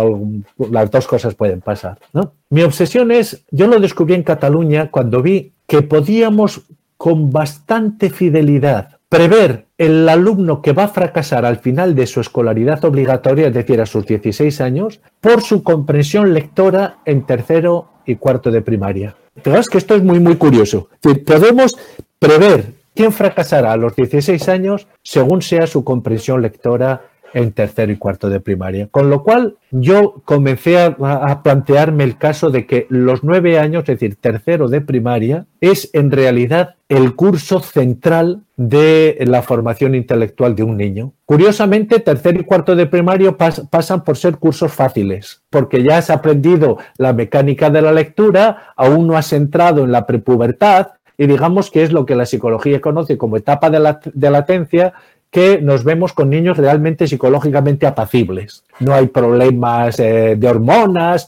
las 0.72 0.90
dos 0.90 1.06
cosas 1.06 1.36
pueden 1.36 1.60
pasar. 1.60 1.98
¿no? 2.14 2.32
Mi 2.50 2.62
obsesión 2.62 3.12
es, 3.12 3.44
yo 3.52 3.68
lo 3.68 3.78
descubrí 3.78 4.14
en 4.14 4.24
Cataluña 4.24 4.90
cuando 4.90 5.22
vi 5.22 5.52
que 5.68 5.82
podíamos 5.82 6.62
con 6.96 7.30
bastante 7.30 8.10
fidelidad 8.10 8.99
prever 9.10 9.66
el 9.78 10.08
alumno 10.08 10.62
que 10.62 10.72
va 10.72 10.84
a 10.84 10.90
fracasar 10.90 11.44
al 11.44 11.58
final 11.58 11.96
de 11.96 12.06
su 12.06 12.22
escolaridad 12.22 12.86
obligatoria, 12.86 13.48
es 13.48 13.54
decir, 13.54 13.82
a 13.82 13.88
sus 13.88 14.06
16 14.06 14.62
años, 14.62 15.02
por 15.20 15.42
su 15.42 15.64
comprensión 15.64 16.34
lectora 16.34 17.00
en 17.06 17.26
tercero 17.26 17.90
y 18.06 18.16
cuarto 18.16 18.52
de 18.52 18.62
primaria. 18.62 19.16
Pero 19.44 19.58
es 19.58 19.68
que 19.68 19.80
esto 19.80 19.96
es 19.96 20.04
muy, 20.04 20.20
muy 20.20 20.36
curioso. 20.36 20.90
podemos 21.26 21.76
prever 22.20 22.74
quién 22.94 23.12
fracasará 23.12 23.74
a 23.74 23.78
los 23.78 23.96
16 23.96 24.48
años 24.50 24.88
según 25.04 25.42
sea 25.42 25.66
su 25.66 25.84
comprensión 25.84 26.42
lectora 26.42 27.02
en 27.34 27.52
tercero 27.52 27.92
y 27.92 27.98
cuarto 27.98 28.30
de 28.30 28.40
primaria. 28.40 28.88
Con 28.92 29.10
lo 29.10 29.24
cual 29.24 29.56
yo 29.72 30.22
comencé 30.26 30.80
a, 30.80 31.42
plantearme 31.44 32.04
el 32.04 32.18
caso 32.18 32.50
de 32.50 32.66
que 32.66 32.88
los 32.90 33.24
nueve 33.24 33.60
años, 33.60 33.82
es 33.82 34.00
decir, 34.00 34.16
tercero 34.16 34.68
de 34.68 34.82
primaria, 34.82 35.46
es 35.62 35.90
en 35.94 36.12
realidad 36.12 36.76
el 36.88 37.16
curso 37.16 37.60
central 37.60 38.42
de 38.58 39.18
la 39.28 39.42
formación 39.42 39.96
intelectual 39.96 40.56
de 40.56 40.64
un 40.64 40.78
niño. 40.78 41.14
Curiosamente, 41.26 42.00
tercero 42.00 42.40
y 42.40 42.46
cuarto 42.46 42.76
de 42.76 42.88
primaria 42.88 43.38
pasan 43.38 44.04
por 44.04 44.18
ser 44.18 44.38
cursos 44.38 44.74
fáciles, 44.74 45.42
porque 45.50 45.84
ya 45.84 45.98
has 45.98 46.10
aprendido 46.10 46.78
la 46.98 47.14
mecánica 47.14 47.70
de 47.70 47.82
la 47.82 47.92
lectura, 47.92 48.74
aún 48.76 49.08
no 49.08 49.16
has 49.18 49.32
entrado 49.34 49.84
en 49.84 49.92
la 49.92 50.06
prepubertad, 50.08 50.88
y 51.20 51.28
digamos 51.28 51.70
que 51.70 51.84
es 51.84 51.92
lo 51.92 52.06
que 52.06 52.16
la 52.16 52.26
psicología 52.26 52.80
conoce 52.80 53.18
como 53.18 53.36
etapa 53.36 53.70
de, 53.70 53.80
la, 53.80 54.00
de 54.14 54.32
latencia, 54.32 54.94
que 55.32 55.62
nos 55.62 55.84
vemos 55.84 56.14
con 56.14 56.30
niños 56.30 56.58
realmente 56.58 57.08
psicológicamente 57.08 57.86
apacibles. 57.86 58.64
No 58.80 58.94
hay 58.94 59.08
problemas 59.08 60.00
eh, 60.00 60.36
de 60.36 60.48
hormonas, 60.48 61.28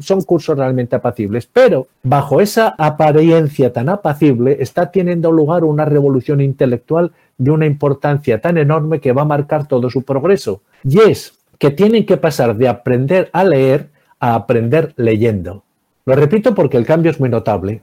son, 0.00 0.22
cursos 0.22 0.56
realmente 0.56 0.94
apacibles, 0.94 1.48
pero 1.52 1.88
bajo 2.04 2.40
esa 2.40 2.74
apariencia 2.78 3.72
tan 3.72 3.88
apacible 3.88 4.58
está 4.60 4.92
teniendo 4.92 5.32
lugar 5.32 5.64
una 5.64 5.84
revolución 5.84 6.40
intelectual 6.40 7.12
de 7.36 7.50
una 7.50 7.66
importancia 7.66 8.40
tan 8.40 8.58
enorme 8.58 9.00
que 9.00 9.12
va 9.12 9.22
a 9.22 9.26
marcar 9.26 9.66
todo 9.66 9.90
su 9.90 10.02
progreso. 10.02 10.62
Y 10.84 11.00
es 11.00 11.34
que 11.58 11.70
tienen 11.70 12.06
que 12.06 12.16
pasar 12.16 12.56
de 12.56 12.68
aprender 12.68 13.28
a 13.32 13.42
leer 13.44 13.88
a 14.20 14.34
aprender 14.34 14.94
leyendo. 14.96 15.64
Lo 16.04 16.14
repito 16.14 16.54
porque 16.54 16.76
el 16.76 16.86
cambio 16.86 17.10
es 17.10 17.18
muy 17.18 17.28
notable. 17.28 17.82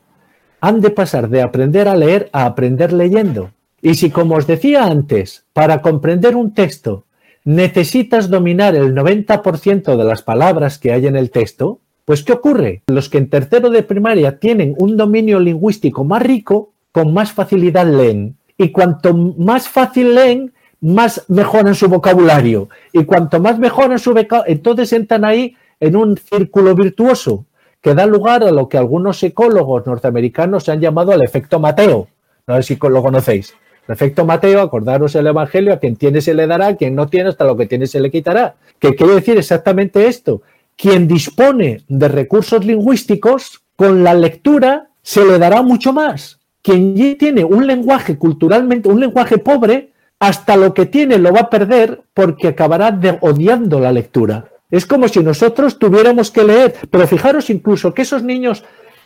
Han 0.61 0.79
de 0.79 0.89
pasar 0.89 1.27
de 1.27 1.41
aprender 1.41 1.89
a 1.89 1.95
leer 1.95 2.29
a 2.31 2.45
aprender 2.45 2.93
leyendo. 2.93 3.51
Y 3.84 3.95
si, 3.95 4.09
como 4.09 4.36
os 4.36 4.47
decía 4.47 4.86
antes, 4.86 5.43
para 5.51 5.81
comprender 5.81 6.38
un 6.38 6.53
texto 6.53 7.03
necesitas 7.43 8.29
dominar 8.29 8.75
el 8.75 8.95
90% 8.95 9.97
de 9.97 10.03
las 10.05 10.21
palabras 10.21 10.79
que 10.79 10.93
hay 10.93 11.05
en 11.05 11.17
el 11.17 11.29
texto, 11.29 11.81
pues 12.05 12.23
¿qué 12.23 12.31
ocurre? 12.31 12.81
Los 12.88 13.09
que 13.09 13.17
en 13.17 13.29
tercero 13.29 13.69
de 13.69 13.84
primaria 13.84 14.39
tienen 14.39 14.73
un 14.77 14.95
dominio 14.95 15.41
lingüístico 15.41 16.05
más 16.05 16.21
rico, 16.21 16.71
con 16.93 17.13
más 17.13 17.34
facilidad 17.34 17.86
leen. 17.86 18.38
Y 18.57 18.69
cuanto 18.69 19.13
más 19.13 19.67
fácil 19.67 20.15
leen, 20.15 20.53
más 20.79 21.25
mejoran 21.27 21.75
su 21.75 21.89
vocabulario. 21.89 22.69
Y 22.93 23.03
cuanto 23.03 23.41
más 23.41 23.59
mejoran 23.59 23.99
su 23.99 24.11
vocabulario, 24.11 24.55
entonces 24.55 24.93
entran 24.93 25.25
ahí 25.25 25.57
en 25.81 25.97
un 25.97 26.15
círculo 26.15 26.73
virtuoso 26.73 27.47
que 27.81 27.93
da 27.93 28.05
lugar 28.05 28.45
a 28.45 28.51
lo 28.51 28.69
que 28.69 28.77
algunos 28.77 29.19
psicólogos 29.19 29.86
norteamericanos 29.86 30.69
han 30.69 30.79
llamado 30.79 31.11
el 31.11 31.21
efecto 31.21 31.59
Mateo. 31.59 32.07
No 32.47 32.55
sé 32.55 32.63
si 32.63 32.79
lo 32.81 33.03
conocéis. 33.03 33.53
El 33.88 33.93
efecto 33.93 34.25
Mateo, 34.25 34.61
acordaros 34.61 35.15
el 35.15 35.27
Evangelio, 35.27 35.73
a 35.73 35.79
quien 35.79 35.95
tiene 35.95 36.21
se 36.21 36.34
le 36.34 36.47
dará, 36.47 36.67
a 36.67 36.75
quien 36.75 36.95
no 36.95 37.07
tiene 37.07 37.29
hasta 37.29 37.45
lo 37.45 37.57
que 37.57 37.65
tiene 37.65 37.88
se 37.88 37.99
le 37.99 38.09
quitará. 38.09 38.55
¿Qué 38.79 38.95
quiere 38.95 39.15
decir 39.15 39.38
exactamente 39.38 40.07
esto? 40.07 40.41
Quien 40.77 41.07
dispone 41.07 41.84
de 41.88 42.07
recursos 42.07 42.65
lingüísticos, 42.65 43.61
con 43.75 44.03
la 44.03 44.13
lectura 44.13 44.88
se 45.01 45.25
le 45.25 45.38
dará 45.38 45.61
mucho 45.61 45.91
más. 45.91 46.39
Quien 46.61 47.17
tiene 47.17 47.43
un 47.43 47.67
lenguaje 47.67 48.17
culturalmente, 48.17 48.88
un 48.88 48.99
lenguaje 48.99 49.38
pobre, 49.38 49.91
hasta 50.19 50.55
lo 50.55 50.73
que 50.73 50.86
tiene 50.86 51.17
lo 51.17 51.34
va 51.34 51.41
a 51.41 51.49
perder 51.49 52.03
porque 52.13 52.47
acabará 52.47 52.97
odiando 53.19 53.81
la 53.81 53.91
lectura. 53.91 54.45
Es 54.71 54.86
como 54.86 55.09
si 55.09 55.19
nosotros 55.19 55.77
tuviéramos 55.77 56.31
que 56.31 56.43
leer, 56.43 56.75
pero 56.89 57.05
fijaros 57.05 57.49
incluso 57.49 57.93
que 57.93 58.03
esos 58.03 58.23
niños 58.23 58.63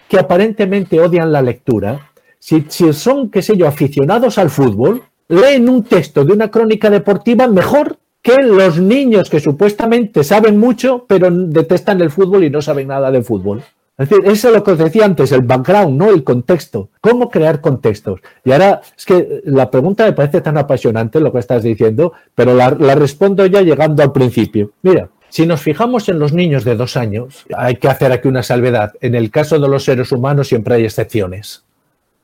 que 0.08 0.20
aparentemente 0.20 1.02
odian 1.02 1.32
la 1.32 1.42
lectura, 1.42 2.07
si, 2.40 2.64
son, 2.94 3.30
qué 3.30 3.42
sé 3.42 3.58
yo, 3.58 3.68
aficionados 3.68 4.38
al 4.38 4.50
fútbol, 4.50 5.04
leen 5.28 5.70
un 5.70 5.84
texto 5.84 6.24
de 6.24 6.34
una 6.34 6.50
crónica 6.50 6.90
deportiva 6.90 7.48
mejor 7.48 7.98
que 8.22 8.42
los 8.42 8.80
niños 8.80 9.30
que 9.30 9.40
supuestamente 9.40 10.24
saben 10.24 10.58
mucho, 10.58 11.06
pero 11.08 11.30
detestan 11.32 12.02
el 12.02 12.12
fútbol 12.12 12.44
y 12.44 12.50
no 12.50 12.62
saben 12.62 12.88
nada 12.88 13.12
de 13.12 13.22
fútbol. 13.22 13.64
Es 13.98 14.10
decir, 14.10 14.26
eso 14.28 14.50
es 14.50 14.54
lo 14.54 14.64
que 14.64 14.72
os 14.72 14.78
decía 14.78 15.06
antes, 15.06 15.32
el 15.32 15.42
background, 15.42 15.98
no 15.98 16.10
el 16.12 16.24
contexto. 16.24 16.90
¿Cómo 17.02 17.32
crear 17.32 17.62
contextos? 17.62 18.20
Y 18.46 18.52
ahora, 18.52 18.82
es 18.96 19.06
que 19.06 19.42
la 19.46 19.72
pregunta 19.72 20.06
me 20.06 20.14
parece 20.14 20.42
tan 20.42 20.58
apasionante 20.58 21.20
lo 21.20 21.34
que 21.34 21.40
estás 21.40 21.64
diciendo, 21.64 22.14
pero 22.36 22.54
la, 22.54 22.70
la 22.80 22.94
respondo 22.94 23.46
ya 23.48 23.62
llegando 23.62 24.04
al 24.04 24.12
principio. 24.12 24.72
Mira, 24.84 25.10
si 25.30 25.46
nos 25.46 25.62
fijamos 25.62 26.08
en 26.10 26.20
los 26.20 26.32
niños 26.32 26.64
de 26.64 26.76
dos 26.76 26.96
años, 26.96 27.46
hay 27.56 27.78
que 27.78 27.88
hacer 27.88 28.12
aquí 28.12 28.28
una 28.28 28.44
salvedad. 28.44 28.94
En 29.02 29.16
el 29.16 29.32
caso 29.32 29.60
de 29.60 29.68
los 29.68 29.84
seres 29.84 30.12
humanos 30.12 30.48
siempre 30.48 30.76
hay 30.76 30.86
excepciones. 30.86 31.64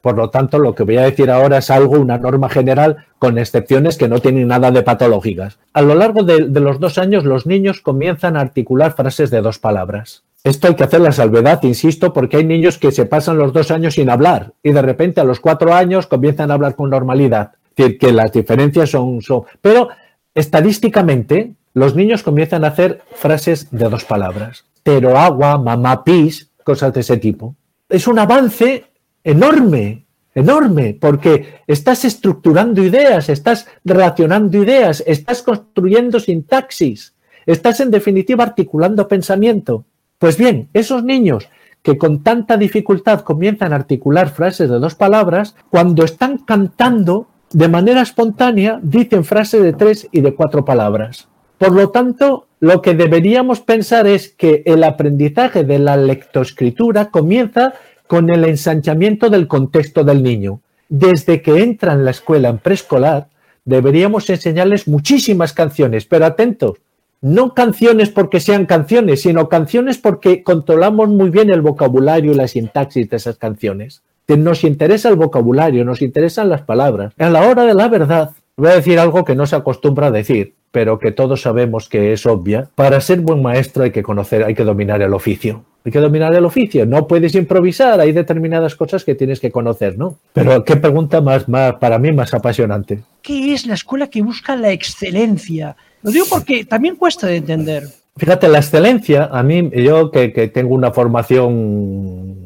Por 0.04 0.18
lo 0.18 0.30
tanto, 0.30 0.60
lo 0.60 0.76
que 0.76 0.84
voy 0.84 0.98
a 0.98 1.04
decir 1.04 1.32
ahora 1.32 1.60
es 1.60 1.70
algo, 1.70 1.98
una 1.98 2.18
norma 2.18 2.50
general, 2.50 3.06
con 3.20 3.38
excepciones 3.38 3.98
que 3.98 4.10
no 4.10 4.20
tienen 4.20 4.50
nada 4.50 4.70
de 4.70 4.84
patológicas. 4.84 5.60
A 5.72 5.82
lo 5.82 5.96
largo 5.96 6.24
de, 6.24 6.50
los 6.60 6.82
dos 6.82 6.98
años, 6.98 7.24
los 7.24 7.46
niños 7.46 7.80
comienzan 7.80 8.36
a 8.36 8.42
articular 8.42 8.98
frases 8.98 9.32
de 9.32 9.42
dos 9.42 9.60
palabras. 9.60 10.24
Esto 10.44 10.68
hay 10.68 10.76
que 10.76 10.84
hacer 10.84 11.00
la 11.00 11.14
salvedad, 11.14 11.64
insisto, 11.64 12.12
porque 12.12 12.36
hay 12.36 12.44
niños 12.44 12.78
que 12.78 12.92
se 12.92 13.06
pasan 13.06 13.38
los 13.38 13.54
dos 13.54 13.72
años 13.72 13.94
sin 13.94 14.10
hablar 14.10 14.52
y 14.62 14.74
de 14.74 14.82
repente 14.82 15.22
a 15.22 15.24
los 15.24 15.40
cuatro 15.40 15.74
años 15.74 16.06
comienzan 16.06 16.52
a 16.52 16.56
hablar 16.56 16.76
con 16.76 16.90
normalidad. 16.90 17.54
Es 17.70 17.76
decir, 17.78 17.98
que 17.98 18.12
las 18.12 18.34
diferencias 18.34 18.90
son, 18.90 19.22
son... 19.22 19.44
Pero 19.62 19.88
estadísticamente, 20.36 21.54
los 21.74 21.96
niños 21.96 22.24
comienzan 22.24 22.66
a 22.66 22.68
hacer 22.68 23.04
frases 23.14 23.70
de 23.72 23.88
dos 23.88 24.04
palabras. 24.04 24.66
Pero 24.84 25.18
agua, 25.18 25.58
mamá 25.58 26.04
pis, 26.04 26.50
cosas 26.66 26.94
de 26.94 27.00
ese 27.00 27.16
tipo. 27.16 27.56
Es 27.88 28.06
un 28.06 28.20
avance 28.20 28.84
enorme, 29.24 30.06
enorme, 30.36 30.98
porque 31.00 31.62
estás 31.68 32.06
estructurando 32.06 32.84
ideas, 32.84 33.30
estás 33.30 33.68
relacionando 33.84 34.58
ideas, 34.58 35.04
estás 35.06 35.42
construyendo 35.42 36.20
sintaxis, 36.20 37.14
estás 37.46 37.80
en 37.80 37.92
definitiva 37.92 38.44
articulando 38.44 39.08
pensamiento. 39.08 39.86
Pues 40.18 40.38
bien, 40.38 40.70
esos 40.74 41.04
niños 41.04 41.50
que 41.82 41.98
con 41.98 42.24
tanta 42.24 42.58
dificultad 42.58 43.22
comienzan 43.22 43.74
a 43.74 43.76
articular 43.76 44.30
frases 44.30 44.70
de 44.70 44.80
dos 44.80 44.96
palabras, 44.96 45.56
cuando 45.70 46.06
están 46.06 46.38
cantando 46.38 47.28
de 47.52 47.68
manera 47.68 48.02
espontánea, 48.02 48.80
dicen 48.82 49.26
frases 49.26 49.62
de 49.62 49.74
tres 49.74 50.08
y 50.12 50.22
de 50.22 50.34
cuatro 50.34 50.64
palabras. 50.64 51.28
Por 51.58 51.74
lo 51.74 51.90
tanto, 51.90 52.48
lo 52.60 52.82
que 52.82 52.94
deberíamos 52.94 53.60
pensar 53.60 54.08
es 54.08 54.30
que 54.30 54.64
el 54.66 54.84
aprendizaje 54.84 55.64
de 55.64 55.80
la 55.80 55.98
lectoescritura 55.98 57.12
comienza 57.12 57.74
con 58.08 58.30
el 58.30 58.44
ensanchamiento 58.46 59.30
del 59.30 59.48
contexto 59.48 60.04
del 60.04 60.24
niño. 60.24 60.60
Desde 60.90 61.42
que 61.42 61.62
entra 61.64 61.94
en 61.94 62.06
la 62.06 62.12
escuela 62.12 62.50
en 62.50 62.60
preescolar, 62.60 63.28
deberíamos 63.66 64.30
enseñarles 64.30 64.88
muchísimas 64.88 65.54
canciones, 65.54 66.06
pero 66.06 66.26
atentos, 66.26 66.78
no 67.22 67.54
canciones 67.54 68.10
porque 68.10 68.42
sean 68.42 68.66
canciones, 68.66 69.22
sino 69.22 69.48
canciones 69.48 69.98
porque 69.98 70.44
controlamos 70.44 71.08
muy 71.08 71.30
bien 71.30 71.50
el 71.50 71.62
vocabulario 71.62 72.34
y 72.34 72.36
la 72.36 72.50
sintaxis 72.50 73.10
de 73.10 73.16
esas 73.16 73.38
canciones. 73.38 74.04
Nos 74.28 74.64
interesa 74.64 75.10
el 75.10 75.16
vocabulario, 75.16 75.86
nos 75.86 76.02
interesan 76.02 76.50
las 76.50 76.64
palabras. 76.64 77.14
A 77.18 77.30
la 77.30 77.48
hora 77.48 77.64
de 77.64 77.74
la 77.74 77.88
verdad, 77.88 78.32
voy 78.58 78.72
a 78.72 78.76
decir 78.76 79.00
algo 79.00 79.24
que 79.24 79.36
no 79.36 79.46
se 79.46 79.56
acostumbra 79.56 80.08
a 80.08 80.12
decir, 80.12 80.56
pero 80.72 81.00
que 81.00 81.12
todos 81.12 81.42
sabemos 81.42 81.88
que 81.88 82.14
es 82.14 82.26
obvia. 82.26 82.70
Para 82.76 83.00
ser 83.00 83.22
buen 83.22 83.42
maestro 83.42 83.84
hay 83.84 83.92
que 83.92 84.04
conocer, 84.04 84.44
hay 84.44 84.54
que 84.54 84.64
dominar 84.64 85.02
el 85.02 85.14
oficio. 85.14 85.64
Hay 85.86 85.92
que 85.92 86.00
dominar 86.00 86.34
el 86.34 86.46
oficio, 86.46 86.86
no 86.86 87.08
puedes 87.08 87.36
improvisar, 87.36 88.00
hay 88.00 88.14
determinadas 88.14 88.76
cosas 88.76 89.04
que 89.04 89.16
tienes 89.16 89.42
que 89.42 89.52
conocer, 89.52 89.98
¿no? 89.98 90.18
Pero 90.32 90.64
qué 90.64 90.78
pregunta 90.78 91.20
más, 91.20 91.50
más 91.50 91.74
para 91.76 92.00
mí 92.00 92.14
más 92.14 92.34
apasionante. 92.34 93.00
¿Qué 93.22 93.54
es 93.54 93.66
la 93.66 93.74
escuela 93.74 94.08
que 94.08 94.22
busca 94.22 94.56
la 94.56 94.72
excelencia? 94.72 95.76
Lo 96.02 96.12
digo 96.12 96.26
porque 96.30 96.64
también 96.64 96.96
cuesta 96.96 97.28
de 97.28 97.38
entender. 97.38 97.84
Fíjate, 98.16 98.48
la 98.48 98.60
excelencia, 98.60 99.30
a 99.32 99.44
mí, 99.44 99.72
yo 99.74 100.10
que, 100.12 100.30
tengo 100.54 100.76
una 100.76 100.92
formación 100.92 102.38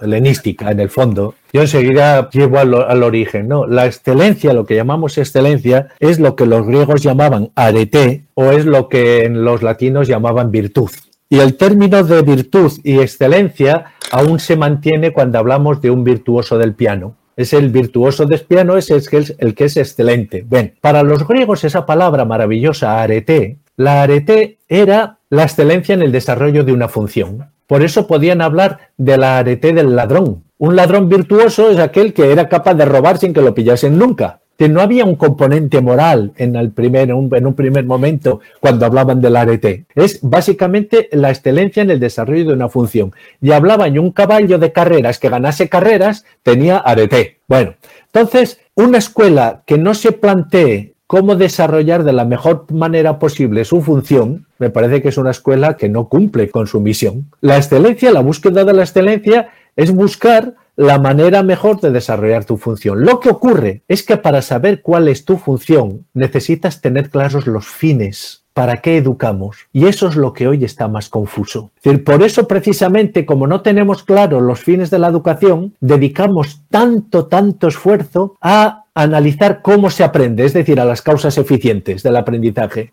helenística 0.00 0.70
en 0.70 0.80
el 0.80 0.90
fondo, 0.90 1.34
yo 1.52 1.62
enseguida 1.62 2.28
llevo 2.30 2.58
al, 2.58 2.74
al, 2.74 3.02
origen, 3.02 3.48
¿no? 3.48 3.66
La 3.66 3.86
excelencia, 3.86 4.52
lo 4.52 4.66
que 4.66 4.76
llamamos 4.76 5.16
excelencia, 5.18 5.88
es 5.98 6.20
lo 6.20 6.36
que 6.36 6.46
los 6.46 6.66
griegos 6.66 7.02
llamaban 7.02 7.50
arete 7.54 8.24
o 8.34 8.52
es 8.52 8.66
lo 8.66 8.88
que 8.88 9.24
en 9.24 9.44
los 9.44 9.62
latinos 9.62 10.06
llamaban 10.06 10.50
virtud. 10.50 10.90
Y 11.28 11.38
el 11.38 11.56
término 11.56 12.02
de 12.04 12.22
virtud 12.22 12.72
y 12.84 12.98
excelencia 13.00 13.94
aún 14.10 14.38
se 14.38 14.56
mantiene 14.56 15.12
cuando 15.12 15.38
hablamos 15.38 15.80
de 15.80 15.90
un 15.90 16.04
virtuoso 16.04 16.58
del 16.58 16.74
piano 16.74 17.16
es 17.36 17.52
el 17.52 17.70
virtuoso 17.70 18.26
del 18.26 18.40
piano, 18.40 18.76
es 18.76 18.90
el 18.90 19.54
que 19.54 19.64
es, 19.64 19.76
excelente. 19.76 20.44
Bien, 20.48 20.74
para 20.80 21.02
los 21.02 21.26
griegos 21.26 21.64
esa 21.64 21.86
palabra 21.86 22.24
maravillosa, 22.24 23.02
arete, 23.02 23.58
la 23.76 24.02
arete 24.02 24.58
era 24.68 25.18
la 25.30 25.42
excelencia 25.44 25.94
en 25.94 26.02
el 26.02 26.12
desarrollo 26.12 26.64
de 26.64 26.72
una 26.72 26.88
función. 26.88 27.50
Por 27.66 27.82
eso 27.82 28.06
podían 28.06 28.40
hablar 28.40 28.90
de 28.96 29.16
la 29.16 29.38
arete 29.38 29.72
del 29.72 29.96
ladrón. 29.96 30.44
Un 30.58 30.76
ladrón 30.76 31.08
virtuoso 31.08 31.70
es 31.70 31.78
aquel 31.78 32.12
que 32.12 32.30
era 32.30 32.48
capaz 32.48 32.74
de 32.74 32.84
robar 32.84 33.18
sin 33.18 33.32
que 33.32 33.40
lo 33.40 33.54
pillasen 33.54 33.98
nunca 33.98 34.40
no 34.58 34.80
había 34.80 35.04
un 35.04 35.16
componente 35.16 35.80
moral 35.80 36.32
en, 36.36 36.56
el 36.56 36.70
primer, 36.70 37.10
en 37.10 37.46
un 37.46 37.54
primer 37.54 37.84
momento 37.84 38.40
cuando 38.60 38.86
hablaban 38.86 39.20
del 39.20 39.36
arete. 39.36 39.84
Es 39.94 40.20
básicamente 40.22 41.08
la 41.12 41.30
excelencia 41.30 41.82
en 41.82 41.90
el 41.90 42.00
desarrollo 42.00 42.46
de 42.46 42.52
una 42.52 42.68
función. 42.68 43.12
Y 43.40 43.52
hablaban 43.52 43.92
de 43.92 43.98
un 43.98 44.12
caballo 44.12 44.58
de 44.58 44.72
carreras 44.72 45.18
que 45.18 45.28
ganase 45.28 45.68
carreras 45.68 46.24
tenía 46.42 46.78
arete. 46.78 47.38
Bueno, 47.48 47.74
entonces, 48.12 48.60
una 48.74 48.98
escuela 48.98 49.62
que 49.66 49.78
no 49.78 49.94
se 49.94 50.12
plantee 50.12 50.94
cómo 51.06 51.36
desarrollar 51.36 52.02
de 52.04 52.12
la 52.12 52.24
mejor 52.24 52.66
manera 52.72 53.18
posible 53.18 53.64
su 53.64 53.82
función, 53.82 54.46
me 54.58 54.70
parece 54.70 55.02
que 55.02 55.08
es 55.08 55.18
una 55.18 55.30
escuela 55.30 55.76
que 55.76 55.88
no 55.88 56.08
cumple 56.08 56.48
con 56.48 56.66
su 56.66 56.80
misión. 56.80 57.30
La 57.40 57.56
excelencia, 57.56 58.10
la 58.10 58.20
búsqueda 58.20 58.64
de 58.64 58.72
la 58.72 58.82
excelencia 58.82 59.50
es 59.76 59.92
buscar 59.92 60.54
la 60.76 60.98
manera 60.98 61.42
mejor 61.42 61.80
de 61.80 61.90
desarrollar 61.90 62.44
tu 62.44 62.56
función. 62.56 63.04
Lo 63.04 63.20
que 63.20 63.30
ocurre 63.30 63.82
es 63.88 64.02
que 64.02 64.16
para 64.16 64.42
saber 64.42 64.82
cuál 64.82 65.08
es 65.08 65.24
tu 65.24 65.36
función 65.36 66.06
necesitas 66.14 66.80
tener 66.80 67.10
claros 67.10 67.46
los 67.46 67.66
fines. 67.66 68.42
¿Para 68.54 68.76
qué 68.76 68.98
educamos? 68.98 69.56
Y 69.72 69.86
eso 69.86 70.06
es 70.06 70.14
lo 70.14 70.32
que 70.32 70.46
hoy 70.46 70.64
está 70.64 70.86
más 70.86 71.08
confuso. 71.08 71.72
Por 72.04 72.22
eso 72.22 72.46
precisamente, 72.46 73.26
como 73.26 73.48
no 73.48 73.62
tenemos 73.62 74.04
claros 74.04 74.42
los 74.42 74.60
fines 74.60 74.90
de 74.90 75.00
la 75.00 75.08
educación, 75.08 75.74
dedicamos 75.80 76.62
tanto, 76.70 77.26
tanto 77.26 77.66
esfuerzo 77.66 78.36
a 78.40 78.84
analizar 78.94 79.60
cómo 79.60 79.90
se 79.90 80.04
aprende, 80.04 80.44
es 80.44 80.52
decir, 80.52 80.78
a 80.78 80.84
las 80.84 81.02
causas 81.02 81.36
eficientes 81.36 82.04
del 82.04 82.14
aprendizaje. 82.14 82.92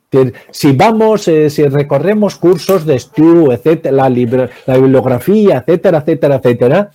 Si 0.49 0.71
vamos, 0.71 1.27
eh, 1.27 1.51
si 1.51 1.63
recorremos 1.67 2.37
cursos 2.37 2.83
de 2.87 2.95
estudio, 2.95 3.51
etcétera, 3.51 3.95
la, 3.95 4.09
la 4.65 4.77
bibliografía, 4.77 5.59
etcétera, 5.59 5.99
etcétera, 5.99 6.35
etcétera, 6.37 6.91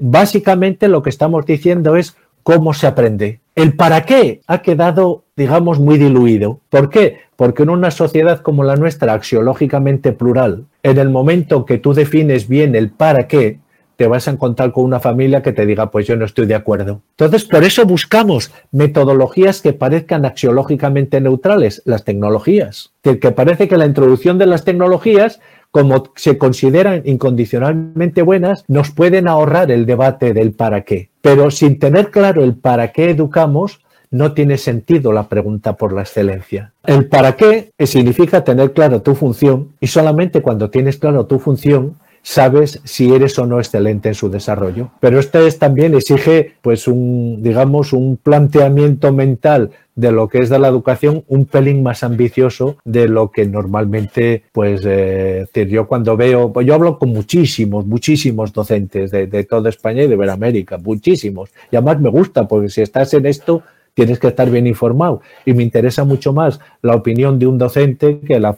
básicamente 0.00 0.88
lo 0.88 1.02
que 1.02 1.10
estamos 1.10 1.46
diciendo 1.46 1.96
es 1.96 2.16
cómo 2.42 2.74
se 2.74 2.86
aprende. 2.86 3.40
El 3.54 3.74
para 3.74 4.04
qué 4.04 4.40
ha 4.46 4.62
quedado, 4.62 5.24
digamos, 5.36 5.78
muy 5.78 5.98
diluido. 5.98 6.60
¿Por 6.70 6.90
qué? 6.90 7.18
Porque 7.36 7.62
en 7.62 7.70
una 7.70 7.90
sociedad 7.90 8.40
como 8.40 8.64
la 8.64 8.76
nuestra, 8.76 9.14
axiológicamente 9.14 10.12
plural, 10.12 10.64
en 10.82 10.98
el 10.98 11.10
momento 11.10 11.64
que 11.64 11.78
tú 11.78 11.92
defines 11.92 12.48
bien 12.48 12.74
el 12.74 12.90
para 12.90 13.28
qué, 13.28 13.58
te 14.00 14.06
vas 14.06 14.26
a 14.28 14.30
encontrar 14.30 14.72
con 14.72 14.84
una 14.84 14.98
familia 14.98 15.42
que 15.42 15.52
te 15.52 15.66
diga, 15.66 15.90
pues 15.90 16.06
yo 16.06 16.16
no 16.16 16.24
estoy 16.24 16.46
de 16.46 16.54
acuerdo. 16.54 17.02
Entonces, 17.18 17.44
por 17.44 17.64
eso 17.64 17.84
buscamos 17.84 18.50
metodologías 18.72 19.60
que 19.60 19.74
parezcan 19.74 20.24
axiológicamente 20.24 21.20
neutrales, 21.20 21.82
las 21.84 22.04
tecnologías. 22.04 22.94
Que 23.02 23.16
parece 23.16 23.68
que 23.68 23.76
la 23.76 23.84
introducción 23.84 24.38
de 24.38 24.46
las 24.46 24.64
tecnologías 24.64 25.40
como 25.70 26.04
se 26.16 26.36
consideran 26.38 27.02
incondicionalmente 27.04 28.22
buenas, 28.22 28.64
nos 28.68 28.90
pueden 28.90 29.28
ahorrar 29.28 29.70
el 29.70 29.86
debate 29.86 30.32
del 30.32 30.52
para 30.52 30.82
qué. 30.82 31.10
Pero 31.20 31.50
sin 31.50 31.78
tener 31.78 32.10
claro 32.10 32.42
el 32.42 32.54
para 32.54 32.92
qué 32.92 33.10
educamos, 33.10 33.80
no 34.10 34.32
tiene 34.32 34.58
sentido 34.58 35.12
la 35.12 35.28
pregunta 35.28 35.76
por 35.76 35.92
la 35.92 36.02
excelencia. 36.02 36.72
El 36.84 37.06
para 37.06 37.36
qué 37.36 37.70
significa 37.78 38.42
tener 38.42 38.72
claro 38.72 39.02
tu 39.02 39.14
función 39.14 39.68
y 39.80 39.86
solamente 39.86 40.42
cuando 40.42 40.70
tienes 40.70 40.96
claro 40.96 41.26
tu 41.26 41.38
función 41.38 41.96
sabes 42.22 42.80
si 42.84 43.12
eres 43.12 43.38
o 43.38 43.46
no 43.46 43.58
excelente 43.58 44.08
en 44.08 44.14
su 44.14 44.30
desarrollo. 44.30 44.90
Pero 45.00 45.18
esto 45.18 45.44
es, 45.46 45.58
también 45.58 45.94
exige, 45.94 46.54
pues, 46.60 46.86
un, 46.86 47.42
digamos, 47.42 47.92
un 47.92 48.16
planteamiento 48.16 49.12
mental 49.12 49.70
de 49.94 50.12
lo 50.12 50.28
que 50.28 50.38
es 50.38 50.48
de 50.48 50.58
la 50.58 50.68
educación 50.68 51.24
un 51.28 51.44
pelín 51.44 51.82
más 51.82 52.02
ambicioso 52.02 52.76
de 52.84 53.08
lo 53.08 53.30
que 53.30 53.46
normalmente, 53.46 54.44
pues, 54.52 54.82
eh, 54.84 55.46
yo 55.68 55.86
cuando 55.86 56.16
veo, 56.16 56.52
pues 56.52 56.66
yo 56.66 56.74
hablo 56.74 56.98
con 56.98 57.10
muchísimos, 57.10 57.86
muchísimos 57.86 58.52
docentes 58.52 59.10
de, 59.10 59.26
de 59.26 59.44
toda 59.44 59.68
España 59.68 60.02
y 60.02 60.08
de 60.08 60.14
Iberoamérica, 60.14 60.78
muchísimos. 60.78 61.50
Y 61.70 61.76
además 61.76 62.00
me 62.00 62.08
gusta, 62.08 62.48
porque 62.48 62.68
si 62.68 62.80
estás 62.80 63.12
en 63.14 63.26
esto, 63.26 63.62
tienes 63.94 64.18
que 64.18 64.28
estar 64.28 64.50
bien 64.50 64.66
informado. 64.66 65.20
Y 65.44 65.52
me 65.52 65.62
interesa 65.62 66.04
mucho 66.04 66.32
más 66.32 66.60
la 66.82 66.94
opinión 66.94 67.38
de 67.38 67.46
un 67.46 67.58
docente 67.58 68.20
que, 68.20 68.38
la, 68.40 68.56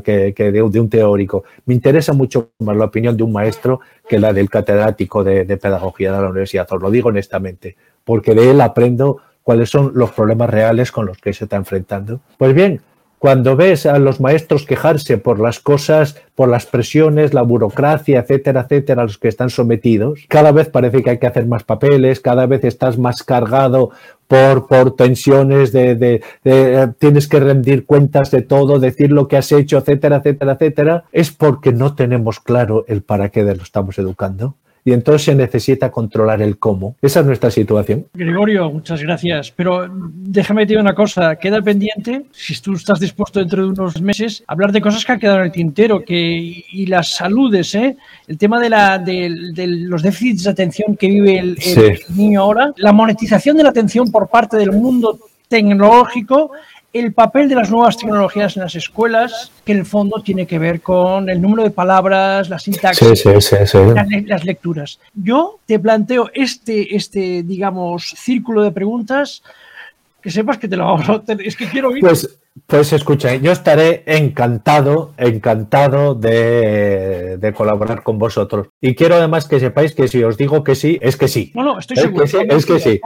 que, 0.00 0.32
de, 0.34 0.62
un 0.62 0.88
teórico. 0.88 1.44
Me 1.66 1.74
interesa 1.74 2.12
mucho 2.12 2.50
más 2.60 2.76
la 2.76 2.86
opinión 2.86 3.16
de 3.16 3.22
un 3.22 3.32
maestro 3.32 3.80
que 4.08 4.18
la 4.18 4.32
del 4.32 4.50
catedrático 4.50 5.24
de, 5.24 5.44
de 5.44 5.56
pedagogía 5.56 6.12
de 6.12 6.22
la 6.22 6.28
universidad. 6.28 6.66
Os 6.70 6.82
lo 6.82 6.90
digo 6.90 7.08
honestamente, 7.08 7.76
porque 8.04 8.34
de 8.34 8.50
él 8.50 8.60
aprendo 8.60 9.18
cuáles 9.42 9.70
son 9.70 9.92
los 9.94 10.10
problemas 10.12 10.50
reales 10.50 10.90
con 10.90 11.06
los 11.06 11.18
que 11.18 11.32
se 11.32 11.44
está 11.44 11.56
enfrentando. 11.56 12.20
Pues 12.38 12.54
bien, 12.54 12.80
cuando 13.24 13.56
ves 13.56 13.86
a 13.86 13.98
los 13.98 14.20
maestros 14.20 14.66
quejarse 14.66 15.16
por 15.16 15.40
las 15.40 15.58
cosas, 15.58 16.14
por 16.34 16.46
las 16.46 16.66
presiones, 16.66 17.32
la 17.32 17.40
burocracia, 17.40 18.18
etcétera, 18.18 18.66
etcétera, 18.68 19.00
a 19.00 19.06
los 19.06 19.16
que 19.16 19.28
están 19.28 19.48
sometidos, 19.48 20.26
cada 20.28 20.52
vez 20.52 20.68
parece 20.68 21.02
que 21.02 21.08
hay 21.08 21.18
que 21.18 21.26
hacer 21.26 21.46
más 21.46 21.64
papeles, 21.64 22.20
cada 22.20 22.44
vez 22.44 22.64
estás 22.64 22.98
más 22.98 23.22
cargado 23.22 23.92
por, 24.26 24.66
por 24.66 24.96
tensiones 24.96 25.72
de, 25.72 25.94
de, 25.94 26.22
de, 26.44 26.92
tienes 26.98 27.28
que 27.28 27.40
rendir 27.40 27.84
cuentas 27.84 28.30
de 28.30 28.42
todo, 28.42 28.78
decir 28.78 29.10
lo 29.10 29.28
que 29.28 29.36
has 29.36 29.52
hecho, 29.52 29.78
etcétera, 29.78 30.16
etcétera, 30.16 30.52
etcétera, 30.52 31.04
es 31.12 31.30
porque 31.30 31.72
no 31.72 31.94
tenemos 31.94 32.40
claro 32.40 32.84
el 32.88 33.02
para 33.02 33.28
qué 33.28 33.44
de 33.44 33.56
lo 33.56 33.62
estamos 33.62 33.98
educando. 33.98 34.56
Y 34.84 34.92
entonces 34.92 35.22
se 35.22 35.34
necesita 35.34 35.90
controlar 35.90 36.42
el 36.42 36.58
cómo. 36.58 36.96
Esa 37.00 37.20
es 37.20 37.26
nuestra 37.26 37.50
situación. 37.50 38.06
Gregorio, 38.12 38.70
muchas 38.70 39.00
gracias. 39.02 39.50
Pero 39.50 39.88
déjame 39.90 40.62
decir 40.62 40.78
una 40.78 40.94
cosa, 40.94 41.36
queda 41.36 41.62
pendiente, 41.62 42.26
si 42.32 42.60
tú 42.60 42.74
estás 42.74 43.00
dispuesto 43.00 43.40
dentro 43.40 43.62
de 43.62 43.68
unos 43.70 44.00
meses, 44.02 44.44
hablar 44.46 44.72
de 44.72 44.82
cosas 44.82 45.04
que 45.04 45.12
han 45.12 45.18
quedado 45.18 45.38
en 45.38 45.44
el 45.44 45.52
tintero 45.52 46.04
que, 46.04 46.64
y 46.70 46.86
las 46.86 47.14
saludes, 47.14 47.74
¿eh? 47.74 47.96
el 48.28 48.36
tema 48.36 48.60
de, 48.60 48.68
la, 48.68 48.98
de, 48.98 49.30
los 49.66 50.02
déficits 50.02 50.44
de 50.44 50.50
atención 50.50 50.96
que 50.96 51.08
vive 51.08 51.38
el, 51.38 51.56
niño 52.14 52.42
ahora, 52.42 52.72
la 52.76 52.92
monetización 52.92 53.56
de 53.56 53.62
la 53.62 53.70
atención 53.70 54.10
por 54.12 54.28
parte 54.28 54.58
del 54.58 54.72
mundo 54.72 55.18
tecnológico 55.48 56.50
el 56.94 57.12
papel 57.12 57.48
de 57.48 57.56
las 57.56 57.72
nuevas 57.72 57.96
tecnologías 57.96 58.56
en 58.56 58.62
las 58.62 58.76
escuelas, 58.76 59.50
que 59.64 59.72
en 59.72 59.78
el 59.78 59.84
fondo 59.84 60.22
tiene 60.22 60.46
que 60.46 60.60
ver 60.60 60.80
con 60.80 61.28
el 61.28 61.42
número 61.42 61.64
de 61.64 61.70
palabras, 61.70 62.48
la 62.48 62.60
sintaxis, 62.60 63.24
las, 63.24 64.44
lecturas. 64.44 65.00
Yo 65.12 65.58
te 65.66 65.80
planteo 65.80 66.30
este, 66.32 66.94
este, 66.94 67.42
digamos, 67.42 68.14
círculo 68.16 68.62
de 68.62 68.70
preguntas 68.70 69.42
que 70.24 70.30
sepas 70.30 70.56
que 70.56 70.68
te 70.68 70.76
lo 70.78 70.86
vamos 70.86 71.06
a 71.06 71.22
Es 71.38 71.54
que 71.54 71.66
quiero 71.66 71.90
oír. 71.90 72.00
Pues, 72.00 72.40
pues 72.66 72.94
escucha, 72.94 73.34
yo 73.34 73.52
estaré 73.52 74.04
encantado, 74.06 75.12
encantado 75.18 76.14
de, 76.14 77.52
colaborar 77.54 78.02
con 78.02 78.18
vosotros. 78.18 78.68
Y 78.80 78.94
quiero 78.94 79.16
además 79.16 79.46
que 79.46 79.60
sepáis 79.60 79.94
que 79.94 80.08
si 80.08 80.24
os 80.24 80.38
digo 80.38 80.64
que 80.64 80.76
sí, 80.76 80.98
es 81.02 81.18
que 81.18 81.28
sí. 81.28 81.52
No, 81.54 81.62
no, 81.62 81.78
estoy 81.78 81.98
seguro. 81.98 82.24
es 82.24 82.64
que 82.64 82.80
sí. 82.80 83.00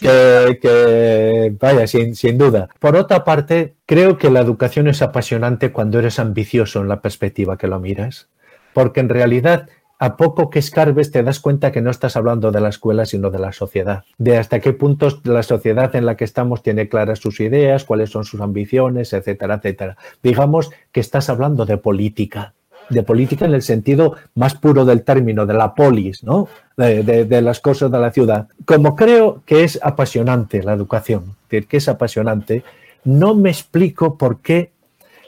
Que, 0.00 1.54
vaya, 1.60 1.86
sin, 1.86 2.14
sin 2.14 2.38
duda. 2.38 2.70
Por 2.78 2.96
otra 2.96 3.22
parte, 3.22 3.74
creo 3.84 4.16
que 4.16 4.30
la 4.30 4.40
educación 4.40 4.88
es 4.88 5.02
apasionante 5.02 5.72
cuando 5.72 5.98
eres 5.98 6.18
ambicioso 6.18 6.80
en 6.80 6.88
la 6.88 7.02
perspectiva 7.02 7.58
que 7.58 7.66
lo 7.66 7.78
miras. 7.80 8.28
Porque 8.72 9.00
en 9.00 9.10
realidad 9.10 9.68
a 10.00 10.16
poco 10.16 10.48
que 10.48 10.58
escarbes 10.58 11.10
te 11.12 11.22
das 11.22 11.40
cuenta 11.40 11.70
que 11.70 11.82
no 11.82 11.90
estás 11.90 12.16
hablando 12.16 12.50
de 12.50 12.60
la 12.62 12.70
escuela, 12.70 13.04
sino 13.04 13.30
de 13.30 13.38
la 13.38 13.52
sociedad. 13.52 14.04
De 14.16 14.38
hasta 14.38 14.58
qué 14.58 14.72
punto 14.72 15.08
la 15.24 15.42
sociedad 15.42 15.94
en 15.94 16.06
la 16.06 16.16
que 16.16 16.24
estamos 16.24 16.62
tiene 16.62 16.88
claras 16.88 17.18
sus 17.18 17.38
ideas, 17.38 17.84
cuáles 17.84 18.08
son 18.08 18.24
sus 18.24 18.40
ambiciones, 18.40 19.12
etcétera, 19.12 19.56
etcétera. 19.56 19.98
Digamos 20.22 20.70
que 20.90 21.00
estás 21.00 21.28
hablando 21.28 21.66
de 21.66 21.76
política, 21.76 22.54
de 22.88 23.02
política 23.02 23.44
en 23.44 23.52
el 23.52 23.60
sentido 23.60 24.16
más 24.34 24.54
puro 24.54 24.86
del 24.86 25.02
término, 25.02 25.44
de 25.44 25.52
la 25.52 25.74
polis, 25.74 26.24
¿no? 26.24 26.48
De, 26.78 27.42
las 27.42 27.60
cosas 27.60 27.92
de 27.92 27.98
la 27.98 28.10
ciudad. 28.10 28.48
Como 28.64 28.96
creo 28.96 29.42
que 29.44 29.64
es 29.64 29.78
apasionante 29.82 30.62
la 30.62 30.72
educación, 30.72 31.36
que 31.50 31.66
es 31.70 31.88
apasionante, 31.90 32.64
no 33.04 33.34
me 33.34 33.50
explico 33.50 34.16
por 34.16 34.40
qué 34.40 34.72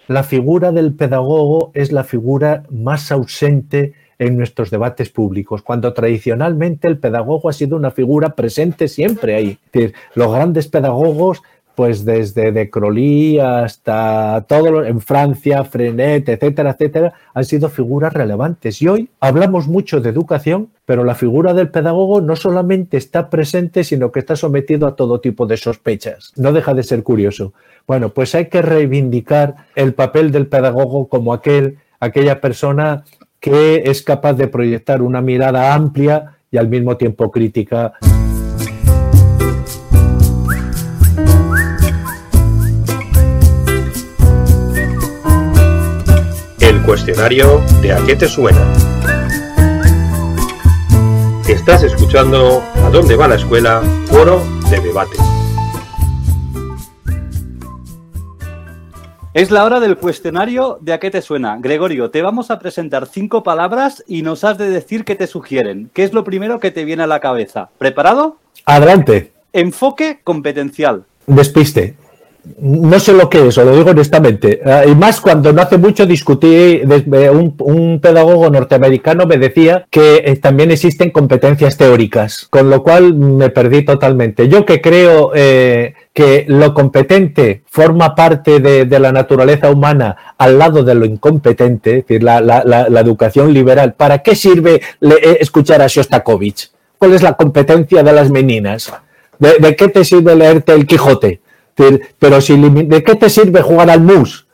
la 0.08 0.22
figura 0.22 0.72
del 0.72 0.94
pedagogo 0.94 1.72
es 1.74 1.92
la 1.92 2.04
figura 2.04 2.62
más 2.70 3.12
ausente 3.12 3.92
en 4.18 4.36
nuestros 4.36 4.70
debates 4.70 5.10
públicos, 5.10 5.62
cuando 5.62 5.92
tradicionalmente 5.92 6.88
el 6.88 6.98
pedagogo 6.98 7.48
ha 7.48 7.52
sido 7.52 7.76
una 7.76 7.90
figura 7.90 8.30
presente 8.30 8.88
siempre 8.88 9.34
ahí. 9.34 9.58
los 10.14 10.32
grandes 10.32 10.68
pedagogos 10.68 11.42
pues 11.74 12.04
desde 12.04 12.52
De 12.52 12.70
Crolí 12.70 13.38
hasta 13.38 14.44
todo 14.48 14.84
en 14.84 15.00
Francia, 15.00 15.64
Frenet, 15.64 16.28
etcétera, 16.28 16.70
etcétera, 16.72 17.14
han 17.34 17.44
sido 17.44 17.68
figuras 17.68 18.12
relevantes. 18.12 18.82
Y 18.82 18.88
hoy 18.88 19.08
hablamos 19.20 19.68
mucho 19.68 20.00
de 20.00 20.10
educación, 20.10 20.68
pero 20.84 21.04
la 21.04 21.14
figura 21.14 21.54
del 21.54 21.70
pedagogo 21.70 22.20
no 22.20 22.36
solamente 22.36 22.96
está 22.96 23.30
presente, 23.30 23.84
sino 23.84 24.12
que 24.12 24.20
está 24.20 24.36
sometido 24.36 24.86
a 24.86 24.96
todo 24.96 25.20
tipo 25.20 25.46
de 25.46 25.56
sospechas. 25.56 26.32
No 26.36 26.52
deja 26.52 26.74
de 26.74 26.82
ser 26.82 27.02
curioso. 27.02 27.52
Bueno, 27.86 28.10
pues 28.10 28.34
hay 28.34 28.46
que 28.46 28.62
reivindicar 28.62 29.56
el 29.74 29.94
papel 29.94 30.30
del 30.30 30.46
pedagogo 30.46 31.08
como 31.08 31.32
aquel, 31.32 31.78
aquella 32.00 32.40
persona 32.40 33.04
que 33.42 33.82
es 33.86 34.02
capaz 34.02 34.34
de 34.34 34.46
proyectar 34.46 35.02
una 35.02 35.20
mirada 35.20 35.74
amplia 35.74 36.38
y 36.48 36.58
al 36.58 36.68
mismo 36.68 36.96
tiempo 36.96 37.28
crítica. 37.32 37.92
El 46.60 46.82
cuestionario 46.82 47.60
de 47.82 47.92
a 47.92 47.98
qué 48.06 48.14
te 48.14 48.28
suena. 48.28 48.62
Estás 51.48 51.82
escuchando 51.82 52.62
A 52.84 52.90
dónde 52.90 53.16
va 53.16 53.26
la 53.26 53.34
escuela, 53.34 53.82
foro 54.06 54.40
de 54.70 54.80
debate. 54.80 55.31
Es 59.34 59.50
la 59.50 59.64
hora 59.64 59.80
del 59.80 59.96
cuestionario 59.96 60.76
de 60.82 60.92
a 60.92 61.00
qué 61.00 61.10
te 61.10 61.22
suena. 61.22 61.56
Gregorio, 61.58 62.10
te 62.10 62.20
vamos 62.20 62.50
a 62.50 62.58
presentar 62.58 63.06
cinco 63.06 63.42
palabras 63.42 64.04
y 64.06 64.20
nos 64.20 64.44
has 64.44 64.58
de 64.58 64.68
decir 64.68 65.06
qué 65.06 65.14
te 65.16 65.26
sugieren. 65.26 65.90
¿Qué 65.94 66.04
es 66.04 66.12
lo 66.12 66.22
primero 66.22 66.60
que 66.60 66.70
te 66.70 66.84
viene 66.84 67.04
a 67.04 67.06
la 67.06 67.20
cabeza? 67.20 67.70
¿Preparado? 67.78 68.36
Adelante. 68.66 69.32
Enfoque 69.54 70.20
competencial. 70.22 71.06
Despiste. 71.26 71.96
No 72.58 72.98
sé 72.98 73.12
lo 73.12 73.30
que 73.30 73.46
es, 73.46 73.56
lo 73.56 73.76
digo 73.76 73.90
honestamente. 73.90 74.60
Ah, 74.64 74.84
y 74.84 74.96
más 74.96 75.20
cuando 75.20 75.52
no 75.52 75.62
hace 75.62 75.78
mucho 75.78 76.06
discutí, 76.06 76.80
un, 76.82 78.00
pedagogo 78.02 78.50
norteamericano 78.50 79.26
me 79.26 79.36
decía 79.36 79.86
que 79.88 80.22
eh, 80.24 80.36
también 80.36 80.72
existen 80.72 81.10
competencias 81.10 81.76
teóricas, 81.76 82.48
con 82.50 82.68
lo 82.68 82.82
cual 82.82 83.14
me 83.14 83.50
perdí 83.50 83.84
totalmente. 83.84 84.48
Yo 84.48 84.66
que 84.66 84.80
creo 84.80 85.30
eh, 85.34 85.94
que 86.12 86.44
lo 86.48 86.74
competente 86.74 87.62
forma 87.66 88.16
parte 88.16 88.58
de, 88.58 88.98
la 88.98 89.12
naturaleza 89.12 89.70
humana 89.70 90.34
al 90.36 90.58
lado 90.58 90.82
de 90.82 90.96
lo 90.96 91.04
incompetente, 91.04 91.98
es 91.98 92.06
decir, 92.06 92.24
la, 92.24 93.00
educación 93.00 93.52
liberal, 93.54 93.94
¿para 93.94 94.18
qué 94.18 94.34
sirve 94.34 94.80
eh, 95.00 95.38
escuchar 95.40 95.80
a 95.80 95.86
Shostakovich? 95.86 96.70
¿Cuál 96.98 97.14
es 97.14 97.22
la 97.22 97.34
competencia 97.34 98.02
de 98.02 98.12
las 98.12 98.30
meninas? 98.30 98.92
¿De, 99.38 99.76
qué 99.76 99.88
te 99.88 100.04
sirve 100.04 100.36
leerte 100.36 100.72
el 100.72 100.86
Quijote? 100.86 101.41
Pero 102.18 102.40
si, 102.40 102.56
¿de 102.56 103.02
qué 103.02 103.14
te 103.14 103.28
sirve 103.28 103.62
jugar 103.62 103.90
al 103.90 104.00
mus? 104.00 104.46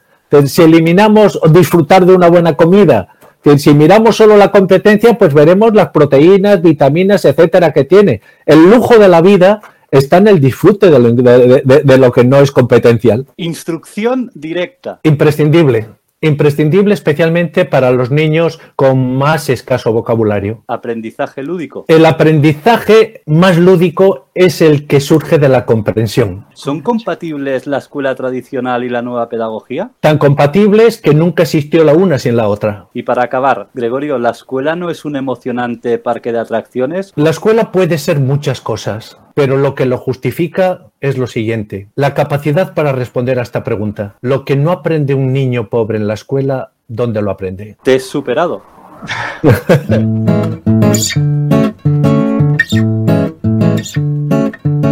Si 0.46 0.62
eliminamos 0.62 1.40
disfrutar 1.50 2.04
de 2.04 2.14
una 2.14 2.28
buena 2.28 2.54
comida, 2.54 3.14
si 3.56 3.72
miramos 3.72 4.16
solo 4.16 4.36
la 4.36 4.50
competencia, 4.50 5.16
pues 5.16 5.32
veremos 5.32 5.72
las 5.74 5.88
proteínas, 5.88 6.60
vitaminas, 6.60 7.24
etcétera, 7.24 7.72
que 7.72 7.84
tiene. 7.84 8.20
El 8.44 8.70
lujo 8.70 8.98
de 8.98 9.08
la 9.08 9.22
vida 9.22 9.60
está 9.90 10.18
en 10.18 10.28
el 10.28 10.40
disfrute 10.40 10.90
de 10.90 11.98
lo, 11.98 12.12
que 12.12 12.24
no 12.24 12.38
es 12.40 12.50
competencial. 12.50 13.26
Instrucción 13.36 14.30
directa. 14.34 15.00
Imprescindible. 15.02 15.86
Imprescindible 16.20 16.94
especialmente 16.94 17.64
para 17.64 17.92
los 17.92 18.10
niños 18.10 18.58
con 18.74 19.16
más 19.16 19.48
escaso 19.48 19.92
vocabulario. 19.92 20.64
Aprendizaje 20.66 21.44
lúdico. 21.44 21.84
El 21.86 22.04
aprendizaje 22.04 23.22
más 23.26 23.56
lúdico 23.56 24.26
es 24.34 24.60
el 24.60 24.88
que 24.88 24.98
surge 24.98 25.38
de 25.38 25.48
la 25.48 25.64
comprensión. 25.64 26.46
¿Son 26.54 26.80
compatibles 26.80 27.68
la 27.68 27.78
escuela 27.78 28.16
tradicional 28.16 28.82
y 28.82 28.88
la 28.88 29.00
nueva 29.00 29.28
pedagogía? 29.28 29.92
Tan 30.00 30.18
compatibles 30.18 31.00
que 31.00 31.14
nunca 31.14 31.44
existió 31.44 31.84
la 31.84 31.92
una 31.92 32.18
sin 32.18 32.36
la 32.36 32.48
otra. 32.48 32.88
Y 32.94 33.04
para 33.04 33.22
acabar, 33.22 33.68
Gregorio, 33.74 34.18
¿la 34.18 34.30
escuela 34.30 34.74
no 34.74 34.90
es 34.90 35.04
un 35.04 35.14
emocionante 35.14 35.98
parque 35.98 36.32
de 36.32 36.40
atracciones? 36.40 37.12
La 37.14 37.30
escuela 37.30 37.70
puede 37.70 37.96
ser 37.96 38.18
muchas 38.18 38.60
cosas 38.60 39.18
pero 39.38 39.56
lo 39.56 39.76
que 39.76 39.86
lo 39.86 39.98
justifica 39.98 40.90
es 41.00 41.16
lo 41.16 41.28
siguiente, 41.28 41.86
la 41.94 42.12
capacidad 42.12 42.74
para 42.74 42.90
responder 42.90 43.38
a 43.38 43.42
esta 43.42 43.62
pregunta. 43.62 44.16
Lo 44.20 44.44
que 44.44 44.56
no 44.56 44.72
aprende 44.72 45.14
un 45.14 45.32
niño 45.32 45.68
pobre 45.68 45.96
en 45.96 46.08
la 46.08 46.14
escuela, 46.14 46.72
¿dónde 46.88 47.22
lo 47.22 47.30
aprende? 47.30 47.76
Te 47.84 47.94
he 47.94 48.00
superado. 48.00 48.62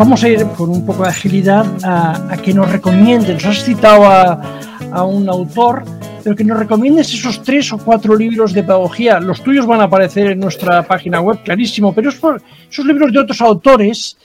vamos 0.00 0.24
a 0.24 0.30
ir 0.30 0.46
con 0.56 0.70
un 0.70 0.86
poco 0.86 1.02
de 1.02 1.10
agilidad 1.10 1.66
a, 1.84 2.34
que 2.42 2.54
nos 2.54 2.72
recomienden. 2.72 3.34
Nos 3.34 3.44
has 3.44 3.62
citado 3.62 4.06
a, 4.06 5.04
un 5.04 5.28
autor, 5.28 5.84
pero 6.24 6.34
que 6.34 6.42
nos 6.42 6.58
recomiendes 6.58 7.12
esos 7.12 7.42
tres 7.42 7.70
o 7.70 7.76
cuatro 7.76 8.16
libros 8.16 8.54
de 8.54 8.62
pedagogía. 8.62 9.20
Los 9.20 9.44
tuyos 9.44 9.66
van 9.66 9.82
a 9.82 9.84
aparecer 9.84 10.30
en 10.30 10.40
nuestra 10.40 10.82
página 10.84 11.20
web, 11.20 11.42
clarísimo, 11.44 11.92
pero 11.92 12.08
esos 12.08 12.86
libros 12.86 13.12
de 13.12 13.18
otros 13.18 13.42
autores 13.42 14.16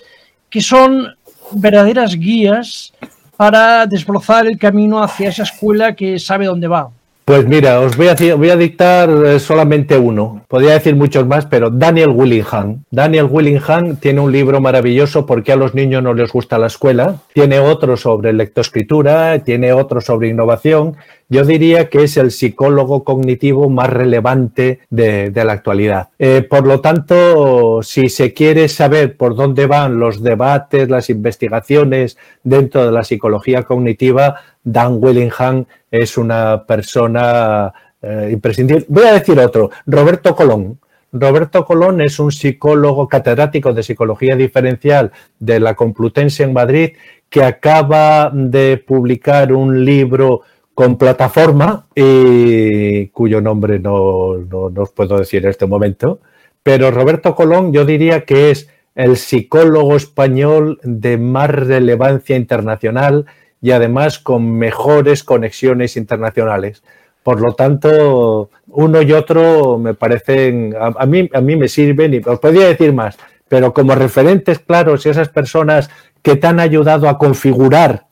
que 0.50 0.62
son 0.62 1.14
verdaderas 1.52 2.16
guías 2.16 2.94
para 3.36 3.86
desbrozar 3.86 4.48
el 4.48 4.58
camino 4.58 5.04
hacia 5.04 5.28
esa 5.28 5.44
escuela 5.44 5.94
que 5.94 6.20
sabe 6.20 6.46
dónde 6.46 6.70
va. 6.70 6.90
Pues 7.26 7.48
mira, 7.48 7.80
os 7.80 7.98
voy 7.98 8.08
a, 8.08 8.56
dictar 8.56 9.10
eh, 9.10 9.40
solamente 9.40 9.98
uno. 9.98 10.46
Podría 10.48 10.74
decir 10.74 10.96
muchos 10.96 11.26
más, 11.26 11.48
pero 11.48 11.72
Daniel 11.72 12.10
Willingham. 12.10 12.84
Daniel 12.92 13.28
Willingham 13.28 13.96
tiene 13.96 14.22
un 14.22 14.32
libro 14.32 14.62
maravilloso 14.62 15.26
porque 15.26 15.52
a 15.52 15.56
los 15.56 15.74
niños 15.74 16.04
no 16.04 16.14
les 16.14 16.32
gusta 16.32 16.60
la 16.60 16.68
escuela. 16.68 17.16
Tiene 17.34 17.60
otro 17.60 17.98
sobre 17.98 18.32
lectoescritura, 18.32 19.40
tiene 19.40 19.74
otro 19.74 20.02
sobre 20.02 20.28
innovación 20.28 20.98
yo 21.30 21.44
diría 21.44 21.90
que 21.90 22.04
es 22.04 22.18
el 22.18 22.32
psicólogo 22.32 23.04
cognitivo 23.04 23.70
más 23.70 23.90
relevante 23.90 24.80
de, 24.90 25.32
la 25.34 25.54
actualidad. 25.54 26.10
Eh, 26.20 26.42
por 26.42 26.68
lo 26.68 26.82
tanto, 26.82 27.82
si 27.82 28.10
se 28.10 28.34
quiere 28.34 28.68
saber 28.68 29.18
por 29.18 29.36
dónde 29.36 29.66
van 29.66 30.00
los 30.00 30.22
debates, 30.22 30.90
las 30.90 31.10
investigaciones 31.10 32.18
dentro 32.44 32.86
de 32.86 32.92
la 32.92 33.04
psicología 33.04 33.64
cognitiva, 33.64 34.42
Dan 34.64 34.98
Willingham 35.00 35.66
es 35.92 36.18
una 36.18 36.66
persona 36.66 37.74
eh, 38.02 38.30
imprescindible. 38.32 38.86
Voy 38.88 39.06
a 39.06 39.14
decir 39.14 39.40
otro, 39.40 39.72
Roberto 39.86 40.36
Colón. 40.36 40.80
Roberto 41.12 41.64
Colón 41.64 42.02
es 42.02 42.20
un 42.20 42.32
psicólogo 42.32 43.08
catedrático 43.08 43.74
de 43.74 43.84
psicología 43.84 44.36
diferencial 44.36 45.12
de 45.40 45.62
la 45.62 45.74
Complutense 45.74 46.44
en 46.44 46.52
Madrid 46.52 46.92
que 47.30 47.44
acaba 47.44 48.30
de 48.34 48.78
publicar 48.78 49.54
un 49.54 49.86
libro 49.86 50.42
con 50.76 50.98
plataforma 50.98 51.88
y 51.96 53.08
cuyo 53.08 53.40
nombre 53.40 53.80
no, 53.80 54.38
no, 54.38 54.82
os 54.82 54.92
puedo 54.92 55.18
decir 55.18 55.44
en 55.44 55.50
este 55.50 55.66
momento, 55.66 56.20
pero 56.62 56.92
Roberto 56.92 57.34
Colón 57.34 57.72
yo 57.72 57.86
diría 57.86 58.26
que 58.26 58.52
es 58.52 58.70
el 58.94 59.16
psicólogo 59.16 59.96
español 59.96 60.80
de 60.84 61.18
más 61.18 61.50
relevancia 61.50 62.36
internacional 62.36 63.26
y 63.62 63.72
además 63.72 64.20
con 64.20 64.58
mejores 64.58 65.24
conexiones 65.24 65.96
internacionales. 65.96 66.84
Por 67.24 67.42
lo 67.42 67.54
tanto, 67.54 68.50
uno 68.68 69.02
y 69.02 69.14
otro 69.14 69.78
me 69.78 69.94
parecen, 69.94 70.76
a, 70.78 71.06
mí, 71.06 71.30
a 71.34 71.42
mí 71.42 71.56
me 71.56 71.70
sirven 71.70 72.14
y 72.14 72.18
os 72.18 72.40
podría 72.40 72.68
decir 72.68 72.94
más, 72.94 73.18
pero 73.48 73.74
como 73.74 73.96
referentes 73.96 74.60
claros 74.60 75.06
y 75.06 75.10
esas 75.10 75.30
personas 75.30 75.90
que 76.22 76.36
te 76.36 76.48
han 76.48 76.60
ayudado 76.60 77.08
a 77.08 77.18
configurar 77.18 78.06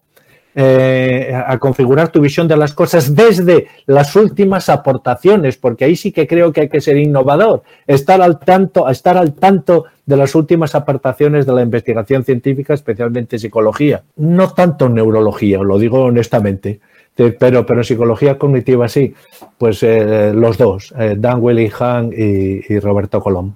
eh, 0.56 1.34
a 1.34 1.58
configurar 1.58 2.10
tu 2.10 2.22
visión 2.22 2.48
de 2.48 2.56
las 2.56 2.74
cosas 2.74 3.16
desde 3.16 3.68
las 3.86 4.16
últimas 4.16 4.70
aportaciones, 4.70 5.58
porque 5.58 5.86
ahí 5.86 5.96
sí 5.96 6.12
que 6.12 6.28
creo 6.28 6.54
que 6.54 6.62
hay 6.62 6.70
que 6.70 6.82
ser 6.82 6.98
innovador, 6.98 7.64
estar 7.88 8.22
al 8.22 8.40
tanto, 8.40 8.88
estar 8.88 9.18
al 9.18 9.34
tanto 9.34 9.86
de 10.06 10.18
las 10.18 10.36
últimas 10.36 10.76
aportaciones 10.76 11.46
de 11.46 11.54
la 11.54 11.62
investigación 11.62 12.24
científica, 12.24 12.74
especialmente 12.74 13.40
psicología, 13.40 14.04
no 14.18 14.54
tanto 14.54 14.90
neurología, 14.90 15.60
lo 15.60 15.80
digo 15.80 16.04
honestamente. 16.04 16.80
Pero, 17.16 17.64
pero 17.64 17.84
psicología 17.84 18.40
cognitiva 18.40 18.88
sí, 18.88 19.14
pues 19.60 19.84
eh, 19.84 20.34
los 20.34 20.58
dos, 20.58 20.94
eh, 20.98 21.16
Dan 21.18 21.38
Willingham 21.42 22.12
y, 22.12 22.74
y 22.74 22.80
Roberto 22.80 23.22
Colón. 23.22 23.54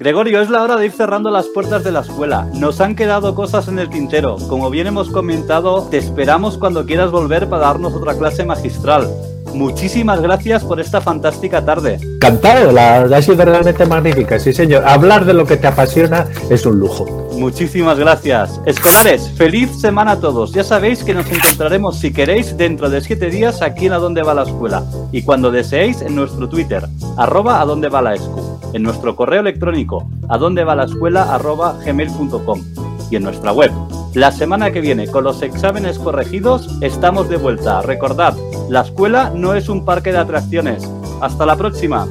Gregorio, 0.00 0.40
es 0.40 0.48
la 0.48 0.62
hora 0.62 0.78
de 0.78 0.86
ir 0.86 0.92
cerrando 0.92 1.30
las 1.30 1.48
puertas 1.48 1.84
de 1.84 1.92
la 1.92 2.00
escuela. 2.00 2.48
Nos 2.54 2.80
han 2.80 2.96
quedado 2.96 3.34
cosas 3.34 3.68
en 3.68 3.78
el 3.78 3.90
tintero. 3.90 4.36
Como 4.48 4.70
bien 4.70 4.86
hemos 4.86 5.10
comentado, 5.10 5.88
te 5.90 5.98
esperamos 5.98 6.56
cuando 6.56 6.86
quieras 6.86 7.10
volver 7.10 7.50
para 7.50 7.66
darnos 7.66 7.92
otra 7.92 8.16
clase 8.16 8.46
magistral. 8.46 9.10
Muchísimas 9.54 10.20
gracias 10.20 10.64
por 10.64 10.80
esta 10.80 11.00
fantástica 11.00 11.64
tarde. 11.64 11.98
Encantado, 12.02 12.72
la 12.72 13.02
ha 13.02 13.22
sido 13.22 13.44
realmente 13.44 13.86
magnífica, 13.86 14.38
sí 14.38 14.52
señor. 14.52 14.84
Hablar 14.86 15.24
de 15.24 15.34
lo 15.34 15.46
que 15.46 15.56
te 15.56 15.66
apasiona 15.66 16.26
es 16.48 16.66
un 16.66 16.78
lujo. 16.78 17.28
Muchísimas 17.32 17.98
gracias. 17.98 18.60
Escolares, 18.66 19.30
feliz 19.36 19.80
semana 19.80 20.12
a 20.12 20.20
todos. 20.20 20.52
Ya 20.52 20.62
sabéis 20.62 21.02
que 21.02 21.14
nos 21.14 21.30
encontraremos 21.30 21.98
si 21.98 22.12
queréis 22.12 22.56
dentro 22.56 22.90
de 22.90 23.00
siete 23.00 23.30
días 23.30 23.62
aquí 23.62 23.86
en 23.86 23.94
A 23.94 23.98
Dónde 23.98 24.22
Va 24.22 24.34
la 24.34 24.42
Escuela 24.42 24.84
y 25.12 25.22
cuando 25.22 25.50
deseéis 25.50 26.02
en 26.02 26.14
nuestro 26.14 26.48
Twitter, 26.48 26.86
arroba 27.16 27.64
va 27.64 28.02
la 28.02 28.14
escu 28.14 28.60
en 28.72 28.82
nuestro 28.82 29.16
correo 29.16 29.40
electrónico 29.40 30.08
a 30.28 30.38
dónde 30.38 30.64
va 30.64 30.76
la 30.76 30.84
escuela 30.84 31.34
arroba 31.34 31.76
gmail.com 31.84 32.89
y 33.10 33.16
en 33.16 33.22
nuestra 33.24 33.52
web. 33.52 33.70
La 34.14 34.32
semana 34.32 34.70
que 34.70 34.80
viene, 34.80 35.06
con 35.06 35.24
los 35.24 35.42
exámenes 35.42 35.98
corregidos, 35.98 36.68
estamos 36.80 37.28
de 37.28 37.36
vuelta. 37.36 37.82
Recordad, 37.82 38.34
la 38.68 38.80
escuela 38.80 39.32
no 39.34 39.54
es 39.54 39.68
un 39.68 39.84
parque 39.84 40.12
de 40.12 40.18
atracciones. 40.18 40.88
Hasta 41.20 41.46
la 41.46 41.56
próxima. 41.56 42.08